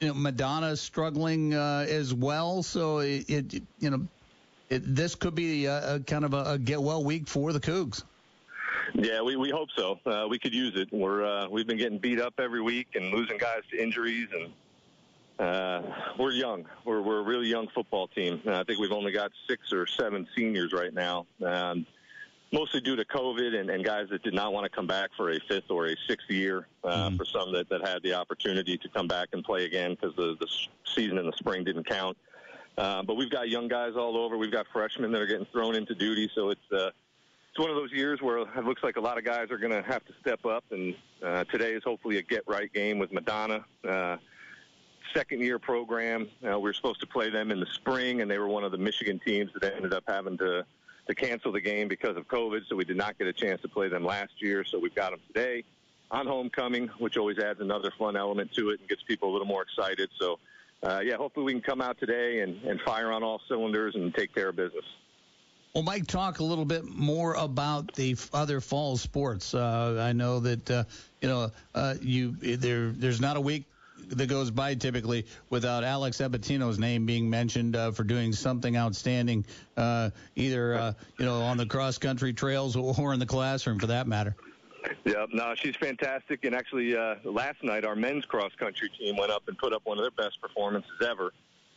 you 0.00 0.08
know, 0.08 0.14
Madonna 0.14 0.76
struggling 0.76 1.54
uh, 1.54 1.86
as 1.88 2.12
well. 2.12 2.62
So 2.62 2.98
it, 2.98 3.28
it 3.28 3.62
you 3.78 3.90
know, 3.90 4.06
it, 4.68 4.82
this 4.94 5.14
could 5.14 5.34
be 5.34 5.66
a, 5.66 5.96
a 5.96 6.00
kind 6.00 6.24
of 6.24 6.34
a, 6.34 6.52
a, 6.52 6.58
get 6.58 6.80
well 6.80 7.04
week 7.04 7.28
for 7.28 7.52
the 7.52 7.60
Cougs. 7.60 8.02
Yeah, 8.94 9.22
we, 9.22 9.36
we 9.36 9.50
hope 9.50 9.68
so. 9.76 10.00
Uh, 10.04 10.26
we 10.28 10.38
could 10.38 10.54
use 10.54 10.74
it. 10.76 10.88
We're 10.92 11.24
uh, 11.24 11.48
we've 11.48 11.66
been 11.66 11.78
getting 11.78 11.98
beat 11.98 12.20
up 12.20 12.34
every 12.38 12.60
week 12.60 12.88
and 12.94 13.12
losing 13.12 13.38
guys 13.38 13.62
to 13.70 13.80
injuries, 13.80 14.28
and 14.32 15.46
uh, 15.46 15.82
we're 16.18 16.32
young. 16.32 16.66
We're 16.84 17.00
we're 17.00 17.20
a 17.20 17.22
really 17.22 17.46
young 17.46 17.68
football 17.68 18.08
team. 18.08 18.40
I 18.46 18.64
think 18.64 18.80
we've 18.80 18.92
only 18.92 19.12
got 19.12 19.30
six 19.48 19.72
or 19.72 19.86
seven 19.86 20.26
seniors 20.34 20.72
right 20.72 20.92
now. 20.92 21.26
Um, 21.44 21.86
mostly 22.52 22.80
due 22.80 22.96
to 22.96 23.04
COVID 23.04 23.58
and, 23.58 23.70
and 23.70 23.84
guys 23.84 24.08
that 24.10 24.22
did 24.22 24.34
not 24.34 24.52
want 24.52 24.64
to 24.64 24.70
come 24.70 24.86
back 24.86 25.10
for 25.16 25.30
a 25.30 25.40
fifth 25.48 25.70
or 25.70 25.86
a 25.86 25.96
sixth 26.08 26.28
year. 26.30 26.66
Uh, 26.82 27.08
mm-hmm. 27.08 27.16
For 27.16 27.24
some 27.24 27.52
that, 27.52 27.68
that 27.68 27.86
had 27.86 28.02
the 28.02 28.14
opportunity 28.14 28.76
to 28.78 28.88
come 28.88 29.06
back 29.06 29.28
and 29.32 29.44
play 29.44 29.64
again 29.64 29.96
because 30.00 30.16
the, 30.16 30.36
the 30.40 30.48
season 30.84 31.18
in 31.18 31.26
the 31.26 31.36
spring 31.36 31.64
didn't 31.64 31.84
count. 31.84 32.16
Uh, 32.78 33.02
but 33.02 33.16
we've 33.16 33.30
got 33.30 33.48
young 33.48 33.68
guys 33.68 33.92
all 33.96 34.16
over. 34.16 34.38
We've 34.38 34.52
got 34.52 34.66
freshmen 34.72 35.12
that 35.12 35.20
are 35.20 35.26
getting 35.26 35.46
thrown 35.52 35.74
into 35.74 35.94
duty. 35.94 36.30
So 36.34 36.50
it's 36.50 36.72
uh, 36.72 36.90
it's 37.50 37.58
one 37.58 37.68
of 37.68 37.76
those 37.76 37.92
years 37.92 38.22
where 38.22 38.38
it 38.38 38.64
looks 38.64 38.82
like 38.82 38.96
a 38.96 39.00
lot 39.00 39.18
of 39.18 39.24
guys 39.24 39.50
are 39.50 39.58
going 39.58 39.72
to 39.72 39.82
have 39.82 40.04
to 40.06 40.12
step 40.20 40.46
up. 40.46 40.64
And 40.70 40.94
uh, 41.22 41.44
today 41.44 41.72
is 41.72 41.82
hopefully 41.82 42.18
a 42.18 42.22
get 42.22 42.44
right 42.46 42.72
game 42.72 42.98
with 42.98 43.12
Madonna. 43.12 43.64
Uh, 43.86 44.16
second 45.14 45.40
year 45.40 45.58
program. 45.58 46.28
Uh, 46.44 46.58
we 46.58 46.68
were 46.68 46.72
supposed 46.72 47.00
to 47.00 47.06
play 47.06 47.28
them 47.28 47.50
in 47.50 47.58
the 47.58 47.66
spring, 47.66 48.20
and 48.20 48.30
they 48.30 48.38
were 48.38 48.48
one 48.48 48.62
of 48.62 48.70
the 48.70 48.78
Michigan 48.78 49.20
teams 49.24 49.50
that 49.60 49.74
ended 49.74 49.92
up 49.92 50.04
having 50.06 50.38
to 50.38 50.64
to 51.10 51.14
cancel 51.14 51.50
the 51.52 51.60
game 51.60 51.88
because 51.88 52.16
of 52.16 52.26
COVID, 52.28 52.62
so 52.68 52.76
we 52.76 52.84
did 52.84 52.96
not 52.96 53.18
get 53.18 53.26
a 53.26 53.32
chance 53.32 53.60
to 53.62 53.68
play 53.68 53.88
them 53.88 54.04
last 54.04 54.32
year. 54.38 54.64
So 54.64 54.78
we've 54.78 54.94
got 54.94 55.10
them 55.10 55.20
today 55.26 55.64
on 56.10 56.26
homecoming, 56.26 56.88
which 56.98 57.16
always 57.16 57.38
adds 57.38 57.60
another 57.60 57.92
fun 57.98 58.16
element 58.16 58.52
to 58.54 58.70
it 58.70 58.80
and 58.80 58.88
gets 58.88 59.02
people 59.02 59.30
a 59.30 59.32
little 59.32 59.46
more 59.46 59.62
excited. 59.62 60.08
So, 60.18 60.38
uh, 60.82 61.00
yeah, 61.04 61.16
hopefully 61.16 61.46
we 61.46 61.52
can 61.52 61.62
come 61.62 61.80
out 61.80 61.98
today 61.98 62.40
and, 62.40 62.62
and 62.62 62.80
fire 62.82 63.12
on 63.12 63.22
all 63.22 63.40
cylinders 63.48 63.96
and 63.96 64.14
take 64.14 64.32
care 64.34 64.48
of 64.48 64.56
business. 64.56 64.84
Well, 65.74 65.84
Mike, 65.84 66.06
talk 66.06 66.40
a 66.40 66.44
little 66.44 66.64
bit 66.64 66.84
more 66.84 67.34
about 67.34 67.92
the 67.94 68.16
other 68.32 68.60
fall 68.60 68.96
sports. 68.96 69.54
Uh, 69.54 69.98
I 70.00 70.12
know 70.12 70.40
that 70.40 70.70
uh, 70.70 70.84
you 71.20 71.28
know 71.28 71.50
uh, 71.76 71.94
you 72.00 72.32
there. 72.32 72.90
There's 72.90 73.20
not 73.20 73.36
a 73.36 73.40
week 73.40 73.64
that 74.10 74.28
goes 74.28 74.50
by 74.50 74.74
typically 74.74 75.26
without 75.48 75.84
Alex 75.84 76.18
Ebatino's 76.18 76.78
name 76.78 77.06
being 77.06 77.30
mentioned 77.30 77.76
uh, 77.76 77.90
for 77.92 78.04
doing 78.04 78.32
something 78.32 78.76
outstanding, 78.76 79.44
uh, 79.76 80.10
either 80.36 80.74
uh, 80.74 80.92
you 81.18 81.24
know 81.24 81.40
on 81.42 81.56
the 81.56 81.66
cross 81.66 81.98
country 81.98 82.32
trails 82.32 82.76
or 82.76 83.12
in 83.12 83.20
the 83.20 83.26
classroom 83.26 83.78
for 83.78 83.86
that 83.86 84.06
matter. 84.06 84.34
Yeah, 85.04 85.26
no, 85.32 85.54
she's 85.54 85.76
fantastic. 85.76 86.44
And 86.44 86.54
actually, 86.54 86.96
uh, 86.96 87.16
last 87.24 87.62
night 87.62 87.84
our 87.84 87.96
men's 87.96 88.24
cross 88.24 88.52
country 88.58 88.90
team 88.98 89.16
went 89.16 89.30
up 89.30 89.42
and 89.46 89.56
put 89.58 89.72
up 89.72 89.82
one 89.84 89.98
of 89.98 90.04
their 90.04 90.10
best 90.10 90.40
performances 90.40 90.90
ever. 91.06 91.32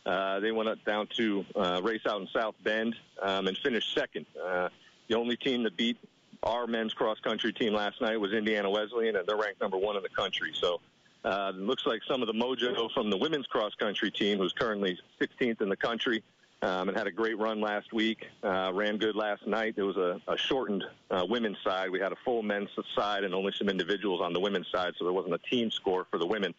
Uh, 0.06 0.40
they 0.40 0.52
went 0.52 0.68
up 0.68 0.82
down 0.84 1.08
to 1.16 1.44
uh, 1.56 1.80
race 1.82 2.02
out 2.06 2.20
in 2.20 2.28
South 2.28 2.54
Bend 2.62 2.94
um, 3.22 3.46
and 3.46 3.56
finished 3.58 3.94
second. 3.94 4.26
Uh, 4.42 4.68
the 5.08 5.16
only 5.16 5.36
team 5.36 5.62
that 5.62 5.76
beat 5.76 5.96
our 6.42 6.66
men's 6.66 6.92
cross 6.92 7.18
country 7.20 7.52
team 7.52 7.72
last 7.72 8.00
night 8.00 8.20
was 8.20 8.32
Indiana 8.32 8.70
Wesleyan, 8.70 9.16
and 9.16 9.26
they're 9.26 9.36
ranked 9.36 9.60
number 9.60 9.78
one 9.78 9.96
in 9.96 10.02
the 10.02 10.10
country. 10.10 10.52
So 10.54 10.80
uh, 11.24 11.52
looks 11.54 11.86
like 11.86 12.00
some 12.08 12.22
of 12.22 12.26
the 12.26 12.34
mojo 12.34 12.90
from 12.92 13.10
the 13.10 13.16
women's 13.16 13.46
cross 13.46 13.74
country 13.74 14.10
team, 14.10 14.38
who's 14.38 14.52
currently 14.52 14.98
16th 15.20 15.60
in 15.60 15.68
the 15.68 15.76
country, 15.76 16.22
um, 16.62 16.88
and 16.88 16.96
had 16.96 17.06
a 17.06 17.10
great 17.10 17.38
run 17.38 17.60
last 17.60 17.92
week. 17.92 18.26
Uh, 18.42 18.70
ran 18.74 18.98
good 18.98 19.16
last 19.16 19.46
night. 19.46 19.74
There 19.76 19.86
was 19.86 19.96
a, 19.96 20.20
a 20.28 20.36
shortened 20.36 20.84
uh, 21.10 21.24
women's 21.28 21.58
side. 21.64 21.90
We 21.90 22.00
had 22.00 22.12
a 22.12 22.16
full 22.24 22.42
men's 22.42 22.70
side 22.96 23.24
and 23.24 23.34
only 23.34 23.52
some 23.56 23.68
individuals 23.68 24.20
on 24.20 24.32
the 24.32 24.40
women's 24.40 24.68
side, 24.70 24.94
so 24.98 25.04
there 25.04 25.12
wasn't 25.12 25.34
a 25.34 25.50
team 25.50 25.70
score 25.70 26.06
for 26.10 26.18
the 26.18 26.26
women. 26.26 26.54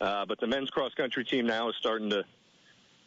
Uh, 0.00 0.26
but 0.26 0.40
the 0.40 0.46
men's 0.46 0.70
cross 0.70 0.92
country 0.94 1.24
team 1.24 1.46
now 1.46 1.68
is 1.68 1.76
starting 1.78 2.10
to 2.10 2.24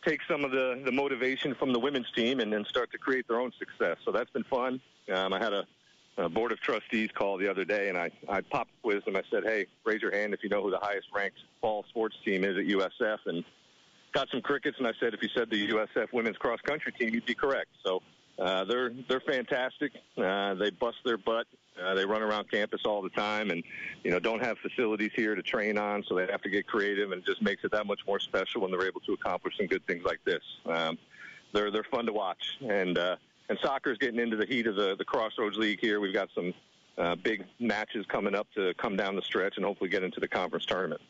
take 0.05 0.21
some 0.29 0.45
of 0.45 0.51
the, 0.51 0.81
the 0.85 0.91
motivation 0.91 1.53
from 1.55 1.73
the 1.73 1.79
women's 1.79 2.09
team 2.11 2.39
and 2.39 2.53
then 2.53 2.63
start 2.65 2.91
to 2.91 2.97
create 2.97 3.27
their 3.27 3.39
own 3.39 3.51
success. 3.57 3.97
So 4.05 4.11
that's 4.11 4.29
been 4.29 4.43
fun. 4.45 4.79
Um, 5.13 5.33
I 5.33 5.39
had 5.39 5.51
a 5.51 5.65
uh, 6.17 6.29
board 6.29 6.51
of 6.51 6.59
trustees 6.61 7.09
call 7.13 7.37
the 7.37 7.49
other 7.49 7.65
day, 7.65 7.89
and 7.89 7.97
I, 7.97 8.09
I 8.29 8.41
popped 8.41 8.71
quiz 8.81 9.03
them. 9.03 9.15
I 9.15 9.23
said, 9.29 9.43
hey, 9.43 9.67
raise 9.83 10.01
your 10.01 10.15
hand 10.15 10.33
if 10.33 10.43
you 10.43 10.49
know 10.49 10.61
who 10.61 10.71
the 10.71 10.79
highest 10.79 11.07
ranked 11.13 11.37
fall 11.61 11.83
sports 11.89 12.15
team 12.23 12.43
is 12.43 12.57
at 12.57 12.65
USF. 12.65 13.17
And 13.25 13.43
got 14.13 14.29
some 14.31 14.41
crickets, 14.41 14.77
and 14.77 14.87
I 14.87 14.93
said, 14.99 15.13
if 15.13 15.21
you 15.21 15.29
said 15.35 15.49
the 15.49 15.67
USF 15.69 16.13
women's 16.13 16.37
cross 16.37 16.61
country 16.61 16.93
team, 16.93 17.13
you'd 17.13 17.25
be 17.25 17.35
correct. 17.35 17.69
So 17.85 18.01
uh, 18.39 18.63
they're 18.65 18.91
they're 19.07 19.21
fantastic. 19.21 19.93
Uh, 20.17 20.55
they 20.55 20.69
bust 20.69 20.97
their 21.05 21.17
butt. 21.17 21.47
Uh, 21.81 21.93
they 21.93 22.05
run 22.05 22.21
around 22.21 22.49
campus 22.49 22.81
all 22.85 23.01
the 23.01 23.09
time, 23.09 23.51
and 23.51 23.61
you 24.03 24.11
know 24.11 24.19
don't 24.19 24.41
have 24.41 24.57
facilities 24.59 25.11
here 25.15 25.35
to 25.35 25.41
train 25.41 25.77
on, 25.77 26.03
so 26.07 26.15
they 26.15 26.25
have 26.27 26.41
to 26.41 26.49
get 26.49 26.65
creative, 26.65 27.11
and 27.11 27.21
it 27.21 27.25
just 27.25 27.41
makes 27.41 27.63
it 27.65 27.71
that 27.71 27.85
much 27.85 27.99
more 28.07 28.19
special 28.19 28.61
when 28.61 28.71
they're 28.71 28.87
able 28.87 29.01
to 29.01 29.13
accomplish 29.13 29.55
some 29.57 29.67
good 29.67 29.85
things 29.85 30.03
like 30.05 30.19
this. 30.23 30.43
Um, 30.65 30.97
they're 31.53 31.71
they're 31.71 31.85
fun 31.91 32.05
to 32.05 32.13
watch, 32.13 32.57
and 32.61 32.97
uh, 32.97 33.15
and 33.49 33.57
soccer 33.61 33.91
is 33.91 33.97
getting 33.97 34.19
into 34.19 34.37
the 34.37 34.45
heat 34.45 34.67
of 34.67 34.75
the, 34.75 34.95
the 34.95 35.05
Crossroads 35.05 35.57
League 35.57 35.79
here. 35.79 35.99
We've 35.99 36.13
got 36.13 36.29
some 36.33 36.53
uh, 36.97 37.15
big 37.15 37.45
matches 37.59 38.05
coming 38.07 38.35
up 38.35 38.47
to 38.55 38.73
come 38.75 38.95
down 38.95 39.15
the 39.15 39.21
stretch 39.21 39.57
and 39.57 39.65
hopefully 39.65 39.89
get 39.89 40.03
into 40.03 40.19
the 40.19 40.27
conference 40.27 40.65
tournament. 40.65 41.01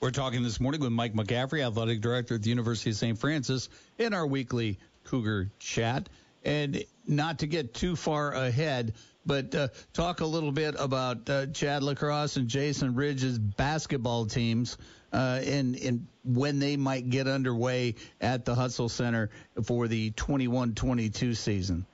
We're 0.00 0.10
talking 0.10 0.42
this 0.42 0.60
morning 0.60 0.80
with 0.80 0.90
Mike 0.90 1.14
McCaffrey, 1.14 1.64
athletic 1.64 2.00
director 2.00 2.34
at 2.34 2.42
the 2.42 2.48
University 2.48 2.90
of 2.90 2.96
St. 2.96 3.16
Francis, 3.16 3.68
in 3.98 4.14
our 4.14 4.26
weekly 4.26 4.78
Cougar 5.04 5.50
chat. 5.60 6.08
And 6.44 6.84
not 7.06 7.38
to 7.38 7.46
get 7.46 7.72
too 7.72 7.94
far 7.94 8.32
ahead, 8.32 8.94
but 9.24 9.54
uh, 9.54 9.68
talk 9.92 10.20
a 10.20 10.26
little 10.26 10.50
bit 10.50 10.74
about 10.76 11.30
uh, 11.30 11.46
Chad 11.46 11.84
LaCroix 11.84 12.36
and 12.36 12.48
Jason 12.48 12.96
Ridge's 12.96 13.38
basketball 13.38 14.26
teams 14.26 14.76
uh, 15.12 15.40
and, 15.44 15.76
and 15.76 16.06
when 16.24 16.58
they 16.58 16.76
might 16.76 17.10
get 17.10 17.28
underway 17.28 17.94
at 18.20 18.44
the 18.44 18.54
Hutzell 18.54 18.90
Center 18.90 19.30
for 19.64 19.88
the 19.88 20.10
21-22 20.12 21.36
season. 21.36 21.86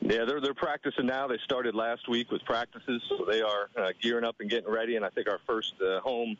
Yeah, 0.00 0.24
they're 0.24 0.40
they're 0.40 0.54
practicing 0.54 1.06
now. 1.06 1.26
They 1.28 1.38
started 1.44 1.74
last 1.74 2.08
week 2.08 2.30
with 2.30 2.44
practices, 2.44 3.02
so 3.08 3.24
they 3.24 3.40
are 3.40 3.70
uh, 3.76 3.92
gearing 4.02 4.24
up 4.24 4.36
and 4.40 4.50
getting 4.50 4.70
ready. 4.70 4.96
And 4.96 5.04
I 5.04 5.08
think 5.08 5.28
our 5.28 5.38
first 5.46 5.74
uh, 5.80 6.00
home 6.00 6.36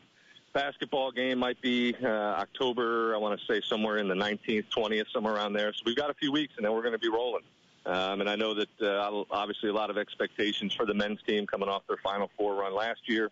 basketball 0.53 1.11
game 1.11 1.39
might 1.39 1.59
be 1.61 1.95
uh, 2.03 2.07
October. 2.07 3.15
I 3.15 3.17
want 3.17 3.39
to 3.39 3.45
say 3.45 3.61
somewhere 3.67 3.97
in 3.97 4.07
the 4.07 4.13
19th, 4.13 4.65
20th, 4.75 5.05
somewhere 5.11 5.33
around 5.35 5.53
there. 5.53 5.73
So 5.73 5.81
we've 5.85 5.95
got 5.95 6.09
a 6.09 6.13
few 6.13 6.31
weeks, 6.31 6.53
and 6.57 6.65
then 6.65 6.73
we're 6.73 6.81
going 6.81 6.93
to 6.93 6.99
be 6.99 7.09
rolling. 7.09 7.43
Um, 7.85 8.21
and 8.21 8.29
I 8.29 8.35
know 8.35 8.53
that 8.55 8.81
uh, 8.81 9.23
obviously 9.29 9.69
a 9.69 9.73
lot 9.73 9.89
of 9.89 9.97
expectations 9.97 10.73
for 10.73 10.85
the 10.85 10.93
men's 10.93 11.21
team 11.27 11.45
coming 11.45 11.69
off 11.69 11.83
their 11.87 11.97
Final 11.97 12.31
Four 12.37 12.55
run 12.55 12.73
last 12.73 13.01
year. 13.07 13.29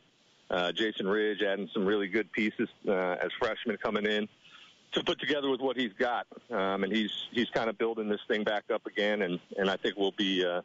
Uh, 0.53 0.71
Jason 0.71 1.07
Ridge 1.07 1.41
adding 1.41 1.69
some 1.73 1.85
really 1.85 2.07
good 2.07 2.31
pieces 2.31 2.69
uh, 2.87 3.15
as 3.21 3.31
freshmen 3.39 3.77
coming 3.77 4.05
in 4.05 4.27
to 4.91 5.03
put 5.03 5.19
together 5.19 5.49
with 5.49 5.59
what 5.59 5.75
he's 5.75 5.93
got, 5.93 6.27
um, 6.51 6.83
and 6.83 6.93
he's 6.93 7.11
he's 7.31 7.49
kind 7.49 7.69
of 7.69 7.77
building 7.77 8.07
this 8.07 8.21
thing 8.27 8.43
back 8.43 8.65
up 8.71 8.85
again, 8.85 9.23
and 9.23 9.39
and 9.57 9.69
I 9.69 9.77
think 9.77 9.97
we'll 9.97 10.11
be 10.11 10.45
uh, 10.45 10.61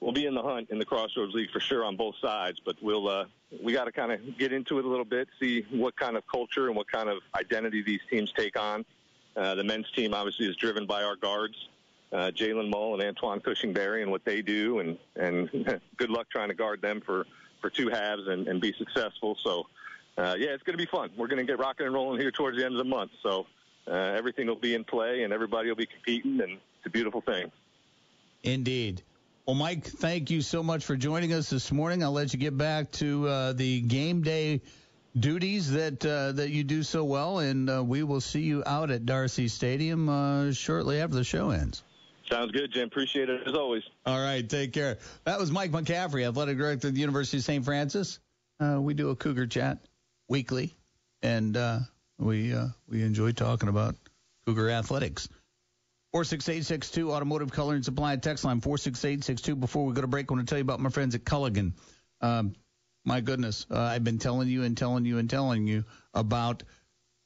we'll 0.00 0.12
be 0.12 0.26
in 0.26 0.34
the 0.34 0.42
hunt 0.42 0.70
in 0.70 0.78
the 0.78 0.86
Crossroads 0.86 1.34
League 1.34 1.50
for 1.50 1.60
sure 1.60 1.84
on 1.84 1.96
both 1.96 2.14
sides, 2.22 2.60
but 2.64 2.76
we'll 2.80 3.08
uh, 3.08 3.26
we 3.62 3.72
got 3.72 3.84
to 3.84 3.92
kind 3.92 4.10
of 4.10 4.38
get 4.38 4.52
into 4.52 4.78
it 4.78 4.84
a 4.86 4.88
little 4.88 5.04
bit, 5.04 5.28
see 5.38 5.66
what 5.70 5.94
kind 5.96 6.16
of 6.16 6.24
culture 6.26 6.68
and 6.68 6.76
what 6.76 6.90
kind 6.90 7.08
of 7.10 7.18
identity 7.38 7.82
these 7.82 8.00
teams 8.10 8.32
take 8.32 8.58
on. 8.58 8.84
Uh, 9.36 9.54
the 9.54 9.64
men's 9.64 9.90
team 9.90 10.14
obviously 10.14 10.46
is 10.46 10.56
driven 10.56 10.86
by 10.86 11.02
our 11.02 11.16
guards 11.16 11.68
uh, 12.12 12.30
Jalen 12.34 12.70
Mull 12.70 12.94
and 12.94 13.02
Antoine 13.02 13.40
Cushing 13.40 13.72
Berry 13.72 14.02
and 14.02 14.10
what 14.10 14.24
they 14.24 14.42
do, 14.42 14.80
and 14.80 14.98
and 15.16 15.80
good 15.96 16.10
luck 16.10 16.28
trying 16.30 16.48
to 16.48 16.54
guard 16.54 16.80
them 16.80 17.00
for 17.04 17.26
for 17.66 17.70
two 17.70 17.88
halves 17.88 18.28
and, 18.28 18.46
and 18.46 18.60
be 18.60 18.72
successful. 18.78 19.36
So, 19.42 19.66
uh, 20.16 20.36
yeah, 20.38 20.50
it's 20.50 20.62
going 20.62 20.78
to 20.78 20.84
be 20.84 20.88
fun. 20.88 21.10
We're 21.16 21.26
going 21.26 21.44
to 21.44 21.44
get 21.44 21.58
rocking 21.58 21.86
and 21.86 21.94
rolling 21.94 22.20
here 22.20 22.30
towards 22.30 22.56
the 22.56 22.64
end 22.64 22.74
of 22.74 22.78
the 22.78 22.84
month. 22.84 23.10
So, 23.24 23.46
uh, 23.88 23.92
everything 23.92 24.46
will 24.46 24.54
be 24.54 24.74
in 24.74 24.84
play, 24.84 25.24
and 25.24 25.32
everybody 25.32 25.68
will 25.68 25.76
be 25.76 25.86
competing, 25.86 26.40
and 26.40 26.52
it's 26.52 26.86
a 26.86 26.90
beautiful 26.90 27.22
thing. 27.22 27.50
Indeed. 28.44 29.02
Well, 29.46 29.56
Mike, 29.56 29.84
thank 29.84 30.30
you 30.30 30.42
so 30.42 30.62
much 30.62 30.84
for 30.84 30.96
joining 30.96 31.32
us 31.32 31.50
this 31.50 31.72
morning. 31.72 32.04
I'll 32.04 32.12
let 32.12 32.32
you 32.32 32.38
get 32.38 32.56
back 32.56 32.92
to 32.92 33.26
uh, 33.26 33.52
the 33.52 33.80
game 33.80 34.22
day 34.22 34.60
duties 35.18 35.72
that 35.72 36.06
uh, 36.06 36.32
that 36.32 36.50
you 36.50 36.62
do 36.62 36.84
so 36.84 37.02
well, 37.02 37.40
and 37.40 37.68
uh, 37.68 37.82
we 37.82 38.04
will 38.04 38.20
see 38.20 38.42
you 38.42 38.62
out 38.64 38.92
at 38.92 39.06
D'Arcy 39.06 39.48
Stadium 39.48 40.08
uh, 40.08 40.52
shortly 40.52 41.00
after 41.00 41.16
the 41.16 41.24
show 41.24 41.50
ends. 41.50 41.82
Sounds 42.30 42.50
good, 42.50 42.72
Jim. 42.72 42.88
Appreciate 42.88 43.28
it 43.28 43.46
as 43.46 43.54
always. 43.54 43.82
All 44.04 44.20
right, 44.20 44.48
take 44.48 44.72
care. 44.72 44.98
That 45.24 45.38
was 45.38 45.50
Mike 45.50 45.70
McCaffrey, 45.70 46.26
athletic 46.26 46.58
director 46.58 46.88
of 46.88 46.94
the 46.94 47.00
University 47.00 47.38
of 47.38 47.44
St. 47.44 47.64
Francis. 47.64 48.18
Uh, 48.58 48.78
we 48.80 48.94
do 48.94 49.10
a 49.10 49.16
Cougar 49.16 49.46
chat 49.46 49.78
weekly, 50.28 50.74
and 51.22 51.56
uh, 51.56 51.80
we 52.18 52.52
uh, 52.52 52.68
we 52.88 53.02
enjoy 53.02 53.32
talking 53.32 53.68
about 53.68 53.94
Cougar 54.46 54.70
athletics. 54.70 55.28
Four 56.12 56.24
six 56.24 56.48
eight 56.48 56.64
six 56.64 56.90
two 56.90 57.12
Automotive 57.12 57.52
Color 57.52 57.74
and 57.74 57.84
Supply 57.84 58.16
text 58.16 58.44
line 58.44 58.60
four 58.60 58.78
six 58.78 59.04
eight 59.04 59.22
six 59.22 59.42
two. 59.42 59.54
Before 59.54 59.84
we 59.84 59.92
go 59.92 60.00
to 60.00 60.06
break, 60.06 60.30
I 60.30 60.34
want 60.34 60.46
to 60.46 60.50
tell 60.50 60.58
you 60.58 60.64
about 60.64 60.80
my 60.80 60.90
friends 60.90 61.14
at 61.14 61.24
Culligan. 61.24 61.74
Um, 62.20 62.54
my 63.04 63.20
goodness, 63.20 63.66
uh, 63.70 63.78
I've 63.78 64.02
been 64.02 64.18
telling 64.18 64.48
you 64.48 64.64
and 64.64 64.76
telling 64.76 65.04
you 65.04 65.18
and 65.18 65.30
telling 65.30 65.66
you 65.66 65.84
about 66.14 66.62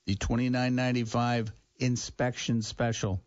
the 0.06 0.16
twenty 0.16 0.48
nine 0.48 0.74
ninety 0.74 1.04
five 1.04 1.52
inspection 1.78 2.62
special 2.62 3.22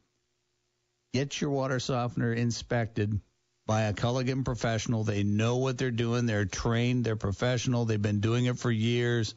get 1.13 1.39
your 1.39 1.51
water 1.51 1.79
softener 1.79 2.33
inspected 2.33 3.21
by 3.65 3.83
a 3.83 3.93
Culligan 3.93 4.43
professional. 4.43 5.03
They 5.03 5.23
know 5.23 5.57
what 5.57 5.77
they're 5.77 5.91
doing. 5.91 6.25
They're 6.25 6.45
trained. 6.45 7.05
They're 7.05 7.15
professional. 7.15 7.85
They've 7.85 8.01
been 8.01 8.19
doing 8.19 8.45
it 8.45 8.57
for 8.57 8.71
years. 8.71 9.35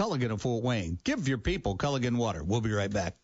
Culligan 0.00 0.30
of 0.30 0.40
Fort 0.40 0.64
Wayne. 0.64 0.98
Give 1.04 1.28
your 1.28 1.36
people 1.36 1.76
Culligan 1.76 2.16
water. 2.16 2.42
We'll 2.42 2.62
be 2.62 2.72
right 2.72 2.90
back. 2.90 3.16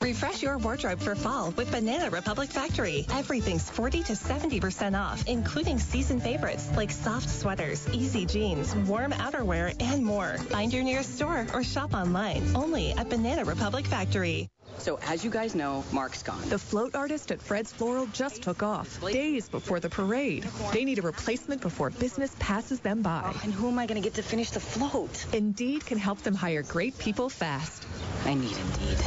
Refresh 0.00 0.40
your 0.40 0.56
wardrobe 0.56 1.00
for 1.00 1.16
fall 1.16 1.50
with 1.50 1.72
Banana 1.72 2.10
Republic 2.10 2.48
Factory. 2.48 3.06
Everything's 3.12 3.68
40 3.68 4.04
to 4.04 4.12
70% 4.12 4.96
off, 4.96 5.26
including 5.26 5.80
season 5.80 6.20
favorites 6.20 6.70
like 6.76 6.92
soft 6.92 7.28
sweaters, 7.28 7.88
easy 7.92 8.24
jeans, 8.24 8.72
warm 8.74 9.10
outerwear, 9.10 9.74
and 9.82 10.04
more. 10.04 10.38
Find 10.38 10.72
your 10.72 10.84
nearest 10.84 11.16
store 11.16 11.44
or 11.52 11.64
shop 11.64 11.92
online 11.92 12.54
only 12.54 12.92
at 12.92 13.10
Banana 13.10 13.44
Republic 13.44 13.86
Factory. 13.86 14.48
So 14.78 14.98
as 15.02 15.24
you 15.24 15.30
guys 15.30 15.54
know, 15.54 15.84
Mark's 15.92 16.22
gone. 16.22 16.48
The 16.48 16.58
float 16.58 16.94
artist 16.94 17.30
at 17.30 17.40
Fred's 17.40 17.72
Floral 17.72 18.06
just 18.06 18.42
took 18.42 18.62
off 18.62 19.00
days 19.12 19.48
before 19.48 19.80
the 19.80 19.90
parade. 19.90 20.46
They 20.72 20.84
need 20.84 20.98
a 20.98 21.02
replacement 21.02 21.60
before 21.60 21.90
business 21.90 22.34
passes 22.38 22.80
them 22.80 23.02
by. 23.02 23.22
Oh, 23.24 23.40
and 23.44 23.52
who 23.52 23.68
am 23.68 23.78
I 23.78 23.86
going 23.86 24.00
to 24.00 24.04
get 24.04 24.14
to 24.14 24.22
finish 24.22 24.50
the 24.50 24.60
float? 24.60 25.26
Indeed 25.32 25.86
can 25.86 25.98
help 25.98 26.22
them 26.22 26.34
hire 26.34 26.62
great 26.62 26.98
people 26.98 27.28
fast. 27.28 27.86
I 28.24 28.34
need 28.34 28.56
Indeed. 28.56 28.98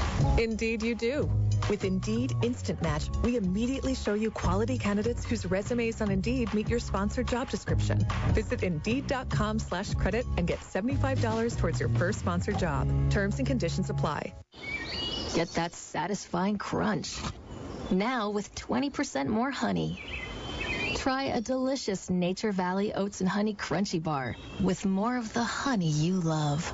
Indeed 0.44 0.84
you 0.84 0.96
do. 0.96 1.30
With 1.70 1.84
Indeed 1.84 2.34
Instant 2.44 2.82
Match, 2.82 3.10
we 3.24 3.38
immediately 3.38 3.96
show 3.96 4.14
you 4.14 4.30
quality 4.30 4.78
candidates 4.78 5.26
whose 5.26 5.46
resumes 5.46 6.00
on 6.00 6.12
Indeed 6.12 6.54
meet 6.54 6.70
your 6.70 6.80
sponsored 6.80 7.28
job 7.28 7.50
description. 7.50 8.06
Visit 8.28 8.62
Indeed.com 8.62 9.60
slash 9.60 9.94
credit 9.96 10.26
and 10.38 10.46
get 10.46 10.60
$75 10.60 11.58
towards 11.58 11.80
your 11.80 11.90
first 11.90 12.20
sponsored 12.20 12.60
job. 12.60 12.88
Terms 13.10 13.40
and 13.40 13.48
conditions 13.48 13.90
apply. 13.90 14.34
Get 15.36 15.54
that 15.56 15.76
satisfying 15.76 16.58
crunch. 16.58 17.18
Now 17.92 18.30
with 18.30 18.56
20% 18.56 19.28
more 19.28 19.52
honey. 19.52 20.00
Try 20.96 21.24
a 21.24 21.42
delicious 21.42 22.10
Nature 22.10 22.54
Valley 22.54 22.94
Oats 22.94 23.20
and 23.20 23.28
Honey 23.28 23.54
Crunchy 23.54 24.02
Bar 24.02 24.38
with 24.62 24.86
more 24.86 25.18
of 25.18 25.34
the 25.34 25.44
honey 25.44 25.90
you 25.90 26.22
love. 26.22 26.74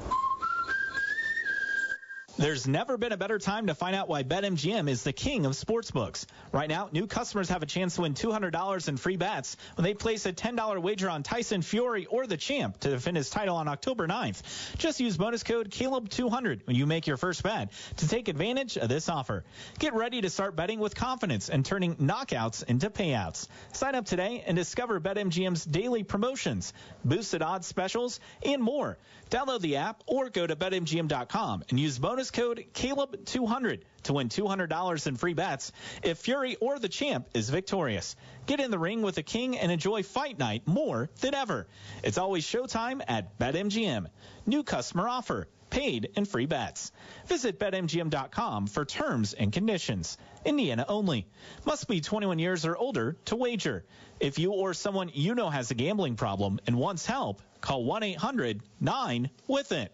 There's 2.42 2.68
never 2.68 2.98
been 2.98 3.12
a 3.12 3.18
better 3.18 3.38
time 3.38 3.68
to 3.68 3.76
find 3.76 3.96
out 3.96 4.10
why 4.10 4.24
BetMGM 4.24 4.90
is 4.90 5.04
the 5.04 5.14
king 5.14 5.46
of 5.46 5.52
sportsbooks. 5.52 6.26
Right 6.52 6.68
now, 6.68 6.90
new 6.92 7.06
customers 7.06 7.50
have 7.50 7.62
a 7.62 7.68
chance 7.68 7.98
to 7.98 8.02
win 8.02 8.16
$200 8.16 8.88
in 8.88 8.98
free 8.98 9.16
bets 9.16 9.58
when 9.76 9.84
they 9.84 9.94
place 9.94 10.26
a 10.26 10.34
$10 10.34 10.82
wager 10.82 11.08
on 11.08 11.22
Tyson 11.22 11.62
Fury 11.62 12.08
or 12.08 12.26
the 12.26 12.38
champ 12.38 12.80
to 12.80 12.90
defend 12.90 13.16
his 13.16 13.30
title 13.30 13.58
on 13.58 13.68
October 13.68 14.08
9th. 14.08 14.42
Just 14.80 15.00
use 15.00 15.18
bonus 15.18 15.44
code 15.44 15.70
Caleb200 15.70 16.66
when 16.66 16.76
you 16.76 16.88
make 16.88 17.06
your 17.06 17.18
first 17.18 17.44
bet 17.44 17.72
to 17.98 18.08
take 18.08 18.28
advantage 18.28 18.76
of 18.76 18.90
this 18.90 19.08
offer. 19.08 19.44
Get 19.78 19.94
ready 19.94 20.22
to 20.22 20.30
start 20.32 20.56
betting 20.56 20.80
with 20.80 20.96
confidence 20.96 21.48
and 21.48 21.64
turning 21.64 21.96
knockouts 21.98 22.64
into 22.64 22.90
payouts. 22.90 23.50
Sign 23.74 23.94
up 23.94 24.08
today 24.08 24.44
and 24.48 24.58
discover 24.58 25.00
BetMGM's 25.00 25.64
daily 25.64 26.02
promotions, 26.02 26.74
boosted 27.06 27.44
odds 27.44 27.68
specials, 27.68 28.20
and 28.44 28.64
more. 28.64 28.98
Download 29.32 29.62
the 29.62 29.78
app 29.78 30.04
or 30.08 30.30
go 30.30 30.46
to 30.46 30.58
betmgm.com 30.58 31.64
and 31.70 31.80
use 31.80 31.98
bonus 31.98 32.32
code 32.32 32.66
Caleb200 32.74 33.80
to 34.04 34.14
win 34.14 34.28
$200 34.28 35.08
in 35.08 35.16
free 35.16 35.34
bets 35.34 35.72
if 36.04 36.18
Fury 36.18 36.58
or 36.58 36.78
the 36.78 36.90
champ 36.90 37.30
is 37.34 37.50
victorious. 37.50 38.18
Get 38.46 38.60
in 38.60 38.72
the 38.72 38.78
ring 38.78 39.02
with 39.02 39.16
the 39.16 39.24
king 39.24 39.58
and 39.58 39.72
enjoy 39.72 40.04
fight 40.04 40.38
night 40.38 40.68
more 40.68 41.10
than 41.22 41.34
ever. 41.34 41.68
It's 42.04 42.18
always 42.18 42.46
showtime 42.46 43.02
at 43.08 43.40
BetMGM. 43.40 44.08
New 44.46 44.64
customer 44.64 45.08
offer. 45.08 45.48
Paid 45.70 46.10
and 46.18 46.28
free 46.28 46.48
bets. 46.48 46.92
Visit 47.28 47.58
BetMGM.com 47.58 48.68
for 48.68 48.84
terms 48.84 49.34
and 49.34 49.54
conditions. 49.54 50.18
Indiana 50.46 50.86
only. 50.88 51.28
Must 51.66 51.88
be 51.88 52.02
21 52.02 52.40
years 52.40 52.66
or 52.66 52.76
older 52.76 53.18
to 53.26 53.36
wager. 53.36 53.84
If 54.20 54.40
you 54.40 54.52
or 54.52 54.74
someone 54.74 55.12
you 55.14 55.36
know 55.36 55.50
has 55.50 55.72
a 55.72 55.76
gambling 55.76 56.16
problem 56.16 56.60
and 56.68 56.78
wants 56.78 57.06
help, 57.06 57.42
call 57.60 57.84
1 57.84 58.04
800 58.04 58.62
9 58.80 59.30
with 59.48 59.72
it. 59.72 59.92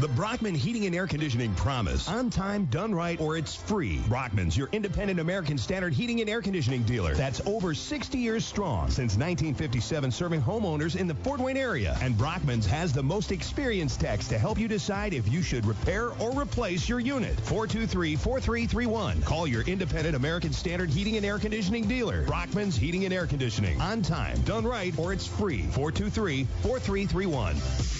The 0.00 0.06
Brockman 0.06 0.54
Heating 0.54 0.86
and 0.86 0.94
Air 0.94 1.08
Conditioning 1.08 1.52
promise. 1.56 2.08
On 2.08 2.30
time, 2.30 2.66
done 2.66 2.94
right, 2.94 3.20
or 3.20 3.36
it's 3.36 3.56
free. 3.56 3.98
Brockman's 4.06 4.56
your 4.56 4.68
independent 4.70 5.18
American 5.18 5.58
standard 5.58 5.92
heating 5.92 6.20
and 6.20 6.30
air 6.30 6.40
conditioning 6.40 6.84
dealer. 6.84 7.16
That's 7.16 7.44
over 7.48 7.74
60 7.74 8.16
years 8.16 8.44
strong. 8.44 8.90
Since 8.90 9.16
1957, 9.16 10.12
serving 10.12 10.40
homeowners 10.40 10.94
in 10.94 11.08
the 11.08 11.16
Fort 11.16 11.40
Wayne 11.40 11.56
area. 11.56 11.98
And 12.00 12.16
Brockman's 12.16 12.64
has 12.66 12.92
the 12.92 13.02
most 13.02 13.32
experienced 13.32 13.98
techs 13.98 14.28
to 14.28 14.38
help 14.38 14.56
you 14.56 14.68
decide 14.68 15.14
if 15.14 15.28
you 15.32 15.42
should 15.42 15.66
repair 15.66 16.10
or 16.20 16.30
replace 16.30 16.88
your 16.88 17.00
unit. 17.00 17.36
423-4331. 17.38 19.24
Call 19.24 19.48
your 19.48 19.62
independent 19.62 20.14
American 20.14 20.52
standard 20.52 20.90
heating 20.90 21.16
and 21.16 21.26
air 21.26 21.40
conditioning 21.40 21.88
dealer. 21.88 22.24
Brockman's 22.24 22.76
Heating 22.76 23.04
and 23.04 23.12
Air 23.12 23.26
Conditioning. 23.26 23.80
On 23.80 24.00
time, 24.02 24.40
done 24.42 24.64
right, 24.64 24.96
or 24.96 25.12
it's 25.12 25.26
free. 25.26 25.62
423-4331. 25.72 27.97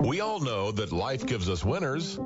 We 0.00 0.20
all 0.20 0.40
know 0.40 0.70
that 0.72 0.92
life 0.92 1.26
gives 1.26 1.48
us 1.48 1.64
winners 1.64 2.20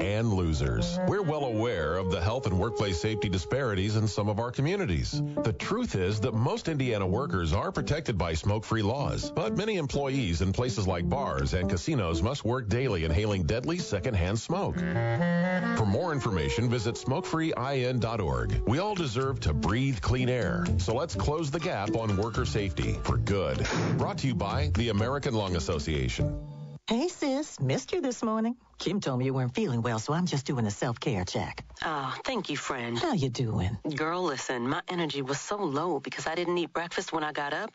and 0.00 0.32
losers. 0.32 0.98
We're 1.06 1.22
well 1.22 1.44
aware 1.44 1.96
of 1.96 2.10
the 2.10 2.20
health 2.20 2.46
and 2.46 2.58
workplace 2.58 3.00
safety 3.00 3.28
disparities 3.28 3.96
in 3.96 4.08
some 4.08 4.28
of 4.28 4.38
our 4.38 4.50
communities. 4.50 5.20
The 5.42 5.52
truth 5.52 5.96
is 5.96 6.20
that 6.20 6.34
most 6.34 6.68
Indiana 6.68 7.06
workers 7.06 7.52
are 7.52 7.72
protected 7.72 8.16
by 8.16 8.32
smoke-free 8.32 8.82
laws, 8.82 9.30
but 9.30 9.56
many 9.56 9.76
employees 9.76 10.40
in 10.40 10.52
places 10.52 10.86
like 10.86 11.08
bars 11.10 11.52
and 11.52 11.68
casinos 11.68 12.22
must 12.22 12.44
work 12.44 12.68
daily 12.68 13.04
inhaling 13.04 13.42
deadly 13.42 13.78
secondhand 13.78 14.38
smoke. 14.38 14.76
For 14.76 15.84
more 15.86 16.12
information, 16.12 16.70
visit 16.70 16.94
smokefreein.org. 16.94 18.62
We 18.66 18.78
all 18.78 18.94
deserve 18.94 19.40
to 19.40 19.52
breathe 19.52 20.00
clean 20.00 20.28
air, 20.28 20.64
so 20.78 20.94
let's 20.94 21.14
close 21.14 21.50
the 21.50 21.60
gap 21.60 21.96
on 21.96 22.16
worker 22.16 22.46
safety 22.46 22.98
for 23.02 23.18
good. 23.18 23.66
Brought 23.98 24.18
to 24.18 24.28
you 24.28 24.34
by 24.34 24.70
the 24.74 24.88
American 24.88 25.34
Lung 25.34 25.56
Association. 25.56 26.55
Hey, 26.88 27.08
sis. 27.08 27.58
Missed 27.58 27.92
you 27.92 28.00
this 28.00 28.22
morning. 28.22 28.56
Kim 28.78 29.00
told 29.00 29.18
me 29.18 29.24
you 29.24 29.34
weren't 29.34 29.56
feeling 29.56 29.82
well, 29.82 29.98
so 29.98 30.12
I'm 30.12 30.24
just 30.24 30.46
doing 30.46 30.66
a 30.66 30.70
self-care 30.70 31.24
check. 31.24 31.64
Oh, 31.84 32.14
thank 32.24 32.48
you, 32.48 32.56
friend. 32.56 32.96
How 32.96 33.12
you 33.12 33.28
doing? 33.28 33.76
Girl, 33.96 34.22
listen, 34.22 34.68
my 34.68 34.82
energy 34.86 35.20
was 35.20 35.40
so 35.40 35.56
low 35.56 35.98
because 35.98 36.28
I 36.28 36.36
didn't 36.36 36.56
eat 36.58 36.72
breakfast 36.72 37.12
when 37.12 37.24
I 37.24 37.32
got 37.32 37.52
up, 37.52 37.72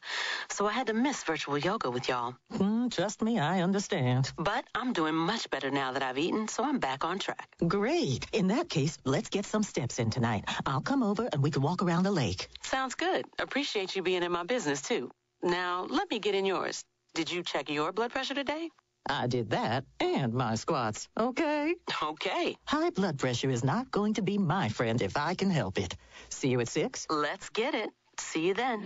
so 0.50 0.66
I 0.66 0.72
had 0.72 0.88
to 0.88 0.94
miss 0.94 1.24
virtual 1.24 1.58
yoga 1.58 1.92
with 1.92 2.08
y'all. 2.08 2.36
Mm, 2.54 2.90
trust 2.90 3.22
me, 3.22 3.38
I 3.38 3.60
understand. 3.62 4.32
But 4.38 4.64
I'm 4.76 4.94
doing 4.94 5.16
much 5.16 5.50
better 5.50 5.70
now 5.72 5.92
that 5.92 6.04
I've 6.04 6.18
eaten, 6.18 6.48
so 6.48 6.64
I'm 6.64 6.80
back 6.80 7.04
on 7.04 7.20
track. 7.20 7.50
Great. 7.68 8.26
In 8.32 8.48
that 8.48 8.70
case, 8.70 8.98
let's 9.04 9.28
get 9.28 9.46
some 9.46 9.64
steps 9.64 10.00
in 10.00 10.10
tonight. 10.10 10.46
I'll 10.66 10.80
come 10.80 11.04
over 11.04 11.28
and 11.34 11.44
we 11.44 11.52
can 11.52 11.64
walk 11.64 11.84
around 11.84 12.04
the 12.04 12.12
lake. 12.12 12.48
Sounds 12.64 12.96
good. 12.96 13.26
Appreciate 13.40 13.94
you 13.94 14.04
being 14.04 14.24
in 14.24 14.32
my 14.32 14.44
business, 14.46 14.82
too. 14.82 15.12
Now, 15.44 15.86
let 15.90 16.10
me 16.10 16.20
get 16.20 16.34
in 16.34 16.46
yours. 16.46 16.86
Did 17.14 17.30
you 17.30 17.44
check 17.44 17.70
your 17.70 17.92
blood 17.92 18.12
pressure 18.12 18.36
today? 18.36 18.70
I 19.10 19.28
did 19.28 19.52
that 19.52 19.86
and 20.00 20.34
my 20.34 20.56
squats. 20.56 21.08
Okay? 21.18 21.76
Okay. 22.04 22.56
High 22.66 22.90
blood 22.92 23.18
pressure 23.18 23.50
is 23.50 23.64
not 23.64 23.92
going 23.92 24.16
to 24.16 24.22
be 24.22 24.38
my 24.38 24.70
friend 24.70 25.02
if 25.02 25.18
I 25.18 25.34
can 25.36 25.50
help 25.50 25.78
it. 25.80 25.96
See 26.30 26.50
you 26.50 26.60
at 26.60 26.70
6? 26.70 27.08
Let's 27.10 27.50
get 27.50 27.74
it. 27.74 27.90
See 28.18 28.48
you 28.48 28.54
then. 28.54 28.82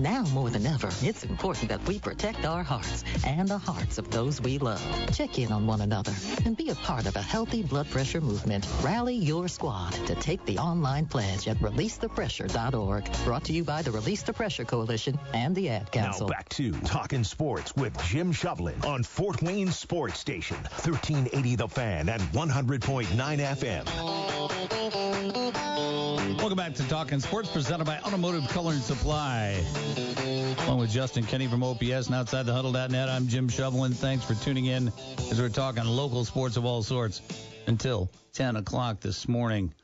Now 0.00 0.24
more 0.34 0.50
than 0.50 0.66
ever, 0.66 0.90
it's 1.00 1.24
important 1.24 1.70
that 1.70 1.82
we 1.86 1.98
protect 1.98 2.44
our 2.44 2.62
hearts 2.62 3.02
and 3.24 3.48
the 3.48 3.56
hearts 3.56 3.96
of 3.96 4.10
those 4.10 4.40
we 4.40 4.58
love. 4.58 4.82
Check 5.12 5.38
in 5.38 5.50
on 5.50 5.66
one 5.66 5.80
another 5.80 6.12
and 6.44 6.56
be 6.56 6.68
a 6.68 6.74
part 6.74 7.06
of 7.06 7.16
a 7.16 7.22
healthy 7.22 7.62
blood 7.62 7.88
pressure 7.90 8.20
movement. 8.20 8.66
Rally 8.82 9.14
your 9.14 9.48
squad 9.48 9.92
to 10.06 10.14
take 10.16 10.44
the 10.44 10.58
online 10.58 11.06
pledge 11.06 11.48
at 11.48 11.56
releasethepressure.org. 11.58 13.08
Brought 13.24 13.44
to 13.44 13.52
you 13.52 13.64
by 13.64 13.82
the 13.82 13.90
Release 13.90 14.22
the 14.22 14.32
Pressure 14.32 14.64
Coalition 14.64 15.18
and 15.32 15.54
the 15.54 15.70
Ad 15.70 15.90
Council. 15.90 16.28
Now 16.28 16.34
back 16.34 16.48
to 16.50 16.72
Talking 16.80 17.24
Sports 17.24 17.74
with 17.76 17.96
Jim 18.04 18.32
Shovlin 18.32 18.84
on 18.84 19.02
Fort 19.02 19.40
Wayne 19.42 19.72
Sports 19.72 20.18
Station, 20.18 20.56
1380 20.56 21.56
The 21.56 21.68
Fan 21.68 22.08
and 22.10 22.22
100.9 22.22 23.06
FM. 23.06 24.85
Welcome 26.46 26.58
back 26.58 26.74
to 26.74 26.88
Talking 26.88 27.18
Sports, 27.18 27.48
presented 27.48 27.86
by 27.86 27.98
Automotive 27.98 28.46
Color 28.50 28.74
and 28.74 28.80
Supply. 28.80 29.64
Along 30.60 30.78
with 30.78 30.92
Justin 30.92 31.24
Kenny 31.24 31.48
from 31.48 31.64
OPS 31.64 32.06
and 32.06 32.14
outside 32.14 32.46
the 32.46 32.52
huddle.net, 32.52 33.08
I'm 33.08 33.26
Jim 33.26 33.48
Shovlin. 33.48 33.92
Thanks 33.92 34.24
for 34.24 34.34
tuning 34.34 34.66
in 34.66 34.92
as 35.28 35.40
we're 35.40 35.48
talking 35.48 35.82
local 35.82 36.24
sports 36.24 36.56
of 36.56 36.64
all 36.64 36.84
sorts 36.84 37.20
until 37.66 38.12
10 38.34 38.54
o'clock 38.54 39.00
this 39.00 39.26
morning. 39.26 39.74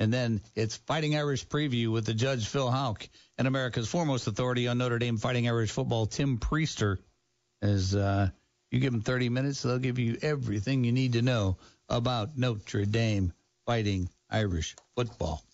And 0.00 0.12
then 0.12 0.40
it's 0.56 0.76
Fighting 0.76 1.14
Irish 1.14 1.46
preview 1.46 1.92
with 1.92 2.04
the 2.04 2.14
judge 2.14 2.48
Phil 2.48 2.68
Houck 2.68 3.08
and 3.38 3.46
America's 3.46 3.86
foremost 3.88 4.26
authority 4.26 4.66
on 4.66 4.78
Notre 4.78 4.98
Dame 4.98 5.18
Fighting 5.18 5.46
Irish 5.46 5.70
football, 5.70 6.06
Tim 6.06 6.38
Priester. 6.38 6.98
As 7.62 7.94
uh, 7.94 8.28
you 8.72 8.80
give 8.80 8.90
them 8.90 9.02
30 9.02 9.28
minutes, 9.28 9.62
they'll 9.62 9.78
give 9.78 10.00
you 10.00 10.18
everything 10.20 10.82
you 10.82 10.90
need 10.90 11.12
to 11.12 11.22
know 11.22 11.58
about 11.88 12.36
Notre 12.36 12.86
Dame 12.86 13.32
Fighting 13.66 14.08
Irish 14.28 14.74
football. 14.96 15.44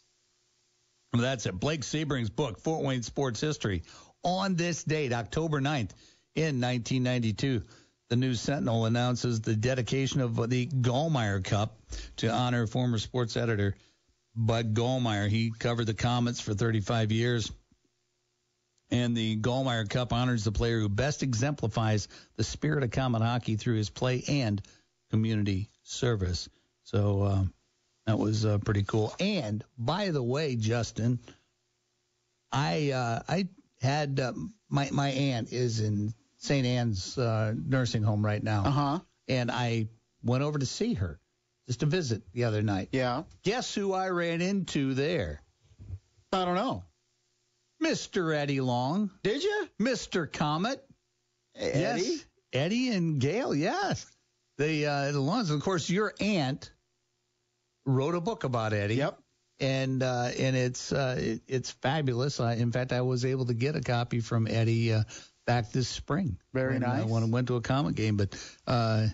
That's 1.21 1.47
it. 1.47 1.59
Blake 1.59 1.83
Sebring's 1.83 2.31
book, 2.31 2.61
Fort 2.61 2.85
Wayne 2.85 3.03
Sports 3.03 3.41
History. 3.41 3.83
On 4.23 4.57
this 4.57 4.83
date, 4.85 5.13
October 5.13 5.61
9th, 5.61 5.93
in 6.35 6.61
1992, 6.61 7.63
the 8.09 8.17
News 8.17 8.41
Sentinel 8.41 8.87
announces 8.87 9.41
the 9.41 9.55
dedication 9.55 10.21
of 10.21 10.37
the 10.51 10.67
Gallmeyer 10.67 11.43
Cup 11.45 11.79
to 12.17 12.31
honor 12.31 12.67
former 12.67 12.99
sports 12.99 13.37
editor 13.37 13.77
Bud 14.35 14.75
Gallmeyer. 14.75 15.29
He 15.29 15.51
covered 15.51 15.87
the 15.87 15.95
Komets 15.95 16.43
for 16.43 16.55
35 16.55 17.13
years. 17.13 17.53
And 18.91 19.17
the 19.17 19.37
Gallmeyer 19.37 19.89
Cup 19.89 20.13
honors 20.13 20.45
the 20.45 20.53
player 20.53 20.81
who 20.81 20.89
best 20.89 21.23
exemplifies 21.23 22.09
the 22.37 22.45
spirit 22.45 22.85
of 22.85 22.91
Komet 22.91 23.23
hockey 23.23 23.57
through 23.57 23.77
his 23.77 23.91
play 23.91 24.23
and 24.29 24.61
community 25.11 25.71
service. 25.83 26.49
So, 26.83 27.23
uh, 27.23 27.45
that 28.07 28.19
was 28.19 28.45
uh, 28.45 28.59
pretty 28.59 28.83
cool. 28.83 29.15
And 29.19 29.65
by 29.79 30.11
the 30.11 30.23
way, 30.23 30.57
Justin, 30.57 31.19
I 32.53 32.91
uh, 32.91 33.23
I 33.29 33.49
had 33.81 34.21
uh, 34.21 34.33
my 34.69 34.89
my 34.93 35.09
aunt 35.09 35.53
is 35.53 35.81
in 35.81 36.13
St. 36.37 36.67
Anne's 36.67 37.17
uh, 37.17 37.55
nursing 37.57 38.03
home 38.03 38.25
right 38.25 38.43
now. 38.43 38.65
Uh 38.65 38.71
huh. 38.71 38.99
And 39.29 39.51
I 39.51 39.89
went 40.23 40.43
over 40.43 40.59
to 40.59 40.67
see 40.67 40.95
her 40.95 41.19
just 41.67 41.81
to 41.81 41.87
visit 41.87 42.23
the 42.33 42.45
other 42.45 42.63
night. 42.63 42.91
Yeah. 42.93 43.23
Guess 43.43 43.75
who 43.75 43.93
I 43.95 44.09
ran 44.09 44.43
into 44.43 44.95
there? 44.95 45.41
I 46.33 46.45
don't 46.45 46.57
know. 46.57 46.85
Mr. 47.83 48.35
Eddie 48.35 48.61
Long. 48.61 49.11
Did 49.23 49.43
you? 49.43 49.69
Mr. 49.81 50.31
Komet. 50.31 50.81
Eddie? 51.55 52.03
Yes. 52.03 52.25
Eddie 52.53 52.91
and 52.91 53.21
Gail, 53.21 53.55
yes. 53.55 54.07
The 54.59 54.87
uh, 54.87 55.13
the 55.13 55.21
Longs. 55.21 55.51
Of 55.51 55.61
course, 55.63 55.91
your 55.91 56.15
aunt 56.21 56.71
wrote 57.85 58.15
a 58.15 58.21
book 58.21 58.45
about 58.45 58.73
Eddie. 58.73 58.97
Yep. 58.97 59.19
And 59.61 60.03
uh, 60.03 60.31
and 60.37 60.57
it's 60.57 60.93
uh, 60.93 61.17
it, 61.19 61.43
it's 61.47 61.71
fabulous. 61.71 62.41
I, 62.41 62.55
in 62.55 62.73
fact, 62.73 62.93
I 62.93 63.03
was 63.03 63.25
able 63.25 63.47
to 63.47 63.55
get 63.55 63.77
a 63.77 63.81
copy 63.81 64.21
from 64.21 64.49
Eddie 64.49 64.93
uh, 64.93 65.05
back 65.47 65.71
this 65.71 65.89
spring. 65.89 66.39
Very 66.53 66.75
when, 66.75 66.83
nice. 66.83 67.05
Uh, 67.05 67.07
when 67.07 67.23
I 67.23 67.27
went 67.27 67.49
to 67.49 67.57
a 67.57 67.61
Komet 67.61 67.95
game, 67.95 68.17
but 68.17 68.35
uh, 68.67 69.07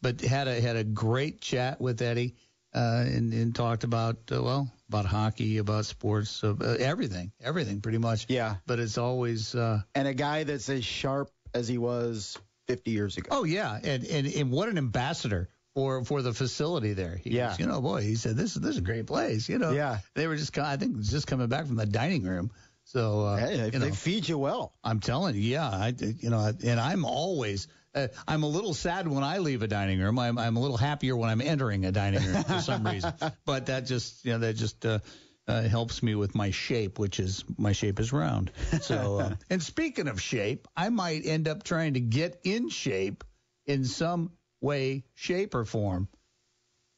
but 0.00 0.20
had 0.22 0.48
a 0.48 0.60
had 0.60 0.76
a 0.76 0.84
great 0.84 1.42
chat 1.42 1.78
with 1.78 2.00
Eddie 2.00 2.36
uh, 2.74 3.04
and, 3.06 3.32
and 3.32 3.54
talked 3.54 3.84
about 3.84 4.16
uh, 4.32 4.42
well 4.42 4.70
about 4.88 5.06
hockey, 5.06 5.58
about 5.58 5.86
sports, 5.86 6.44
uh, 6.44 6.54
everything, 6.78 7.32
everything 7.40 7.80
pretty 7.80 7.98
much. 7.98 8.26
Yeah. 8.28 8.56
But 8.66 8.78
it's 8.78 8.98
always 8.98 9.54
uh, 9.54 9.80
And 9.94 10.06
a 10.06 10.12
guy 10.12 10.44
that's 10.44 10.68
as 10.68 10.84
sharp 10.84 11.30
as 11.54 11.66
he 11.66 11.78
was 11.78 12.38
50 12.68 12.90
years 12.90 13.16
ago. 13.16 13.28
Oh 13.30 13.44
yeah, 13.44 13.78
and 13.82 14.04
and, 14.04 14.26
and 14.26 14.50
what 14.50 14.68
an 14.68 14.78
ambassador 14.78 15.48
for 15.74 16.04
for 16.04 16.22
the 16.22 16.32
facility 16.32 16.92
there. 16.92 17.16
He 17.16 17.30
Yeah. 17.30 17.48
goes, 17.48 17.58
you 17.60 17.66
know, 17.66 17.80
boy, 17.80 18.02
he 18.02 18.16
said 18.16 18.36
this 18.36 18.56
is 18.56 18.62
this 18.62 18.72
is 18.72 18.78
a 18.78 18.82
great 18.82 19.06
place. 19.06 19.48
You 19.48 19.58
know, 19.58 19.72
Yeah. 19.72 19.98
They 20.14 20.26
were 20.26 20.36
just, 20.36 20.56
I 20.58 20.76
think, 20.76 21.00
just 21.00 21.26
coming 21.26 21.48
back 21.48 21.66
from 21.66 21.76
the 21.76 21.86
dining 21.86 22.24
room. 22.24 22.50
So 22.84 23.22
uh, 23.22 23.36
Hey, 23.38 23.56
they, 23.56 23.64
you 23.66 23.70
they 23.70 23.88
know, 23.88 23.94
feed 23.94 24.28
you 24.28 24.38
well. 24.38 24.74
I'm 24.82 25.00
telling 25.00 25.34
you, 25.34 25.40
yeah, 25.40 25.68
I, 25.68 25.94
you 25.98 26.30
know, 26.30 26.52
and 26.64 26.80
I'm 26.80 27.04
always. 27.04 27.68
Uh, 27.94 28.08
I'm 28.26 28.42
a 28.42 28.46
little 28.48 28.72
sad 28.72 29.06
when 29.06 29.22
I 29.22 29.38
leave 29.38 29.62
a 29.62 29.68
dining 29.68 30.00
room. 30.00 30.18
I'm, 30.18 30.38
I'm 30.38 30.56
a 30.56 30.60
little 30.60 30.78
happier 30.78 31.14
when 31.14 31.28
I'm 31.28 31.42
entering 31.42 31.84
a 31.84 31.92
dining 31.92 32.24
room 32.24 32.42
for 32.42 32.58
some 32.60 32.84
reason. 32.84 33.12
But 33.44 33.66
that 33.66 33.84
just, 33.84 34.24
you 34.24 34.32
know, 34.32 34.38
that 34.38 34.54
just 34.54 34.86
uh, 34.86 35.00
uh, 35.46 35.62
helps 35.62 36.02
me 36.02 36.14
with 36.14 36.34
my 36.34 36.52
shape, 36.52 36.98
which 36.98 37.20
is 37.20 37.44
my 37.58 37.72
shape 37.72 38.00
is 38.00 38.10
round. 38.10 38.50
So, 38.80 39.18
uh, 39.18 39.34
and 39.50 39.62
speaking 39.62 40.08
of 40.08 40.22
shape, 40.22 40.68
I 40.74 40.88
might 40.88 41.26
end 41.26 41.48
up 41.48 41.64
trying 41.64 41.94
to 41.94 42.00
get 42.00 42.40
in 42.44 42.70
shape 42.70 43.24
in 43.66 43.84
some 43.84 44.32
way, 44.62 45.04
shape, 45.14 45.54
or 45.54 45.64
form. 45.64 46.08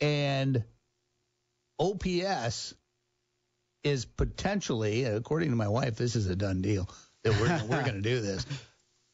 And 0.01 0.65
OPS 1.79 2.75
is 3.83 4.05
potentially, 4.05 5.05
according 5.05 5.51
to 5.51 5.57
my 5.57 5.69
wife, 5.69 5.97
this 5.97 6.17
is 6.17 6.27
a 6.29 6.37
done 6.37 6.63
deal 6.63 6.89
that 7.23 7.33
we're 7.41 7.69
we're 7.69 7.83
going 7.83 8.03
to 8.03 8.09
do 8.09 8.21
this. 8.21 8.47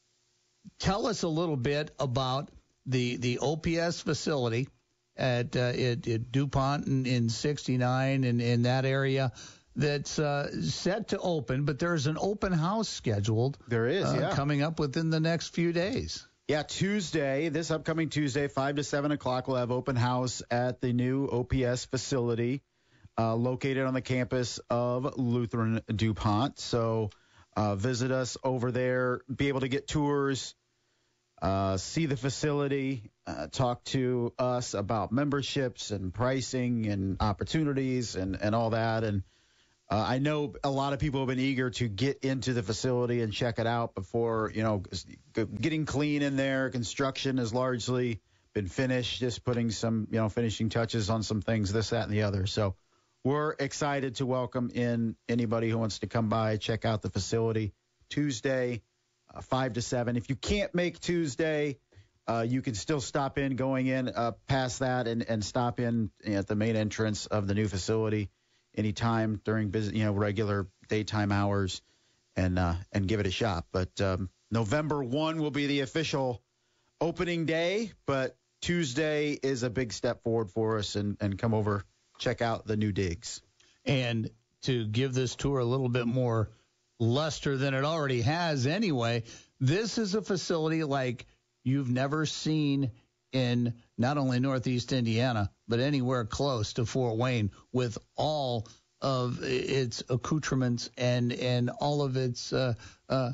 Tell 0.79 1.07
us 1.07 1.23
a 1.23 1.27
little 1.27 1.57
bit 1.57 1.93
about 1.99 2.49
the 2.85 3.17
the 3.17 3.39
OPS 3.39 4.01
facility 4.01 4.67
at 5.15 5.55
uh, 5.55 5.59
at, 5.59 6.07
at 6.07 6.31
DuPont 6.31 6.87
in, 6.87 7.05
in 7.05 7.29
69 7.29 8.23
and 8.23 8.41
in 8.41 8.63
that 8.63 8.85
area 8.85 9.31
that's 9.75 10.19
uh, 10.19 10.49
set 10.61 11.09
to 11.09 11.19
open, 11.19 11.65
but 11.65 11.79
there's 11.79 12.07
an 12.07 12.17
open 12.19 12.51
house 12.51 12.89
scheduled. 12.89 13.57
There 13.67 13.87
is, 13.87 14.05
uh, 14.05 14.17
yeah. 14.19 14.35
coming 14.35 14.61
up 14.61 14.79
within 14.79 15.09
the 15.09 15.19
next 15.19 15.49
few 15.49 15.71
days. 15.71 16.27
Yeah, 16.51 16.63
Tuesday, 16.63 17.47
this 17.47 17.71
upcoming 17.71 18.09
Tuesday, 18.09 18.49
5 18.49 18.75
to 18.75 18.83
7 18.83 19.13
o'clock, 19.13 19.47
we'll 19.47 19.55
have 19.55 19.71
open 19.71 19.95
house 19.95 20.43
at 20.51 20.81
the 20.81 20.91
new 20.91 21.25
OPS 21.27 21.85
facility 21.85 22.61
uh, 23.17 23.35
located 23.35 23.85
on 23.85 23.93
the 23.93 24.01
campus 24.01 24.59
of 24.69 25.17
Lutheran 25.17 25.79
DuPont. 25.87 26.59
So 26.59 27.09
uh, 27.55 27.77
visit 27.77 28.11
us 28.11 28.35
over 28.43 28.69
there, 28.69 29.21
be 29.33 29.47
able 29.47 29.61
to 29.61 29.69
get 29.69 29.87
tours, 29.87 30.53
uh, 31.41 31.77
see 31.77 32.05
the 32.05 32.17
facility, 32.17 33.11
uh, 33.25 33.47
talk 33.47 33.85
to 33.85 34.33
us 34.37 34.73
about 34.73 35.13
memberships 35.13 35.91
and 35.91 36.13
pricing 36.13 36.85
and 36.87 37.15
opportunities 37.21 38.17
and, 38.17 38.37
and 38.41 38.53
all 38.53 38.71
that. 38.71 39.05
And 39.05 39.23
uh, 39.91 40.05
I 40.07 40.19
know 40.19 40.53
a 40.63 40.71
lot 40.71 40.93
of 40.93 40.99
people 40.99 41.19
have 41.19 41.27
been 41.27 41.39
eager 41.39 41.69
to 41.71 41.89
get 41.89 42.23
into 42.23 42.53
the 42.53 42.63
facility 42.63 43.21
and 43.21 43.33
check 43.33 43.59
it 43.59 43.67
out 43.67 43.93
before, 43.93 44.49
you 44.55 44.63
know, 44.63 44.83
getting 45.33 45.85
clean 45.85 46.21
in 46.21 46.37
there. 46.37 46.69
Construction 46.69 47.37
has 47.39 47.53
largely 47.53 48.21
been 48.53 48.67
finished, 48.67 49.19
just 49.19 49.43
putting 49.43 49.69
some, 49.69 50.07
you 50.09 50.17
know, 50.17 50.29
finishing 50.29 50.69
touches 50.69 51.09
on 51.09 51.23
some 51.23 51.41
things, 51.41 51.73
this, 51.73 51.89
that, 51.89 52.05
and 52.05 52.13
the 52.13 52.21
other. 52.21 52.47
So 52.47 52.75
we're 53.25 53.51
excited 53.59 54.15
to 54.15 54.25
welcome 54.25 54.71
in 54.73 55.17
anybody 55.27 55.69
who 55.69 55.77
wants 55.77 55.99
to 55.99 56.07
come 56.07 56.29
by, 56.29 56.55
check 56.55 56.85
out 56.85 57.01
the 57.01 57.09
facility 57.09 57.73
Tuesday, 58.09 58.83
uh, 59.35 59.41
5 59.41 59.73
to 59.73 59.81
7. 59.81 60.15
If 60.15 60.29
you 60.29 60.37
can't 60.37 60.73
make 60.73 61.01
Tuesday, 61.01 61.79
uh, 62.29 62.45
you 62.47 62.61
can 62.61 62.75
still 62.75 63.01
stop 63.01 63.37
in 63.37 63.57
going 63.57 63.87
in 63.87 64.07
uh, 64.07 64.31
past 64.47 64.79
that 64.79 65.09
and, 65.09 65.21
and 65.27 65.43
stop 65.43 65.81
in 65.81 66.11
at 66.25 66.47
the 66.47 66.55
main 66.55 66.77
entrance 66.77 67.25
of 67.25 67.45
the 67.45 67.55
new 67.55 67.67
facility 67.67 68.29
anytime 68.75 69.41
during 69.43 69.69
business, 69.69 69.95
you 69.95 70.05
know, 70.05 70.13
regular 70.13 70.67
daytime 70.87 71.31
hours, 71.31 71.81
and 72.35 72.57
uh, 72.57 72.75
and 72.91 73.07
give 73.07 73.19
it 73.19 73.27
a 73.27 73.31
shot. 73.31 73.65
But 73.71 73.99
um, 74.01 74.29
November 74.49 75.03
one 75.03 75.41
will 75.41 75.51
be 75.51 75.67
the 75.67 75.81
official 75.81 76.41
opening 76.99 77.45
day, 77.45 77.91
but 78.05 78.37
Tuesday 78.61 79.31
is 79.31 79.63
a 79.63 79.69
big 79.69 79.93
step 79.93 80.23
forward 80.23 80.49
for 80.51 80.77
us, 80.77 80.95
and 80.95 81.17
and 81.19 81.37
come 81.37 81.53
over 81.53 81.85
check 82.21 82.41
out 82.41 82.65
the 82.65 82.77
new 82.77 82.91
digs. 82.91 83.41
And 83.83 84.29
to 84.63 84.85
give 84.85 85.13
this 85.13 85.35
tour 85.35 85.59
a 85.59 85.65
little 85.65 85.89
bit 85.89 86.05
more 86.05 86.51
luster 86.99 87.57
than 87.57 87.73
it 87.73 87.83
already 87.83 88.21
has 88.21 88.67
anyway, 88.67 89.23
this 89.59 89.97
is 89.97 90.13
a 90.13 90.21
facility 90.21 90.83
like 90.83 91.25
you've 91.63 91.89
never 91.89 92.27
seen 92.27 92.91
in 93.31 93.73
not 93.97 94.17
only 94.17 94.39
Northeast 94.39 94.93
Indiana, 94.93 95.49
but 95.71 95.79
anywhere 95.79 96.25
close 96.25 96.73
to 96.73 96.85
Fort 96.85 97.17
Wayne 97.17 97.49
with 97.71 97.97
all 98.17 98.67
of 99.01 99.39
its 99.41 100.03
accoutrements 100.09 100.91
and, 100.97 101.31
and 101.31 101.69
all 101.69 102.03
of 102.03 102.17
its 102.17 102.51
uh, 102.51 102.73
uh, 103.09 103.31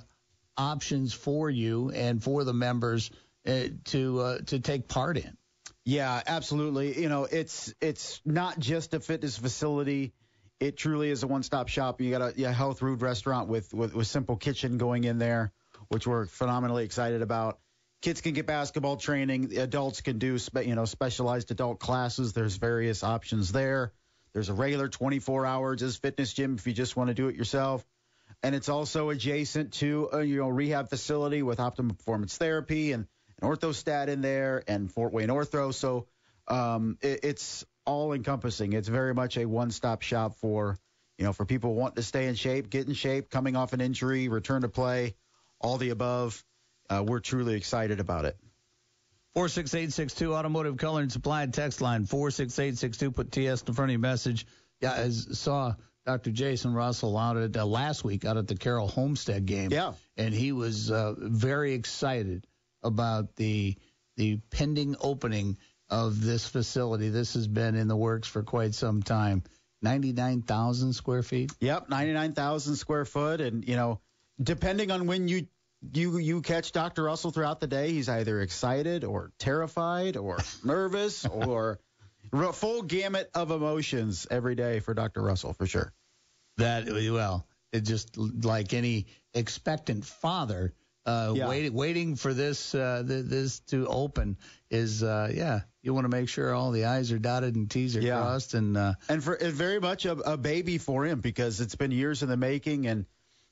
options 0.55 1.13
for 1.13 1.49
you 1.49 1.89
and 1.89 2.23
for 2.23 2.43
the 2.43 2.53
members 2.53 3.09
uh, 3.47 3.63
to 3.85 4.19
uh, 4.19 4.38
to 4.45 4.59
take 4.59 4.88
part 4.88 5.17
in. 5.17 5.35
Yeah, 5.83 6.21
absolutely. 6.27 7.01
You 7.01 7.09
know, 7.09 7.25
it's 7.25 7.73
it's 7.81 8.21
not 8.23 8.59
just 8.59 8.93
a 8.93 8.99
fitness 8.99 9.38
facility. 9.38 10.13
It 10.59 10.77
truly 10.77 11.09
is 11.09 11.23
a 11.23 11.27
one-stop 11.27 11.69
shop. 11.69 12.01
You 12.01 12.11
got 12.11 12.38
a, 12.38 12.43
a 12.43 12.51
health 12.51 12.79
food 12.79 13.01
restaurant 13.01 13.49
with, 13.49 13.73
with 13.73 13.95
with 13.95 14.05
simple 14.05 14.35
kitchen 14.35 14.77
going 14.77 15.05
in 15.05 15.17
there, 15.17 15.53
which 15.88 16.05
we're 16.05 16.27
phenomenally 16.27 16.83
excited 16.83 17.23
about 17.23 17.59
kids 18.01 18.21
can 18.21 18.33
get 18.33 18.45
basketball 18.45 18.97
training. 18.97 19.57
Adults 19.57 20.01
can 20.01 20.19
do, 20.19 20.37
spe- 20.37 20.65
you 20.65 20.75
know, 20.75 20.85
specialized 20.85 21.51
adult 21.51 21.79
classes. 21.79 22.33
There's 22.33 22.57
various 22.57 23.03
options 23.03 23.51
there. 23.51 23.93
There's 24.33 24.49
a 24.49 24.53
regular 24.53 24.87
24 24.87 25.45
hour 25.45 25.75
just 25.75 26.01
fitness 26.01 26.33
gym 26.33 26.55
if 26.55 26.67
you 26.67 26.73
just 26.73 26.95
want 26.95 27.07
to 27.07 27.13
do 27.13 27.27
it 27.27 27.35
yourself. 27.35 27.85
And 28.43 28.53
it's 28.53 28.69
also 28.69 29.09
adjacent 29.09 29.73
to 29.73 30.09
a 30.13 30.23
you 30.23 30.37
know 30.37 30.49
rehab 30.49 30.89
facility 30.89 31.41
with 31.41 31.59
optimum 31.59 31.95
performance 31.95 32.37
therapy 32.37 32.91
and 32.91 33.07
an 33.41 33.49
orthostat 33.49 34.09
in 34.09 34.21
there 34.21 34.63
and 34.67 34.91
Fort 34.91 35.11
Wayne 35.11 35.29
Ortho. 35.29 35.73
So 35.73 36.05
um, 36.47 36.97
it, 37.01 37.21
it's 37.23 37.65
all 37.85 38.13
encompassing. 38.13 38.73
It's 38.73 38.87
very 38.87 39.15
much 39.15 39.37
a 39.37 39.45
one 39.45 39.71
stop 39.71 40.03
shop 40.03 40.35
for 40.35 40.77
you 41.17 41.25
know 41.25 41.33
for 41.33 41.45
people 41.45 41.73
wanting 41.73 41.95
to 41.95 42.03
stay 42.03 42.27
in 42.27 42.35
shape, 42.35 42.69
get 42.69 42.87
in 42.87 42.93
shape, 42.93 43.31
coming 43.31 43.55
off 43.55 43.73
an 43.73 43.81
injury, 43.81 44.27
return 44.27 44.61
to 44.61 44.69
play, 44.69 45.15
all 45.59 45.77
the 45.77 45.89
above 45.89 46.43
uh, 46.89 47.03
we're 47.05 47.19
truly 47.19 47.55
excited 47.55 47.99
about 47.99 48.25
it. 48.25 48.38
46862 49.35 50.33
Automotive 50.33 50.77
Color 50.77 51.01
and 51.01 51.11
Supply 51.11 51.45
text 51.45 51.79
line 51.79 52.05
46862. 52.05 53.11
Put 53.11 53.31
TS 53.31 53.61
in 53.63 53.73
front 53.73 53.89
of 53.89 53.93
your 53.93 53.99
message. 53.99 54.47
Yeah, 54.81 54.93
as 54.93 55.39
saw 55.39 55.75
Dr. 56.05 56.31
Jason 56.31 56.73
Russell 56.73 57.17
out 57.17 57.38
at 57.38 57.55
uh, 57.55 57.65
last 57.65 58.03
week 58.03 58.25
out 58.25 58.38
at 58.38 58.47
the 58.47 58.55
Carroll 58.55 58.88
Homestead 58.88 59.45
game. 59.45 59.69
Yeah, 59.71 59.93
and 60.15 60.33
he 60.33 60.53
was 60.53 60.89
uh, 60.89 61.13
very 61.17 61.73
excited 61.73 62.47
about 62.81 63.35
the 63.35 63.75
the 64.15 64.38
pending 64.49 64.95
opening 64.99 65.57
of 65.89 66.19
this 66.21 66.47
facility. 66.47 67.09
This 67.09 67.35
has 67.35 67.47
been 67.47 67.75
in 67.75 67.88
the 67.88 67.95
works 67.95 68.27
for 68.27 68.41
quite 68.43 68.73
some 68.73 69.03
time. 69.03 69.43
99,000 69.81 70.93
square 70.93 71.21
feet. 71.21 71.51
Yep, 71.59 71.89
99,000 71.89 72.75
square 72.75 73.05
foot, 73.05 73.41
and 73.41 73.67
you 73.67 73.75
know, 73.75 74.01
depending 74.41 74.89
on 74.89 75.05
when 75.07 75.27
you 75.27 75.47
you 75.93 76.17
you 76.17 76.41
catch 76.41 76.71
Dr. 76.71 77.03
Russell 77.03 77.32
throughout 77.32 77.59
the 77.59 77.67
day, 77.67 77.91
he's 77.91 78.09
either 78.09 78.41
excited 78.41 79.03
or 79.03 79.32
terrified 79.39 80.17
or 80.17 80.39
nervous 80.63 81.25
or 81.25 81.80
a 82.34 82.53
full 82.53 82.82
gamut 82.82 83.30
of 83.34 83.51
emotions 83.51 84.28
every 84.30 84.55
day 84.55 84.80
for 84.80 84.93
Dr. 84.93 85.21
Russell 85.21 85.53
for 85.53 85.67
sure. 85.67 85.93
That 86.57 86.88
well, 86.88 87.47
it 87.71 87.82
just 87.82 88.17
like 88.17 88.73
any 88.73 89.07
expectant 89.34 90.05
father 90.05 90.73
uh, 91.07 91.34
yeah. 91.34 91.47
waiting 91.47 91.73
waiting 91.73 92.15
for 92.15 92.34
this 92.34 92.75
uh, 92.75 93.01
th- 93.07 93.25
this 93.25 93.59
to 93.61 93.88
open 93.88 94.38
is 94.69 95.03
uh, 95.03 95.32
yeah 95.34 95.61
you 95.82 95.93
want 95.93 96.03
to 96.03 96.09
make 96.09 96.28
sure 96.28 96.53
all 96.53 96.71
the 96.71 96.84
i's 96.84 97.13
are 97.13 97.19
dotted 97.19 97.55
and 97.55 97.71
t's 97.71 97.95
are 97.95 98.01
yeah. 98.01 98.19
crossed 98.19 98.53
and 98.53 98.75
uh, 98.75 98.93
and 99.07 99.23
for 99.23 99.38
very 99.38 99.80
much 99.80 100.05
a, 100.05 100.11
a 100.11 100.36
baby 100.36 100.78
for 100.78 101.05
him 101.05 101.21
because 101.21 101.61
it's 101.61 101.75
been 101.75 101.91
years 101.91 102.23
in 102.23 102.30
the 102.30 102.36
making 102.36 102.88
and 102.88 103.05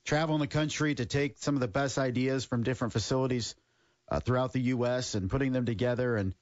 traveling 0.05 0.39
the 0.39 0.47
country 0.47 0.95
to 0.95 1.05
take 1.05 1.37
some 1.39 1.55
of 1.55 1.61
the 1.61 1.67
best 1.67 1.97
ideas 1.97 2.45
from 2.45 2.63
different 2.63 2.93
facilities 2.93 3.55
uh, 4.09 4.19
throughout 4.19 4.53
the 4.53 4.61
U.S. 4.61 5.15
and 5.15 5.29
putting 5.29 5.51
them 5.51 5.65
together 5.65 6.15
and 6.15 6.33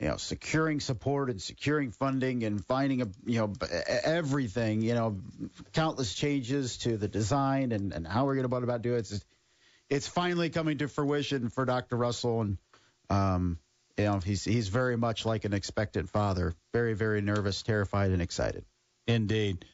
you 0.00 0.08
know 0.08 0.18
securing 0.18 0.80
support 0.80 1.30
and 1.30 1.40
securing 1.40 1.90
funding 1.90 2.44
and 2.44 2.64
finding 2.66 3.00
a 3.00 3.08
you 3.24 3.38
know 3.38 3.52
everything 4.04 4.82
you 4.82 4.94
know 4.94 5.18
countless 5.72 6.14
changes 6.14 6.76
to 6.78 6.98
the 6.98 7.08
design 7.08 7.72
and, 7.72 7.94
and 7.94 8.06
how 8.06 8.26
we're 8.26 8.34
going 8.34 8.48
to 8.48 8.56
about 8.56 8.82
do 8.82 8.94
it. 8.94 8.98
It's, 8.98 9.24
it's 9.88 10.08
finally 10.08 10.50
coming 10.50 10.78
to 10.78 10.88
fruition 10.88 11.48
for 11.48 11.64
Dr. 11.64 11.96
Russell 11.96 12.42
and 12.42 12.58
um, 13.08 13.58
you 13.96 14.04
know 14.04 14.20
he's 14.22 14.44
he's 14.44 14.68
very 14.68 14.96
much 14.96 15.24
like 15.24 15.46
an 15.46 15.54
expectant 15.54 16.10
father, 16.10 16.54
very 16.74 16.92
very 16.92 17.22
nervous, 17.22 17.62
terrified, 17.62 18.10
and 18.10 18.20
excited. 18.20 18.66
Indeed 19.06 19.64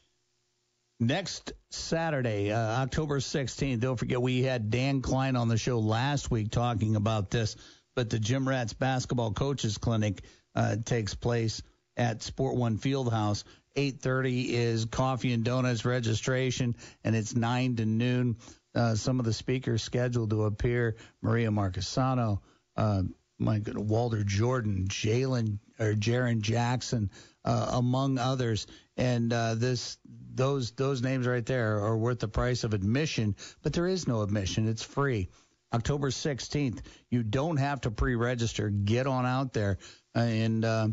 next 1.07 1.53
Saturday, 1.71 2.53
uh, 2.53 2.59
October 2.59 3.19
16th. 3.19 3.81
Don't 3.81 3.97
forget, 3.97 4.21
we 4.21 4.43
had 4.43 4.71
Dan 4.71 5.03
Klein 5.03 5.37
on 5.37 5.49
the 5.49 5.59
show 5.59 5.79
last 5.79 6.31
week 6.31 6.51
talking 6.51 6.97
about 6.97 7.31
this, 7.31 7.57
but 7.95 8.11
the 8.11 8.19
Gym 8.19 8.49
Rats 8.49 8.73
Basketball 8.73 9.33
Coaches 9.33 9.79
Clinic 9.79 10.23
uh, 10.55 10.77
takes 10.85 11.15
place 11.15 11.63
at 11.97 12.23
Sport 12.23 12.57
One 12.57 12.79
Fieldhouse. 12.79 13.45
8:30 13.77 14.51
is 14.51 14.85
coffee 14.85 15.33
and 15.33 15.45
donuts 15.45 15.85
registration, 15.85 16.77
and 17.05 17.17
it's 17.17 17.35
nine 17.35 17.77
to 17.77 17.87
noon. 17.87 18.37
Uh, 18.75 18.95
some 18.95 19.19
of 19.19 19.25
the 19.25 19.33
speakers 19.33 19.83
scheduled 19.83 20.31
to 20.31 20.45
appear: 20.45 20.97
Maria 21.23 21.51
Marcasano, 21.51 22.41
uh, 22.77 23.03
my 23.39 23.59
good 23.59 23.79
Walter 23.79 24.25
Jordan, 24.25 24.87
Jalen 24.89 25.59
or 25.79 25.95
Jaron 25.95 26.43
Jackson, 26.43 27.11
uh, 27.45 27.71
among 27.73 28.19
others. 28.19 28.67
And 28.97 29.33
uh, 29.33 29.55
this 29.55 29.99
those 30.35 30.73
those 30.73 31.03
names 31.03 31.27
right 31.27 31.45
there 31.45 31.81
are 31.81 31.97
worth 31.97 32.21
the 32.21 32.29
price 32.29 32.65
of 32.65 32.75
admission, 32.75 33.37
but 33.63 33.73
there 33.73 33.87
is 33.87 34.07
no 34.07 34.23
admission. 34.23 34.69
It's 34.69 34.83
free. 34.83 35.29
October 35.73 36.11
16th. 36.11 36.81
You 37.11 37.23
don't 37.23 37.57
have 37.57 37.81
to 37.83 37.91
pre-register. 37.91 38.69
Get 38.69 39.07
on 39.07 39.25
out 39.25 39.55
there 39.55 39.79
and 40.15 40.65
uh, 40.65 40.89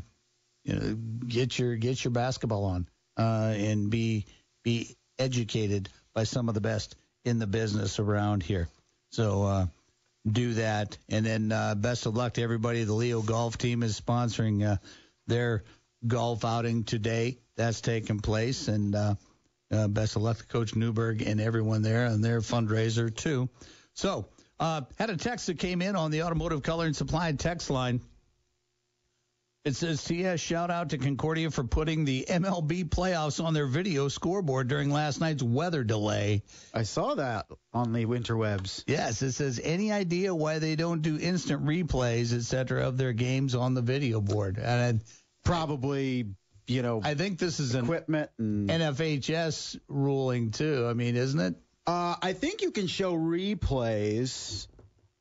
you 0.64 0.76
know, 0.76 0.96
get 1.28 1.58
your 1.58 1.76
get 1.76 2.04
your 2.04 2.12
basketball 2.12 2.66
on 2.66 2.88
uh, 3.18 3.54
and 3.56 3.90
be 3.90 4.26
be 4.64 4.96
educated 5.18 5.90
by 6.14 6.24
some 6.24 6.48
of 6.48 6.56
the 6.56 6.62
best 6.62 6.96
in 7.26 7.40
the 7.40 7.48
business 7.48 8.00
around 8.00 8.44
here. 8.44 8.70
So 9.12 9.44
uh, 9.44 9.66
do 10.30 10.54
that, 10.56 10.98
and 11.10 11.26
then 11.26 11.52
uh, 11.52 11.76
best 11.76 12.06
of 12.06 12.16
luck 12.16 12.34
to 12.34 12.42
everybody. 12.42 12.84
The 12.84 12.94
Leo 12.94 13.22
Golf 13.22 13.58
Team 13.58 13.84
is 13.84 14.00
sponsoring 14.00 14.66
uh, 14.66 14.78
their 15.28 15.64
golf 16.06 16.46
outing 16.46 16.84
today. 16.84 17.40
That's 17.56 17.82
taking 17.82 18.20
place, 18.20 18.68
and 18.68 18.96
uh, 18.96 19.16
uh, 19.72 19.88
best 19.88 20.16
of 20.16 20.22
luck 20.22 20.38
to 20.38 20.46
Coach 20.46 20.76
Newberg 20.76 21.22
and 21.22 21.42
everyone 21.42 21.82
there 21.82 22.06
and 22.06 22.24
their 22.24 22.42
fundraiser 22.42 23.14
too. 23.14 23.50
So, 23.94 24.28
uh, 24.60 24.82
had 24.98 25.10
a 25.10 25.18
text 25.18 25.48
that 25.48 25.60
came 25.60 25.82
in 25.82 25.96
on 25.96 26.12
the 26.12 26.24
Automotive 26.24 26.64
Color 26.64 26.86
and 26.86 26.96
Supply 26.96 27.32
text 27.34 27.70
line. 27.70 28.02
It 29.66 29.76
says 29.76 30.04
TS 30.04 30.40
shout 30.40 30.72
out 30.72 30.92
to 30.92 30.98
Concordia 30.98 31.52
for 31.52 31.66
putting 31.66 32.06
the 32.06 32.26
MLB 32.30 32.86
playoffs 32.86 33.44
on 33.44 33.54
their 33.54 33.68
video 33.68 34.08
scoreboard 34.08 34.70
during 34.70 34.90
last 34.90 35.20
night's 35.20 35.44
weather 35.44 35.84
delay. 35.84 36.44
I 36.74 36.84
saw 36.84 37.16
that 37.16 37.46
on 37.74 37.92
the 37.92 38.06
interwebs. 38.06 38.86
Yes, 38.88 39.22
it 39.22 39.34
says 39.34 39.60
any 39.62 39.92
idea 39.92 40.34
why 40.34 40.60
they 40.60 40.78
don't 40.78 41.02
do 41.02 41.20
instant 41.20 41.66
replays, 41.66 42.34
etc., 42.34 42.88
of 42.88 42.98
their 42.98 43.12
games 43.12 43.54
on 43.54 43.74
the 43.74 43.82
video 43.82 44.22
board? 44.22 44.58
And 44.58 45.02
probably, 45.44 46.28
you 46.68 46.82
know, 46.82 47.02
I 47.04 47.16
think 47.16 47.40
this 47.40 47.60
is 47.60 47.76
equipment 47.76 48.30
an 48.38 48.70
and 48.70 48.82
NFHS 48.82 49.80
ruling 49.88 50.52
too. 50.52 50.88
I 50.88 50.94
mean, 50.94 51.16
isn't 51.16 51.40
it? 51.40 51.56
Uh, 51.88 52.16
I 52.22 52.34
think 52.34 52.62
you 52.62 52.72
can 52.72 52.88
show 52.88 53.16
replays. 53.16 54.68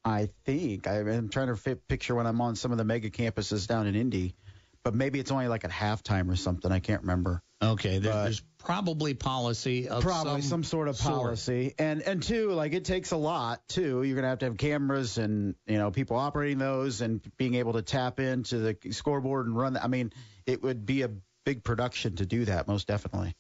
I 0.05 0.29
think 0.45 0.87
I, 0.87 0.99
am 0.99 1.29
trying 1.29 1.49
to 1.49 1.57
fit, 1.57 1.87
picture 1.89 2.15
when 2.15 2.27
I'm 2.27 2.41
on 2.41 2.57
some 2.57 2.73
of 2.73 2.79
the 2.79 2.85
mega 2.85 3.11
campuses 3.11 3.67
down 3.67 3.87
in 3.87 3.95
Indy, 3.95 4.35
but 4.83 4.95
maybe 4.95 5.19
it's 5.19 5.31
only 5.31 5.49
like 5.49 5.65
at 5.65 5.71
halftime 5.71 6.31
or 6.31 6.37
something. 6.37 6.71
I 6.71 6.81
can't 6.81 7.03
remember. 7.03 7.43
Okay, 7.61 7.99
there, 7.99 8.13
there's 8.13 8.43
probably 8.69 9.15
policy 9.15 9.89
of 9.89 10.03
probably 10.03 10.43
some, 10.43 10.63
some, 10.63 10.65
sort 10.65 10.89
of 10.89 10.97
sort. 10.99 11.15
policy, 11.15 11.75
and 11.79 12.03
and 12.03 12.23
two, 12.23 12.51
like 12.51 12.75
it 12.75 12.85
takes 12.85 13.13
a 13.13 13.17
lot 13.17 13.67
too. 13.67 14.03
You're 14.03 14.15
gonna 14.15 14.29
have 14.29 14.41
to 14.41 14.45
have 14.45 14.59
cameras 14.59 15.17
and 15.17 15.55
you 15.67 15.79
know 15.79 15.91
people 15.91 16.19
operating 16.19 16.59
those 16.59 17.01
and 17.01 17.23
being 17.39 17.55
able 17.55 17.73
to 17.73 17.83
tap 17.83 18.21
into 18.21 18.59
the 18.59 18.77
scoreboard 18.91 19.47
and 19.47 19.57
run. 19.57 19.79
I 19.79 19.89
mean, 19.89 20.13
it 20.45 20.63
would 20.63 20.85
be 20.85 21.01
a 21.01 21.11
big 21.47 21.65
production 21.65 22.17
to 22.17 22.27
do 22.27 22.45
that, 22.45 22.69
most 22.69 22.87
definitely. 22.87 23.35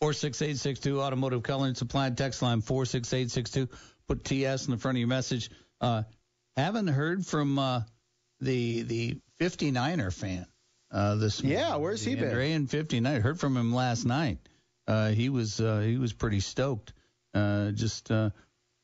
46862 0.00 1.02
Automotive 1.02 1.42
Color 1.42 1.66
and 1.66 1.76
Supply 1.76 2.08
text 2.10 2.40
line 2.40 2.60
46862. 2.60 3.68
Put 4.06 4.24
TS 4.24 4.66
in 4.66 4.70
the 4.70 4.78
front 4.78 4.96
of 4.96 5.00
your 5.00 5.08
message. 5.08 5.50
Uh, 5.80 6.04
haven't 6.56 6.86
heard 6.86 7.26
from 7.26 7.58
uh, 7.58 7.82
the 8.38 8.82
the 8.82 9.18
59er 9.40 10.14
fan 10.14 10.46
uh, 10.92 11.16
this 11.16 11.42
morning. 11.42 11.58
Yeah, 11.58 11.76
where's 11.76 12.04
he 12.04 12.14
been? 12.14 12.30
Andrean 12.30 12.68
59. 12.68 13.20
Heard 13.20 13.40
from 13.40 13.56
him 13.56 13.74
last 13.74 14.06
night. 14.06 14.38
Uh, 14.88 15.10
he 15.10 15.28
was 15.28 15.60
uh, 15.60 15.80
he 15.80 15.98
was 15.98 16.12
pretty 16.12 16.40
stoked. 16.40 16.94
Uh, 17.34 17.70
just 17.72 18.10
uh, 18.10 18.30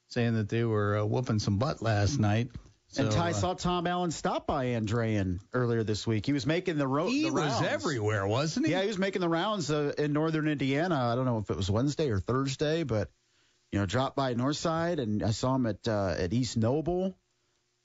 saying 0.08 0.34
that 0.34 0.48
they 0.50 0.62
were 0.62 0.98
uh, 0.98 1.04
whooping 1.04 1.38
some 1.38 1.58
butt 1.58 1.80
last 1.80 2.18
night. 2.18 2.50
and 2.98 3.10
So, 3.10 3.18
Ty 3.18 3.30
uh, 3.30 3.32
saw 3.32 3.54
Tom 3.54 3.86
Allen 3.86 4.10
stop 4.10 4.46
by 4.46 4.66
Andrean 4.66 5.40
earlier 5.54 5.82
this 5.82 6.06
week. 6.06 6.26
He 6.26 6.34
was 6.34 6.46
making 6.46 6.76
the 6.76 6.86
road. 6.86 7.08
He 7.08 7.24
the 7.24 7.32
was 7.32 7.42
rounds. 7.42 7.66
everywhere, 7.66 8.26
wasn't 8.26 8.66
he? 8.66 8.72
Yeah, 8.72 8.82
he 8.82 8.86
was 8.86 8.98
making 8.98 9.22
the 9.22 9.30
rounds 9.30 9.70
uh, 9.70 9.94
in 9.96 10.12
northern 10.12 10.46
Indiana. 10.46 10.96
I 11.10 11.14
don't 11.14 11.24
know 11.24 11.38
if 11.38 11.50
it 11.50 11.56
was 11.56 11.70
Wednesday 11.70 12.10
or 12.10 12.20
Thursday, 12.20 12.82
but 12.82 13.10
you 13.72 13.80
know, 13.80 13.86
dropped 13.86 14.14
by 14.14 14.34
Northside 14.34 15.00
and 15.00 15.22
I 15.22 15.30
saw 15.30 15.54
him 15.54 15.64
at 15.64 15.88
uh, 15.88 16.14
at 16.18 16.34
East 16.34 16.58
Noble 16.58 17.16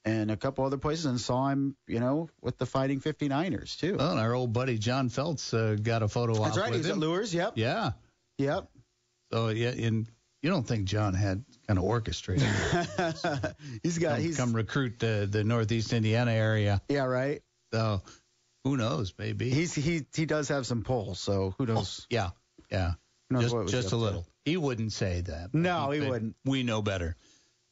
and 0.06 0.30
a 0.30 0.38
couple 0.38 0.66
other 0.66 0.78
places, 0.78 1.06
and 1.06 1.20
saw 1.20 1.50
him, 1.50 1.76
you 1.88 2.00
know, 2.00 2.30
with 2.42 2.58
the 2.58 2.66
Fighting 2.66 3.02
59ers 3.02 3.78
too. 3.78 3.96
Well, 3.98 4.12
and 4.12 4.20
our 4.20 4.34
old 4.34 4.54
buddy 4.54 4.78
John 4.78 5.10
Feltz 5.10 5.54
uh, 5.54 5.78
got 5.82 6.04
a 6.04 6.08
photo 6.08 6.34
op 6.34 6.46
That's 6.46 6.58
right. 6.58 6.68
He 6.68 6.72
with 6.72 6.80
was 6.82 6.88
at 6.88 6.94
him. 6.94 7.00
Luers. 7.00 7.34
Yep. 7.34 7.54
Yeah. 7.56 7.92
Yep. 8.40 8.70
So 9.32 9.50
yeah, 9.50 9.70
and 9.70 10.08
you 10.42 10.50
don't 10.50 10.66
think 10.66 10.86
John 10.86 11.14
had 11.14 11.44
kind 11.68 11.78
of 11.78 11.84
orchestrated? 11.84 12.48
he's 13.84 13.98
got. 14.00 14.16
come, 14.16 14.22
he's 14.22 14.38
come 14.38 14.54
recruit 14.54 14.98
the 14.98 15.28
the 15.30 15.44
Northeast 15.44 15.94
Indiana 15.94 16.32
area. 16.32 16.82
Yeah, 16.90 17.06
right. 17.06 17.42
So 17.74 18.02
who 18.64 18.78
knows? 18.78 19.14
Maybe 19.20 19.50
he's 19.50 19.76
he 19.76 20.06
he 20.16 20.26
does 20.26 20.48
have 20.48 20.66
some 20.66 20.84
pull. 20.84 21.16
So 21.16 21.54
who 21.58 21.66
oh, 21.66 21.74
knows? 21.74 22.08
yeah, 22.10 22.30
yeah. 22.72 22.94
Knows 23.30 23.52
just 23.52 23.68
just 23.68 23.88
a 23.88 23.92
to. 23.92 23.98
little. 23.98 24.26
He 24.46 24.58
wouldn't 24.58 24.94
say 24.94 25.22
that. 25.22 25.54
No, 25.54 25.92
he 25.92 26.00
but 26.00 26.10
wouldn't. 26.10 26.36
We 26.46 26.64
know 26.64 26.82
better. 26.82 27.18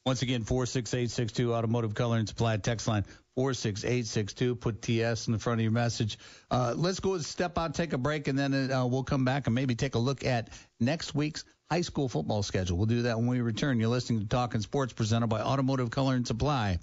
Once 0.04 0.22
again, 0.22 0.44
four 0.44 0.66
six 0.66 0.92
eight 0.94 1.10
six 1.10 1.32
two 1.32 1.54
Automotive 1.54 1.94
Color 1.94 2.18
and 2.18 2.28
Supply 2.28 2.58
text 2.58 2.86
line 2.86 3.04
four 3.38 3.54
six 3.54 3.84
eight 3.84 4.04
six 4.04 4.32
two. 4.32 4.56
Put 4.56 4.82
TS 4.82 5.28
in 5.28 5.32
the 5.32 5.38
front 5.38 5.60
of 5.60 5.62
your 5.62 5.70
message. 5.70 6.18
Uh, 6.50 6.74
let's 6.76 6.98
go 6.98 7.16
step 7.18 7.56
out, 7.56 7.72
take 7.72 7.92
a 7.92 7.98
break, 7.98 8.26
and 8.26 8.36
then 8.36 8.72
uh, 8.72 8.84
we'll 8.84 9.04
come 9.04 9.24
back 9.24 9.46
and 9.46 9.54
maybe 9.54 9.76
take 9.76 9.94
a 9.94 9.98
look 10.00 10.24
at 10.24 10.48
next 10.80 11.14
week's 11.14 11.44
high 11.70 11.82
school 11.82 12.08
football 12.08 12.42
schedule. 12.42 12.76
We'll 12.76 12.86
do 12.86 13.02
that 13.02 13.16
when 13.16 13.28
we 13.28 13.40
return. 13.40 13.78
You're 13.78 13.90
listening 13.90 14.22
to 14.22 14.26
Talking 14.26 14.60
Sports 14.60 14.92
presented 14.92 15.28
by 15.28 15.40
Automotive 15.40 15.92
Color 15.92 16.16
and 16.16 16.26
Supply 16.26 16.80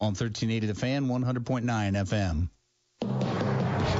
on 0.00 0.14
1380 0.14 0.68
The 0.68 0.74
Fan, 0.76 1.08
100.9 1.08 2.50
FM. 3.02 3.45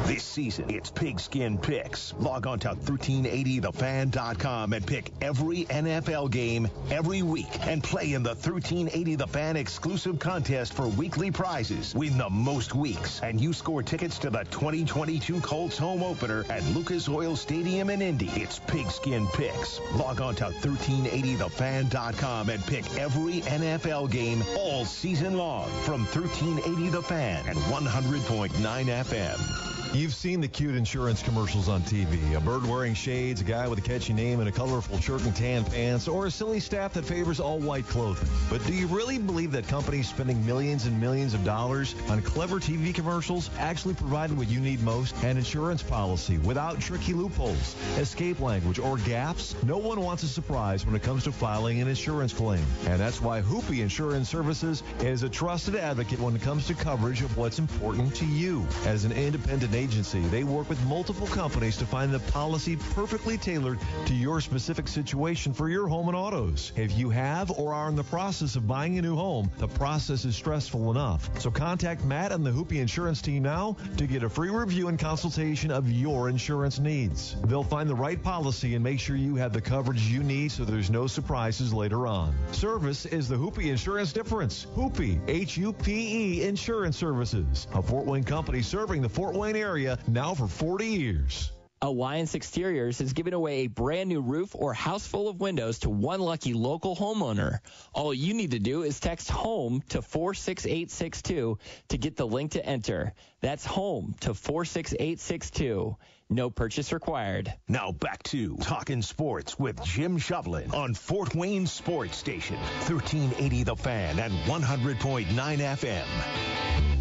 This 0.06 0.22
season, 0.22 0.70
it's 0.70 0.90
Pigskin 0.90 1.58
Picks. 1.58 2.14
Log 2.18 2.46
on 2.46 2.58
to 2.60 2.68
1380thefan.com 2.68 4.72
and 4.72 4.86
pick 4.86 5.10
every 5.20 5.64
NFL 5.64 6.30
game 6.30 6.68
every 6.90 7.22
week 7.22 7.66
and 7.66 7.82
play 7.82 8.14
in 8.14 8.22
the 8.22 8.30
1380 8.30 9.16
The 9.16 9.26
Fan 9.26 9.56
exclusive 9.56 10.18
contest 10.18 10.72
for 10.72 10.88
weekly 10.88 11.30
prizes. 11.30 11.94
Win 11.94 12.16
the 12.16 12.30
most 12.30 12.74
weeks, 12.74 13.20
and 13.22 13.40
you 13.40 13.52
score 13.52 13.82
tickets 13.82 14.18
to 14.20 14.30
the 14.30 14.44
2022 14.44 15.40
Colts 15.40 15.76
home 15.76 16.02
opener 16.02 16.44
at 16.48 16.64
Lucas 16.66 17.08
Oil 17.08 17.36
Stadium 17.36 17.90
in 17.90 18.00
Indy. 18.00 18.30
It's 18.34 18.60
Pigskin 18.60 19.26
Picks. 19.34 19.80
Log 19.94 20.20
on 20.20 20.34
to 20.36 20.44
1380thefan.com 20.44 22.50
and 22.50 22.64
pick 22.66 22.98
every 22.98 23.40
NFL 23.42 24.10
game 24.10 24.42
all 24.56 24.84
season 24.84 25.36
long 25.36 25.68
from 25.82 26.04
1380 26.06 26.88
The 26.90 27.02
Fan 27.02 27.44
and 27.48 27.58
100.9 27.58 28.50
FM. 28.50 29.65
You've 29.92 30.14
seen 30.14 30.40
the 30.40 30.48
cute 30.48 30.74
insurance 30.74 31.22
commercials 31.22 31.68
on 31.68 31.82
TV. 31.82 32.36
A 32.36 32.40
bird 32.40 32.66
wearing 32.66 32.94
shades, 32.94 33.40
a 33.40 33.44
guy 33.44 33.66
with 33.66 33.78
a 33.78 33.82
catchy 33.82 34.12
name 34.12 34.40
and 34.40 34.48
a 34.48 34.52
colorful 34.52 35.00
shirt 35.00 35.22
and 35.22 35.34
tan 35.34 35.64
pants, 35.64 36.06
or 36.08 36.26
a 36.26 36.30
silly 36.30 36.60
staff 36.60 36.92
that 36.94 37.04
favors 37.04 37.40
all 37.40 37.58
white 37.58 37.86
clothing. 37.86 38.28
But 38.50 38.64
do 38.66 38.74
you 38.74 38.86
really 38.88 39.18
believe 39.18 39.52
that 39.52 39.68
companies 39.68 40.08
spending 40.08 40.44
millions 40.44 40.86
and 40.86 41.00
millions 41.00 41.34
of 41.34 41.44
dollars 41.44 41.94
on 42.08 42.20
clever 42.20 42.56
TV 42.56 42.94
commercials 42.94 43.48
actually 43.58 43.94
provide 43.94 44.32
what 44.32 44.48
you 44.48 44.60
need 44.60 44.82
most? 44.82 45.16
An 45.22 45.36
insurance 45.36 45.82
policy 45.82 46.38
without 46.38 46.80
tricky 46.80 47.14
loopholes, 47.14 47.74
escape 47.96 48.40
language, 48.40 48.78
or 48.78 48.98
gaps? 48.98 49.54
No 49.62 49.78
one 49.78 50.00
wants 50.00 50.22
a 50.24 50.28
surprise 50.28 50.84
when 50.84 50.94
it 50.94 51.02
comes 51.02 51.24
to 51.24 51.32
filing 51.32 51.80
an 51.80 51.88
insurance 51.88 52.32
claim. 52.32 52.64
And 52.86 53.00
that's 53.00 53.22
why 53.22 53.40
Hupe 53.40 53.80
Insurance 53.80 54.28
Services 54.28 54.82
is 55.00 55.22
a 55.22 55.28
trusted 55.28 55.76
advocate 55.76 56.20
when 56.20 56.36
it 56.36 56.42
comes 56.42 56.66
to 56.66 56.74
coverage 56.74 57.22
of 57.22 57.36
what's 57.36 57.58
important 57.58 58.14
to 58.16 58.26
you. 58.26 58.66
As 58.84 59.04
an 59.04 59.12
independent 59.12 59.74
agency, 59.76 60.20
they 60.20 60.42
work 60.42 60.68
with 60.68 60.82
multiple 60.86 61.26
companies 61.28 61.76
to 61.76 61.86
find 61.86 62.12
the 62.12 62.18
policy 62.18 62.76
perfectly 62.94 63.36
tailored 63.36 63.78
to 64.06 64.14
your 64.14 64.40
specific 64.40 64.88
situation 64.88 65.52
for 65.52 65.68
your 65.68 65.86
home 65.86 66.08
and 66.08 66.16
autos. 66.16 66.72
If 66.74 66.96
you 66.98 67.10
have 67.10 67.50
or 67.50 67.74
are 67.74 67.88
in 67.88 67.94
the 67.94 68.04
process 68.04 68.56
of 68.56 68.66
buying 68.66 68.98
a 68.98 69.02
new 69.02 69.14
home, 69.14 69.50
the 69.58 69.68
process 69.68 70.24
is 70.24 70.34
stressful 70.34 70.90
enough. 70.90 71.28
So 71.40 71.50
contact 71.50 72.04
Matt 72.04 72.32
and 72.32 72.44
the 72.44 72.50
Hupe 72.50 72.72
Insurance 72.72 73.20
team 73.20 73.42
now 73.42 73.76
to 73.98 74.06
get 74.06 74.22
a 74.22 74.28
free 74.28 74.50
review 74.50 74.88
and 74.88 74.98
consultation 74.98 75.70
of 75.70 75.90
your 75.90 76.28
insurance 76.28 76.78
needs. 76.78 77.36
They'll 77.44 77.62
find 77.62 77.88
the 77.88 77.94
right 77.94 78.22
policy 78.22 78.74
and 78.74 78.82
make 78.82 78.98
sure 78.98 79.16
you 79.16 79.36
have 79.36 79.52
the 79.52 79.60
coverage 79.60 80.00
you 80.02 80.22
need 80.22 80.52
so 80.52 80.64
there's 80.64 80.90
no 80.90 81.06
surprises 81.06 81.74
later 81.74 82.06
on. 82.06 82.34
Service 82.52 83.04
is 83.04 83.28
the 83.28 83.36
Hupe 83.36 83.62
Insurance 83.62 84.12
difference. 84.12 84.66
Hupe, 84.74 85.20
H-U-P-E 85.28 86.42
Insurance 86.42 86.96
Services, 86.96 87.68
a 87.74 87.82
Fort 87.82 88.06
Wayne 88.06 88.24
company 88.24 88.62
serving 88.62 89.02
the 89.02 89.08
Fort 89.08 89.34
Wayne 89.34 89.54
area 89.54 89.65
now 90.06 90.34
for 90.34 90.46
40 90.46 90.86
years. 90.86 91.50
Alliance 91.82 92.36
Exteriors 92.36 93.00
is 93.00 93.12
giving 93.12 93.34
away 93.34 93.64
a 93.64 93.66
brand 93.66 94.08
new 94.08 94.20
roof 94.20 94.54
or 94.54 94.72
house 94.72 95.06
full 95.06 95.28
of 95.28 95.40
windows 95.40 95.80
to 95.80 95.90
one 95.90 96.20
lucky 96.20 96.54
local 96.54 96.94
homeowner. 96.94 97.58
All 97.92 98.14
you 98.14 98.32
need 98.32 98.52
to 98.52 98.60
do 98.60 98.82
is 98.82 99.00
text 99.00 99.28
HOME 99.28 99.82
to 99.88 100.02
46862 100.02 101.58
to 101.88 101.98
get 101.98 102.16
the 102.16 102.26
link 102.26 102.52
to 102.52 102.64
enter. 102.64 103.12
That's 103.40 103.66
HOME 103.66 104.14
to 104.20 104.34
46862. 104.34 105.96
No 106.30 106.48
purchase 106.48 106.92
required. 106.92 107.52
Now 107.66 107.90
back 107.90 108.22
to 108.24 108.56
Talking 108.58 109.02
Sports 109.02 109.58
with 109.58 109.82
Jim 109.84 110.18
Shovlin 110.18 110.72
on 110.74 110.94
Fort 110.94 111.34
Wayne 111.34 111.66
Sports 111.66 112.16
Station, 112.16 112.56
1380 112.56 113.64
The 113.64 113.76
Fan 113.76 114.20
and 114.20 114.32
100.9 114.32 115.26
FM. 115.26 116.95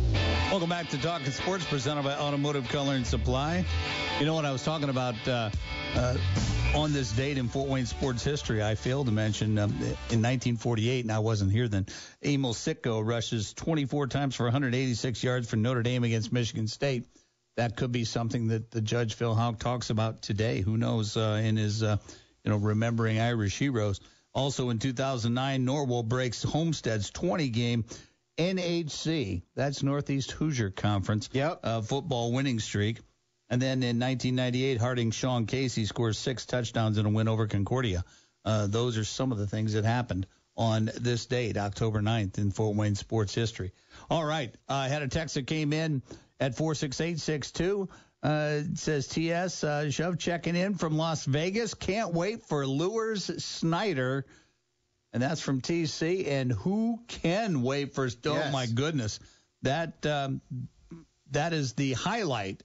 Welcome 0.56 0.70
back 0.70 0.90
to 0.90 1.02
Talking 1.02 1.32
Sports, 1.32 1.66
presented 1.66 2.04
by 2.04 2.14
Automotive 2.14 2.70
Color 2.70 2.94
and 2.94 3.06
Supply. 3.06 3.66
You 4.20 4.26
know 4.26 4.36
what 4.36 4.46
I 4.46 4.52
was 4.52 4.64
talking 4.64 4.90
about 4.90 5.16
uh, 5.28 5.50
uh, 5.96 6.18
on 6.74 6.94
this 6.94 7.12
date 7.12 7.38
in 7.38 7.50
Fort 7.50 7.68
Wayne 7.68 7.86
sports 7.86 8.24
history? 8.24 8.64
I 8.64 8.76
failed 8.76 9.08
to 9.08 9.12
mention 9.12 9.58
um, 9.58 9.72
in 9.72 10.22
1948, 10.22 11.04
and 11.04 11.12
I 11.12 11.20
wasn't 11.20 11.52
here 11.52 11.68
then. 11.68 11.88
Emil 12.24 12.54
Sitko 12.54 13.06
rushes 13.06 13.54
24 13.54 14.08
times 14.08 14.36
for 14.36 14.44
186 14.44 15.24
yards 15.24 15.50
for 15.50 15.58
Notre 15.58 15.84
Dame 15.84 16.06
against 16.06 16.32
Michigan 16.32 16.68
State. 16.68 17.06
That 17.58 17.76
could 17.76 17.92
be 17.92 18.06
something 18.06 18.48
that 18.48 18.72
the 18.72 18.82
Judge 18.82 19.16
Phil 19.16 19.36
Houck 19.36 19.60
talks 19.60 19.90
about 19.90 20.22
today. 20.22 20.62
Who 20.62 20.78
knows? 20.78 21.18
Uh, 21.18 21.42
in 21.44 21.58
his, 21.58 21.84
uh, 21.84 21.98
you 22.44 22.52
know, 22.52 22.58
remembering 22.58 23.20
Irish 23.20 23.58
heroes. 23.58 24.00
Also 24.34 24.70
in 24.70 24.80
2009, 24.80 25.66
Norwell 25.66 26.08
breaks 26.08 26.44
Homestead's 26.44 27.10
20 27.10 27.50
game 27.50 27.86
NHC, 28.38 29.44
that's 29.56 29.84
Northeast 29.84 30.32
Hoosier 30.32 30.70
Conference, 30.70 31.30
yep. 31.32 31.60
uh, 31.64 31.82
football 31.82 32.32
winning 32.32 32.60
streak. 32.60 33.00
And 33.50 33.62
then 33.62 33.84
in 33.84 34.00
1998, 34.00 34.80
Harding 34.80 35.12
Sean 35.12 35.46
Casey 35.46 35.86
scores 35.86 36.18
six 36.18 36.46
touchdowns 36.46 36.98
in 36.98 37.06
a 37.06 37.10
win 37.10 37.28
over 37.28 37.48
Concordia. 37.48 38.04
Uh, 38.44 38.68
those 38.68 38.98
are 38.98 39.04
some 39.04 39.32
of 39.32 39.38
the 39.38 39.48
things 39.48 39.74
that 39.74 39.86
happened 39.86 40.28
on 40.58 40.90
this 41.00 41.26
date, 41.26 41.58
October 41.58 42.02
9th, 42.02 42.38
in 42.38 42.52
Fort 42.52 42.76
Wayne 42.76 42.96
sports 42.96 43.36
history. 43.36 43.72
All 44.10 44.26
right, 44.26 44.54
uh, 44.70 44.74
I 44.74 44.88
had 44.88 45.02
a 45.02 45.08
text 45.08 45.36
that 45.36 45.48
came 45.48 45.74
in. 45.74 46.02
at 46.40 46.56
46862. 46.56 47.90
Uh, 48.24 48.62
it 48.66 48.78
says 48.78 49.08
TS 49.08 49.64
uh, 49.64 49.92
Shove 49.92 50.18
checking 50.18 50.56
in 50.56 50.76
from 50.76 50.98
Las 50.98 51.26
Vegas. 51.26 51.74
Can't 51.74 52.14
wait 52.14 52.44
for 52.46 52.66
Luers 52.66 53.44
Snyder. 53.44 54.26
And 55.14 55.22
that's 55.24 55.42
from 55.42 55.62
TC. 55.62 56.28
And 56.28 56.52
who 56.52 57.00
can 57.08 57.62
wait 57.62 57.94
for? 57.94 58.06
Oh 58.26 58.34
Yes. 58.34 58.52
my 58.54 58.66
goodness, 58.66 59.20
that 59.62 60.06
um, 60.06 60.42
that 61.32 61.54
is 61.54 61.74
the 61.74 61.94
highlight 61.94 62.64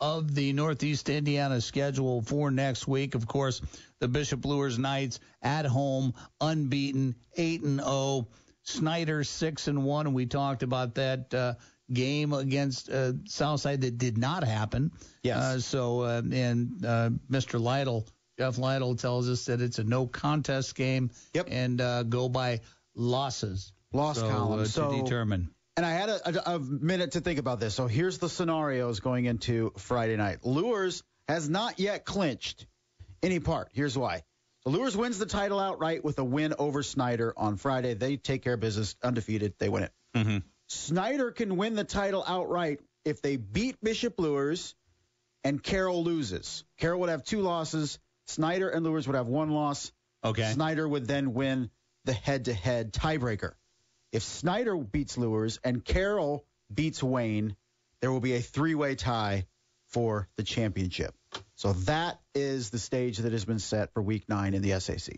of 0.00 0.32
the 0.32 0.52
Northeast 0.52 1.08
Indiana 1.08 1.60
schedule 1.60 2.22
for 2.22 2.50
next 2.52 2.86
week. 2.86 3.14
Of 3.16 3.26
course, 3.26 3.60
the 3.98 4.06
Bishop 4.08 4.44
Luers 4.44 4.78
Knights 4.78 5.18
at 5.42 5.66
home, 5.66 6.14
unbeaten, 6.40 7.16
eight 7.36 7.62
and 7.62 7.80
zero. 7.80 8.28
Snyder 8.62 9.24
six 9.24 9.66
and 9.66 9.82
one, 9.82 10.06
and 10.06 10.14
we 10.14 10.26
talked 10.26 10.62
about 10.62 10.96
that 10.96 11.32
uh, 11.32 11.54
game 11.90 12.34
against 12.34 12.90
uh, 12.90 13.12
Southside 13.24 13.80
that 13.80 13.96
did 13.96 14.18
not 14.18 14.44
happen. 14.44 14.92
Yes. 15.22 15.36
Uh, 15.42 15.60
so 15.60 16.00
uh, 16.02 16.22
and 16.30 16.84
uh, 16.84 17.08
Mr. 17.30 17.58
Lytle, 17.58 18.06
Jeff 18.38 18.58
Lytle 18.58 18.94
tells 18.96 19.28
us 19.28 19.46
that 19.46 19.60
it's 19.60 19.78
a 19.78 19.84
no 19.84 20.06
contest 20.06 20.74
game. 20.74 21.10
Yep. 21.34 21.48
And 21.50 21.80
uh, 21.80 22.02
go 22.04 22.28
by 22.28 22.60
losses. 22.94 23.72
Loss 23.92 24.18
so, 24.20 24.28
column. 24.28 24.60
uh, 24.60 24.62
to 24.64 24.68
So- 24.68 25.02
determine. 25.02 25.50
And 25.76 25.86
I 25.86 25.92
had 25.92 26.08
a, 26.08 26.50
a, 26.50 26.54
a 26.56 26.58
minute 26.58 27.12
to 27.12 27.20
think 27.20 27.38
about 27.38 27.60
this. 27.60 27.72
So 27.72 27.86
here's 27.86 28.18
the 28.18 28.28
scenarios 28.28 28.98
going 28.98 29.26
into 29.26 29.72
Friday 29.76 30.16
night. 30.16 30.38
Luers 30.44 31.04
has 31.28 31.48
not 31.48 31.78
yet 31.78 32.04
clinched 32.04 32.66
any 33.22 33.38
part. 33.38 33.68
Here's 33.72 33.96
why. 33.96 34.24
So 34.64 34.70
Luers 34.70 34.96
wins 34.96 35.20
the 35.20 35.26
title 35.26 35.60
outright 35.60 36.02
with 36.04 36.18
a 36.18 36.24
win 36.24 36.54
over 36.58 36.82
Snyder 36.82 37.32
on 37.36 37.58
Friday. 37.58 37.94
They 37.94 38.16
take 38.16 38.42
care 38.42 38.54
of 38.54 38.60
business, 38.60 38.96
undefeated. 39.04 39.54
They 39.60 39.68
win 39.68 39.84
it. 39.84 39.92
Mm-hmm. 40.16 40.38
Snyder 40.66 41.30
can 41.30 41.56
win 41.56 41.76
the 41.76 41.84
title 41.84 42.24
outright 42.26 42.80
if 43.04 43.22
they 43.22 43.36
beat 43.36 43.76
Bishop 43.80 44.18
Luers 44.18 44.74
and 45.44 45.62
Carroll 45.62 46.02
loses. 46.02 46.64
Carroll 46.78 46.98
would 47.00 47.08
have 47.08 47.22
two 47.22 47.40
losses. 47.40 48.00
Snyder 48.28 48.68
and 48.68 48.84
Luers 48.84 49.06
would 49.06 49.16
have 49.16 49.26
one 49.26 49.50
loss. 49.50 49.92
Okay. 50.24 50.50
Snyder 50.52 50.86
would 50.86 51.06
then 51.06 51.34
win 51.34 51.70
the 52.04 52.12
head-to-head 52.12 52.92
tiebreaker. 52.92 53.52
If 54.12 54.22
Snyder 54.22 54.76
beats 54.76 55.18
Luers 55.18 55.58
and 55.64 55.84
Carroll 55.84 56.44
beats 56.72 57.02
Wayne, 57.02 57.56
there 58.00 58.12
will 58.12 58.20
be 58.20 58.34
a 58.34 58.40
three-way 58.40 58.94
tie 58.94 59.46
for 59.88 60.28
the 60.36 60.42
championship. 60.42 61.14
So 61.56 61.72
that 61.72 62.20
is 62.34 62.70
the 62.70 62.78
stage 62.78 63.18
that 63.18 63.32
has 63.32 63.44
been 63.44 63.58
set 63.58 63.92
for 63.92 64.02
Week 64.02 64.28
Nine 64.28 64.54
in 64.54 64.62
the 64.62 64.78
SAC. 64.80 65.16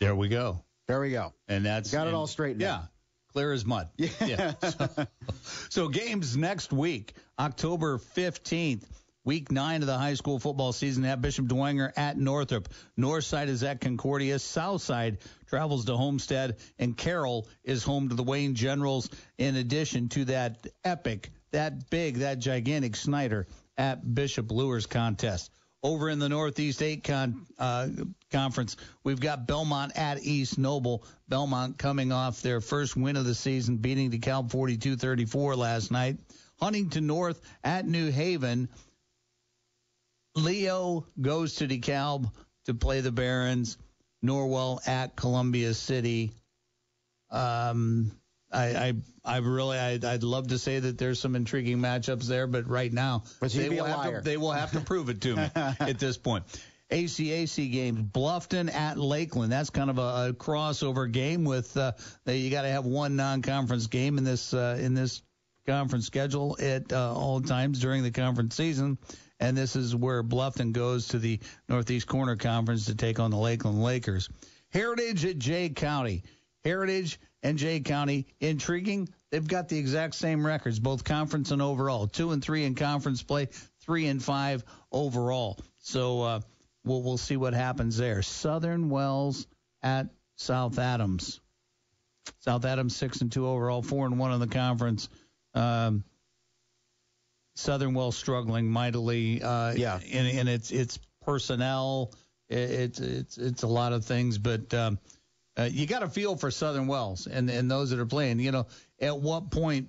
There 0.00 0.14
we 0.14 0.28
go. 0.28 0.62
There 0.86 1.00
we 1.00 1.10
go. 1.10 1.32
And 1.48 1.64
that's 1.64 1.90
Got 1.90 2.02
it 2.02 2.08
and- 2.08 2.16
all 2.16 2.26
straightened 2.26 2.62
out. 2.62 2.66
Yeah. 2.66 2.76
out. 2.76 2.88
Clear 3.32 3.52
as 3.52 3.64
mud. 3.64 3.88
Yeah. 3.98 4.54
So, 4.60 5.06
so 5.70 5.88
games 5.88 6.36
next 6.36 6.72
week, 6.72 7.14
October 7.38 7.98
15th. 7.98 8.84
Week 9.24 9.50
nine 9.50 9.80
of 9.80 9.86
the 9.86 9.96
high 9.96 10.14
school 10.14 10.38
football 10.38 10.74
season 10.74 11.06
at 11.06 11.22
Bishop 11.22 11.46
Dwenger 11.46 11.90
at 11.96 12.18
Northrop. 12.18 12.68
North 12.94 13.24
side 13.24 13.48
is 13.48 13.62
at 13.62 13.80
Concordia. 13.80 14.38
South 14.38 14.82
side 14.82 15.18
travels 15.46 15.86
to 15.86 15.96
Homestead. 15.96 16.58
And 16.78 16.94
Carroll 16.94 17.48
is 17.62 17.82
home 17.82 18.10
to 18.10 18.14
the 18.14 18.22
Wayne 18.22 18.54
Generals, 18.54 19.08
in 19.38 19.56
addition 19.56 20.10
to 20.10 20.26
that 20.26 20.66
epic, 20.84 21.30
that 21.52 21.88
big, 21.88 22.18
that 22.18 22.38
gigantic 22.38 22.96
Snyder 22.96 23.46
at 23.78 24.14
Bishop 24.14 24.50
Luers 24.50 24.84
contest. 24.84 25.50
Over 25.82 26.10
in 26.10 26.18
the 26.18 26.28
Northeast 26.28 26.82
8 26.82 27.04
con, 27.04 27.46
uh, 27.58 27.88
conference, 28.30 28.76
we've 29.04 29.20
got 29.20 29.46
Belmont 29.46 29.92
at 29.96 30.22
East 30.22 30.58
Noble. 30.58 31.04
Belmont 31.28 31.78
coming 31.78 32.12
off 32.12 32.42
their 32.42 32.60
first 32.60 32.94
win 32.94 33.16
of 33.16 33.24
the 33.24 33.34
season, 33.34 33.78
beating 33.78 34.10
DeKalb 34.10 34.50
42-34 34.50 35.56
last 35.56 35.90
night. 35.90 36.18
Huntington 36.60 37.06
North 37.06 37.40
at 37.62 37.86
New 37.86 38.10
Haven. 38.10 38.68
Leo 40.34 41.06
goes 41.20 41.56
to 41.56 41.68
DeKalb 41.68 42.30
to 42.66 42.74
play 42.74 43.00
the 43.00 43.12
Barons. 43.12 43.76
Norwell 44.24 44.86
at 44.88 45.14
Columbia 45.14 45.74
City. 45.74 46.32
Um, 47.30 48.10
I, 48.50 48.64
I, 48.64 48.92
I 49.24 49.36
really, 49.38 49.78
I'd, 49.78 50.04
I'd 50.04 50.22
love 50.22 50.48
to 50.48 50.58
say 50.58 50.78
that 50.78 50.96
there's 50.96 51.20
some 51.20 51.36
intriguing 51.36 51.78
matchups 51.78 52.26
there, 52.26 52.46
but 52.46 52.68
right 52.68 52.92
now 52.92 53.24
But 53.40 53.52
they 53.52 53.68
will 53.68 53.84
have 53.84 54.14
to, 54.14 54.20
they 54.22 54.36
will 54.36 54.52
have 54.52 54.72
to 54.72 54.80
prove 54.80 55.08
it 55.08 55.20
to 55.22 55.36
me 55.36 55.50
at 55.54 55.98
this 55.98 56.16
point. 56.16 56.44
ACAC 56.90 57.72
games, 57.72 58.00
Bluffton 58.00 58.72
at 58.72 58.98
Lakeland. 58.98 59.50
That's 59.50 59.70
kind 59.70 59.90
of 59.90 59.98
a, 59.98 60.28
a 60.28 60.32
crossover 60.32 61.10
game 61.10 61.44
with 61.44 61.76
uh, 61.76 61.92
you 62.26 62.50
got 62.50 62.62
to 62.62 62.68
have 62.68 62.84
one 62.84 63.16
non-conference 63.16 63.88
game 63.88 64.18
in 64.18 64.24
this 64.24 64.54
uh, 64.54 64.78
in 64.80 64.94
this 64.94 65.22
conference 65.66 66.06
schedule 66.06 66.56
at 66.60 66.92
uh, 66.92 67.14
all 67.14 67.40
times 67.40 67.80
during 67.80 68.02
the 68.02 68.10
conference 68.10 68.54
season. 68.54 68.98
And 69.40 69.56
this 69.56 69.76
is 69.76 69.94
where 69.94 70.22
Bluffton 70.22 70.72
goes 70.72 71.08
to 71.08 71.18
the 71.18 71.40
Northeast 71.68 72.06
Corner 72.06 72.36
Conference 72.36 72.86
to 72.86 72.94
take 72.94 73.18
on 73.18 73.30
the 73.30 73.36
Lakeland 73.36 73.82
Lakers. 73.82 74.28
Heritage 74.70 75.24
at 75.24 75.38
Jay 75.38 75.68
County. 75.68 76.22
Heritage 76.64 77.18
and 77.42 77.58
Jay 77.58 77.80
County, 77.80 78.26
intriguing. 78.40 79.08
They've 79.30 79.46
got 79.46 79.68
the 79.68 79.78
exact 79.78 80.14
same 80.14 80.46
records, 80.46 80.78
both 80.78 81.04
conference 81.04 81.50
and 81.50 81.60
overall. 81.60 82.06
Two 82.06 82.32
and 82.32 82.42
three 82.42 82.64
in 82.64 82.74
conference 82.74 83.22
play, 83.22 83.48
three 83.80 84.06
and 84.06 84.22
five 84.22 84.64
overall. 84.90 85.58
So 85.78 86.22
uh, 86.22 86.40
we'll 86.84 87.02
we'll 87.02 87.18
see 87.18 87.36
what 87.36 87.52
happens 87.52 87.98
there. 87.98 88.22
Southern 88.22 88.88
Wells 88.88 89.46
at 89.82 90.06
South 90.36 90.78
Adams. 90.78 91.40
South 92.40 92.64
Adams 92.64 92.96
six 92.96 93.20
and 93.20 93.30
two 93.30 93.46
overall, 93.46 93.82
four 93.82 94.06
and 94.06 94.18
one 94.18 94.32
in 94.32 94.40
the 94.40 94.46
conference. 94.46 95.10
Um, 95.52 96.04
Southern 97.54 97.94
Wells 97.94 98.16
struggling 98.16 98.68
mightily. 98.68 99.42
Uh, 99.42 99.72
Yeah. 99.74 100.00
in, 100.00 100.26
in 100.26 100.48
its 100.48 100.70
its 100.70 100.98
personnel. 101.22 102.12
It, 102.48 102.70
it's 102.70 103.00
it's 103.00 103.38
it's 103.38 103.62
a 103.62 103.66
lot 103.68 103.92
of 103.92 104.04
things, 104.04 104.38
but 104.38 104.72
um, 104.74 104.98
uh, 105.56 105.68
you 105.70 105.86
got 105.86 106.00
to 106.00 106.08
feel 106.08 106.36
for 106.36 106.50
Southern 106.50 106.86
Wells 106.86 107.26
and 107.26 107.48
and 107.50 107.70
those 107.70 107.90
that 107.90 107.98
are 107.98 108.06
playing. 108.06 108.40
You 108.40 108.52
know, 108.52 108.66
at 109.00 109.18
what 109.18 109.50
point 109.50 109.88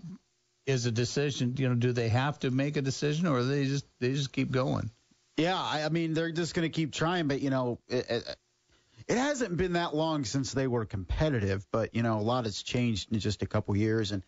is 0.66 0.86
a 0.86 0.92
decision? 0.92 1.56
You 1.58 1.70
know, 1.70 1.76
do 1.76 1.92
they 1.92 2.10
have 2.10 2.40
to 2.40 2.52
make 2.52 2.78
a 2.78 2.82
decision, 2.82 3.28
or 3.28 3.44
they 3.44 3.66
just 3.66 3.86
they 4.00 4.14
just 4.14 4.32
keep 4.32 4.52
going? 4.52 4.90
Yeah, 5.38 5.58
I, 5.60 5.84
I 5.84 5.90
mean 5.90 6.14
they're 6.14 6.32
just 6.32 6.54
going 6.54 6.70
to 6.70 6.74
keep 6.74 6.94
trying, 6.94 7.28
but 7.28 7.42
you 7.42 7.50
know, 7.50 7.80
it, 7.90 8.10
it, 8.10 8.36
it 9.08 9.18
hasn't 9.18 9.58
been 9.58 9.74
that 9.74 9.94
long 9.94 10.24
since 10.24 10.54
they 10.54 10.68
were 10.68 10.86
competitive, 10.86 11.68
but 11.72 11.94
you 11.94 12.04
know, 12.04 12.20
a 12.20 12.22
lot 12.22 12.46
has 12.46 12.64
changed 12.64 13.12
in 13.12 13.20
just 13.20 13.42
a 13.42 13.46
couple 13.46 13.76
years, 13.76 14.12
and 14.14 14.24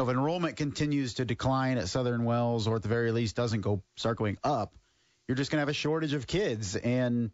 know, 0.00 0.08
if 0.08 0.16
enrollment 0.16 0.56
continues 0.56 1.14
to 1.14 1.24
decline 1.24 1.78
at 1.78 1.88
Southern 1.88 2.24
Wells, 2.24 2.66
or 2.66 2.76
at 2.76 2.82
the 2.82 2.88
very 2.88 3.12
least 3.12 3.36
doesn't 3.36 3.60
go 3.60 3.82
start 3.96 4.18
going 4.18 4.38
up, 4.42 4.74
you're 5.28 5.36
just 5.36 5.50
going 5.50 5.58
to 5.58 5.62
have 5.62 5.68
a 5.68 5.74
shortage 5.74 6.14
of 6.14 6.26
kids, 6.26 6.76
and 6.76 7.30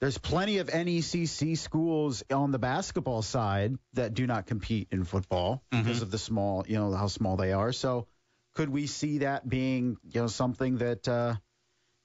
there's 0.00 0.18
plenty 0.18 0.58
of 0.58 0.68
NECC 0.68 1.56
schools 1.56 2.24
on 2.28 2.50
the 2.50 2.58
basketball 2.58 3.22
side 3.22 3.76
that 3.92 4.14
do 4.14 4.26
not 4.26 4.46
compete 4.46 4.88
in 4.90 5.04
football 5.04 5.62
because 5.70 6.02
of 6.02 6.10
the 6.10 6.18
small, 6.18 6.64
you 6.66 6.76
know, 6.76 6.92
how 6.92 7.06
small 7.06 7.36
they 7.36 7.52
are. 7.52 7.72
So, 7.72 8.08
could 8.54 8.68
we 8.68 8.86
see 8.86 9.18
that 9.18 9.48
being, 9.48 9.96
you 10.02 10.20
know, 10.22 10.26
something 10.26 10.78
that 10.78 11.06
uh, 11.06 11.36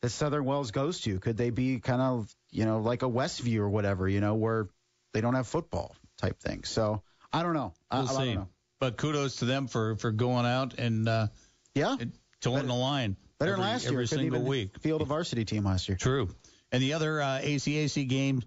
that 0.02 0.10
Southern 0.10 0.46
Wells 0.46 0.70
goes 0.72 1.02
to? 1.02 1.20
Could 1.20 1.38
they 1.38 1.50
be 1.50 1.80
kind 1.80 2.02
of, 2.02 2.34
you 2.52 2.66
know, 2.66 2.80
like 2.80 3.02
a 3.02 3.10
Westview 3.10 3.60
or 3.60 3.70
whatever, 3.70 4.08
you 4.08 4.22
know, 4.22 4.36
where 4.36 4.68
they 5.14 5.22
don't 5.22 5.34
have 5.34 5.48
football 5.48 5.96
type 6.20 6.40
thing? 6.40 6.66
So, 6.66 7.02
I 7.34 7.42
don't 7.42 7.54
know. 7.54 7.74
We'll 7.92 8.04
I 8.04 8.06
see. 8.06 8.26
don't 8.26 8.36
know. 8.36 8.48
But 8.80 8.98
kudos 8.98 9.38
to 9.38 9.46
them 9.46 9.68
for 9.68 9.96
for 9.96 10.12
going 10.12 10.46
out 10.46 10.76
and 10.76 11.08
uh, 11.08 11.28
yeah, 11.74 11.96
toeing 12.42 12.68
the 12.68 12.74
line. 12.74 13.18
Better 13.40 13.54
every, 13.54 13.64
than 13.64 13.72
last 13.72 13.84
year. 13.84 13.94
every 13.94 14.08
Couldn't 14.08 14.32
single 14.32 14.44
week. 14.44 14.80
Field 14.80 15.02
a 15.02 15.06
varsity 15.06 15.46
team 15.46 15.64
last 15.64 15.88
year. 15.88 15.98
True. 15.98 16.30
And 16.72 16.82
the 16.82 16.94
other 16.94 17.22
uh, 17.22 17.40
ACAC 17.42 18.08
game, 18.08 18.42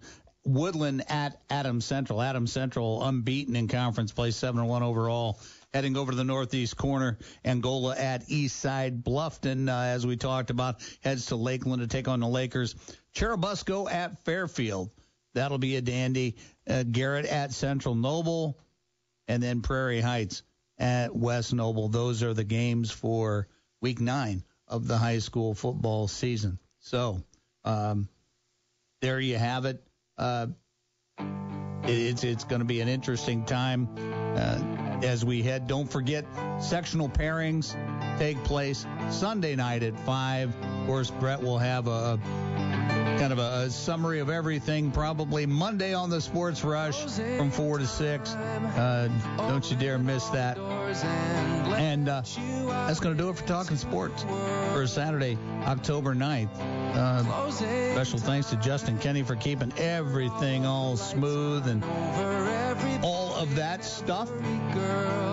Woodlan 0.47 1.03
at 1.09 1.41
Adams 1.49 1.85
Central. 1.85 2.20
Adams 2.20 2.53
Central 2.53 3.03
unbeaten 3.03 3.57
in 3.57 3.68
conference 3.68 4.12
play, 4.12 4.31
seven 4.31 4.64
one 4.66 4.83
overall. 4.83 5.39
Heading 5.72 5.97
over 5.97 6.11
to 6.11 6.16
the 6.16 6.24
northeast 6.24 6.76
corner, 6.76 7.18
Angola 7.45 7.95
at 7.97 8.24
East 8.28 8.57
Side. 8.57 9.05
Bluffton, 9.05 9.68
uh, 9.68 9.95
as 9.95 10.05
we 10.05 10.16
talked 10.16 10.51
about, 10.51 10.83
heads 11.01 11.26
to 11.26 11.37
Lakeland 11.37 11.81
to 11.81 11.87
take 11.87 12.09
on 12.09 12.18
the 12.18 12.26
Lakers. 12.26 12.74
Churubusco 13.14 13.91
at 13.91 14.24
Fairfield. 14.24 14.91
That'll 15.35 15.59
be 15.59 15.76
a 15.76 15.81
dandy. 15.81 16.37
Uh, 16.68 16.83
Garrett 16.83 17.26
at 17.26 17.53
Central 17.53 17.95
Noble, 17.95 18.59
and 19.31 19.41
then 19.41 19.62
Prairie 19.62 20.01
Heights 20.01 20.43
at 20.76 21.14
West 21.14 21.55
Noble. 21.55 21.89
Those 21.89 22.24
are 22.24 22.35
the 22.35 22.43
games 22.43 22.91
for 22.91 23.47
Week 23.81 24.01
Nine 24.01 24.43
of 24.66 24.89
the 24.89 24.99
high 24.99 25.20
school 25.20 25.55
football 25.55 26.09
season. 26.09 26.59
So 26.81 27.22
um, 27.64 28.09
there 29.01 29.20
you 29.20 29.37
have 29.39 29.66
it. 29.66 29.83
Uh, 30.18 30.49
it- 31.85 31.91
it's 31.91 32.24
it's 32.24 32.45
going 32.45 32.59
to 32.61 32.66
be 32.66 32.81
an 32.81 32.89
interesting 32.89 33.45
time 33.45 33.89
uh, 34.37 35.01
as 35.07 35.24
we 35.24 35.43
head. 35.43 35.66
Don't 35.68 35.91
forget, 35.91 36.24
sectional 36.61 37.09
pairings 37.09 37.74
take 38.18 38.43
place 38.45 38.85
Sunday 39.11 39.55
night 39.57 39.83
at 39.85 39.99
five. 40.01 40.55
Of 40.57 40.87
course, 40.87 41.11
Brett 41.11 41.41
will 41.43 41.59
have 41.59 41.87
a 41.89 42.18
kind 43.21 43.33
of 43.35 43.39
a, 43.39 43.64
a 43.66 43.71
summary 43.71 44.21
of 44.21 44.31
everything. 44.31 44.91
Probably 44.91 45.45
Monday 45.45 45.93
on 45.93 46.09
the 46.09 46.23
Sports 46.23 46.64
Rush 46.64 47.05
from 47.37 47.51
four 47.51 47.77
to 47.77 47.87
six. 47.87 48.35
Uh, 48.35 49.11
don't 49.37 49.71
you 49.71 49.77
dare 49.77 49.99
miss 49.99 50.25
that. 50.29 50.57
And 50.57 52.09
uh, 52.09 52.23
that's 52.87 52.99
going 52.99 53.14
to 53.14 53.23
do 53.23 53.29
it 53.29 53.37
for 53.37 53.47
Talking 53.47 53.77
Sports 53.77 54.23
for 54.73 54.87
Saturday, 54.87 55.37
October 55.64 56.14
9th. 56.14 56.49
Uh, 56.95 57.51
special 57.51 58.18
thanks 58.18 58.49
to 58.49 58.57
Justin 58.57 58.97
Kenny 58.97 59.23
for 59.23 59.37
keeping 59.37 59.71
everything 59.77 60.64
all 60.64 60.97
smooth 60.97 61.68
and 61.68 61.85
of 63.41 63.57
that 63.57 63.82
stuff. 63.82 64.30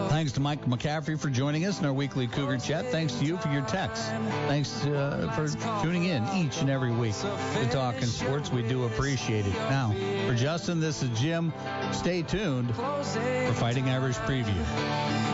Thanks 0.09 0.31
to 0.31 0.39
Mike 0.39 0.65
McCaffrey 0.65 1.19
for 1.19 1.29
joining 1.29 1.65
us 1.65 1.81
in 1.81 1.85
our 1.85 1.91
weekly 1.91 2.25
Cougar 2.25 2.59
Chat. 2.59 2.85
Thanks 2.85 3.13
to 3.15 3.25
you 3.25 3.37
for 3.37 3.49
your 3.49 3.63
texts. 3.63 4.07
Thanks 4.47 4.85
uh, 4.85 5.29
for 5.35 5.83
tuning 5.83 6.05
in 6.05 6.25
each 6.29 6.61
and 6.61 6.69
every 6.69 6.91
week 6.91 7.13
to 7.15 7.67
Talking 7.69 8.05
Sports. 8.05 8.49
We 8.49 8.63
do 8.63 8.85
appreciate 8.85 9.45
it. 9.45 9.53
Now, 9.69 9.93
for 10.25 10.33
Justin, 10.33 10.79
this 10.79 11.03
is 11.03 11.19
Jim. 11.19 11.51
Stay 11.91 12.21
tuned 12.21 12.73
for 12.73 13.53
Fighting 13.55 13.89
Irish 13.89 14.15
Preview. 14.19 14.63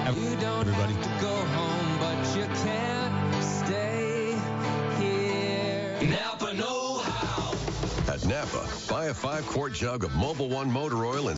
Have, 0.04 0.18
everybody. 0.18 0.94
go 1.22 1.36
home, 1.36 2.00
but 2.00 2.36
you 2.36 2.46
can't 2.66 3.44
stay 3.44 4.36
here. 5.00 6.10
Napa 6.10 6.56
know 6.56 6.98
how. 6.98 7.54
At 8.12 8.26
Napa, 8.26 8.68
buy 8.90 9.06
a 9.06 9.14
five 9.14 9.46
quart 9.46 9.74
jug 9.74 10.04
of 10.04 10.12
Mobil 10.12 10.50
One 10.50 10.72
motor 10.72 11.06
oil 11.06 11.30
and 11.30 11.38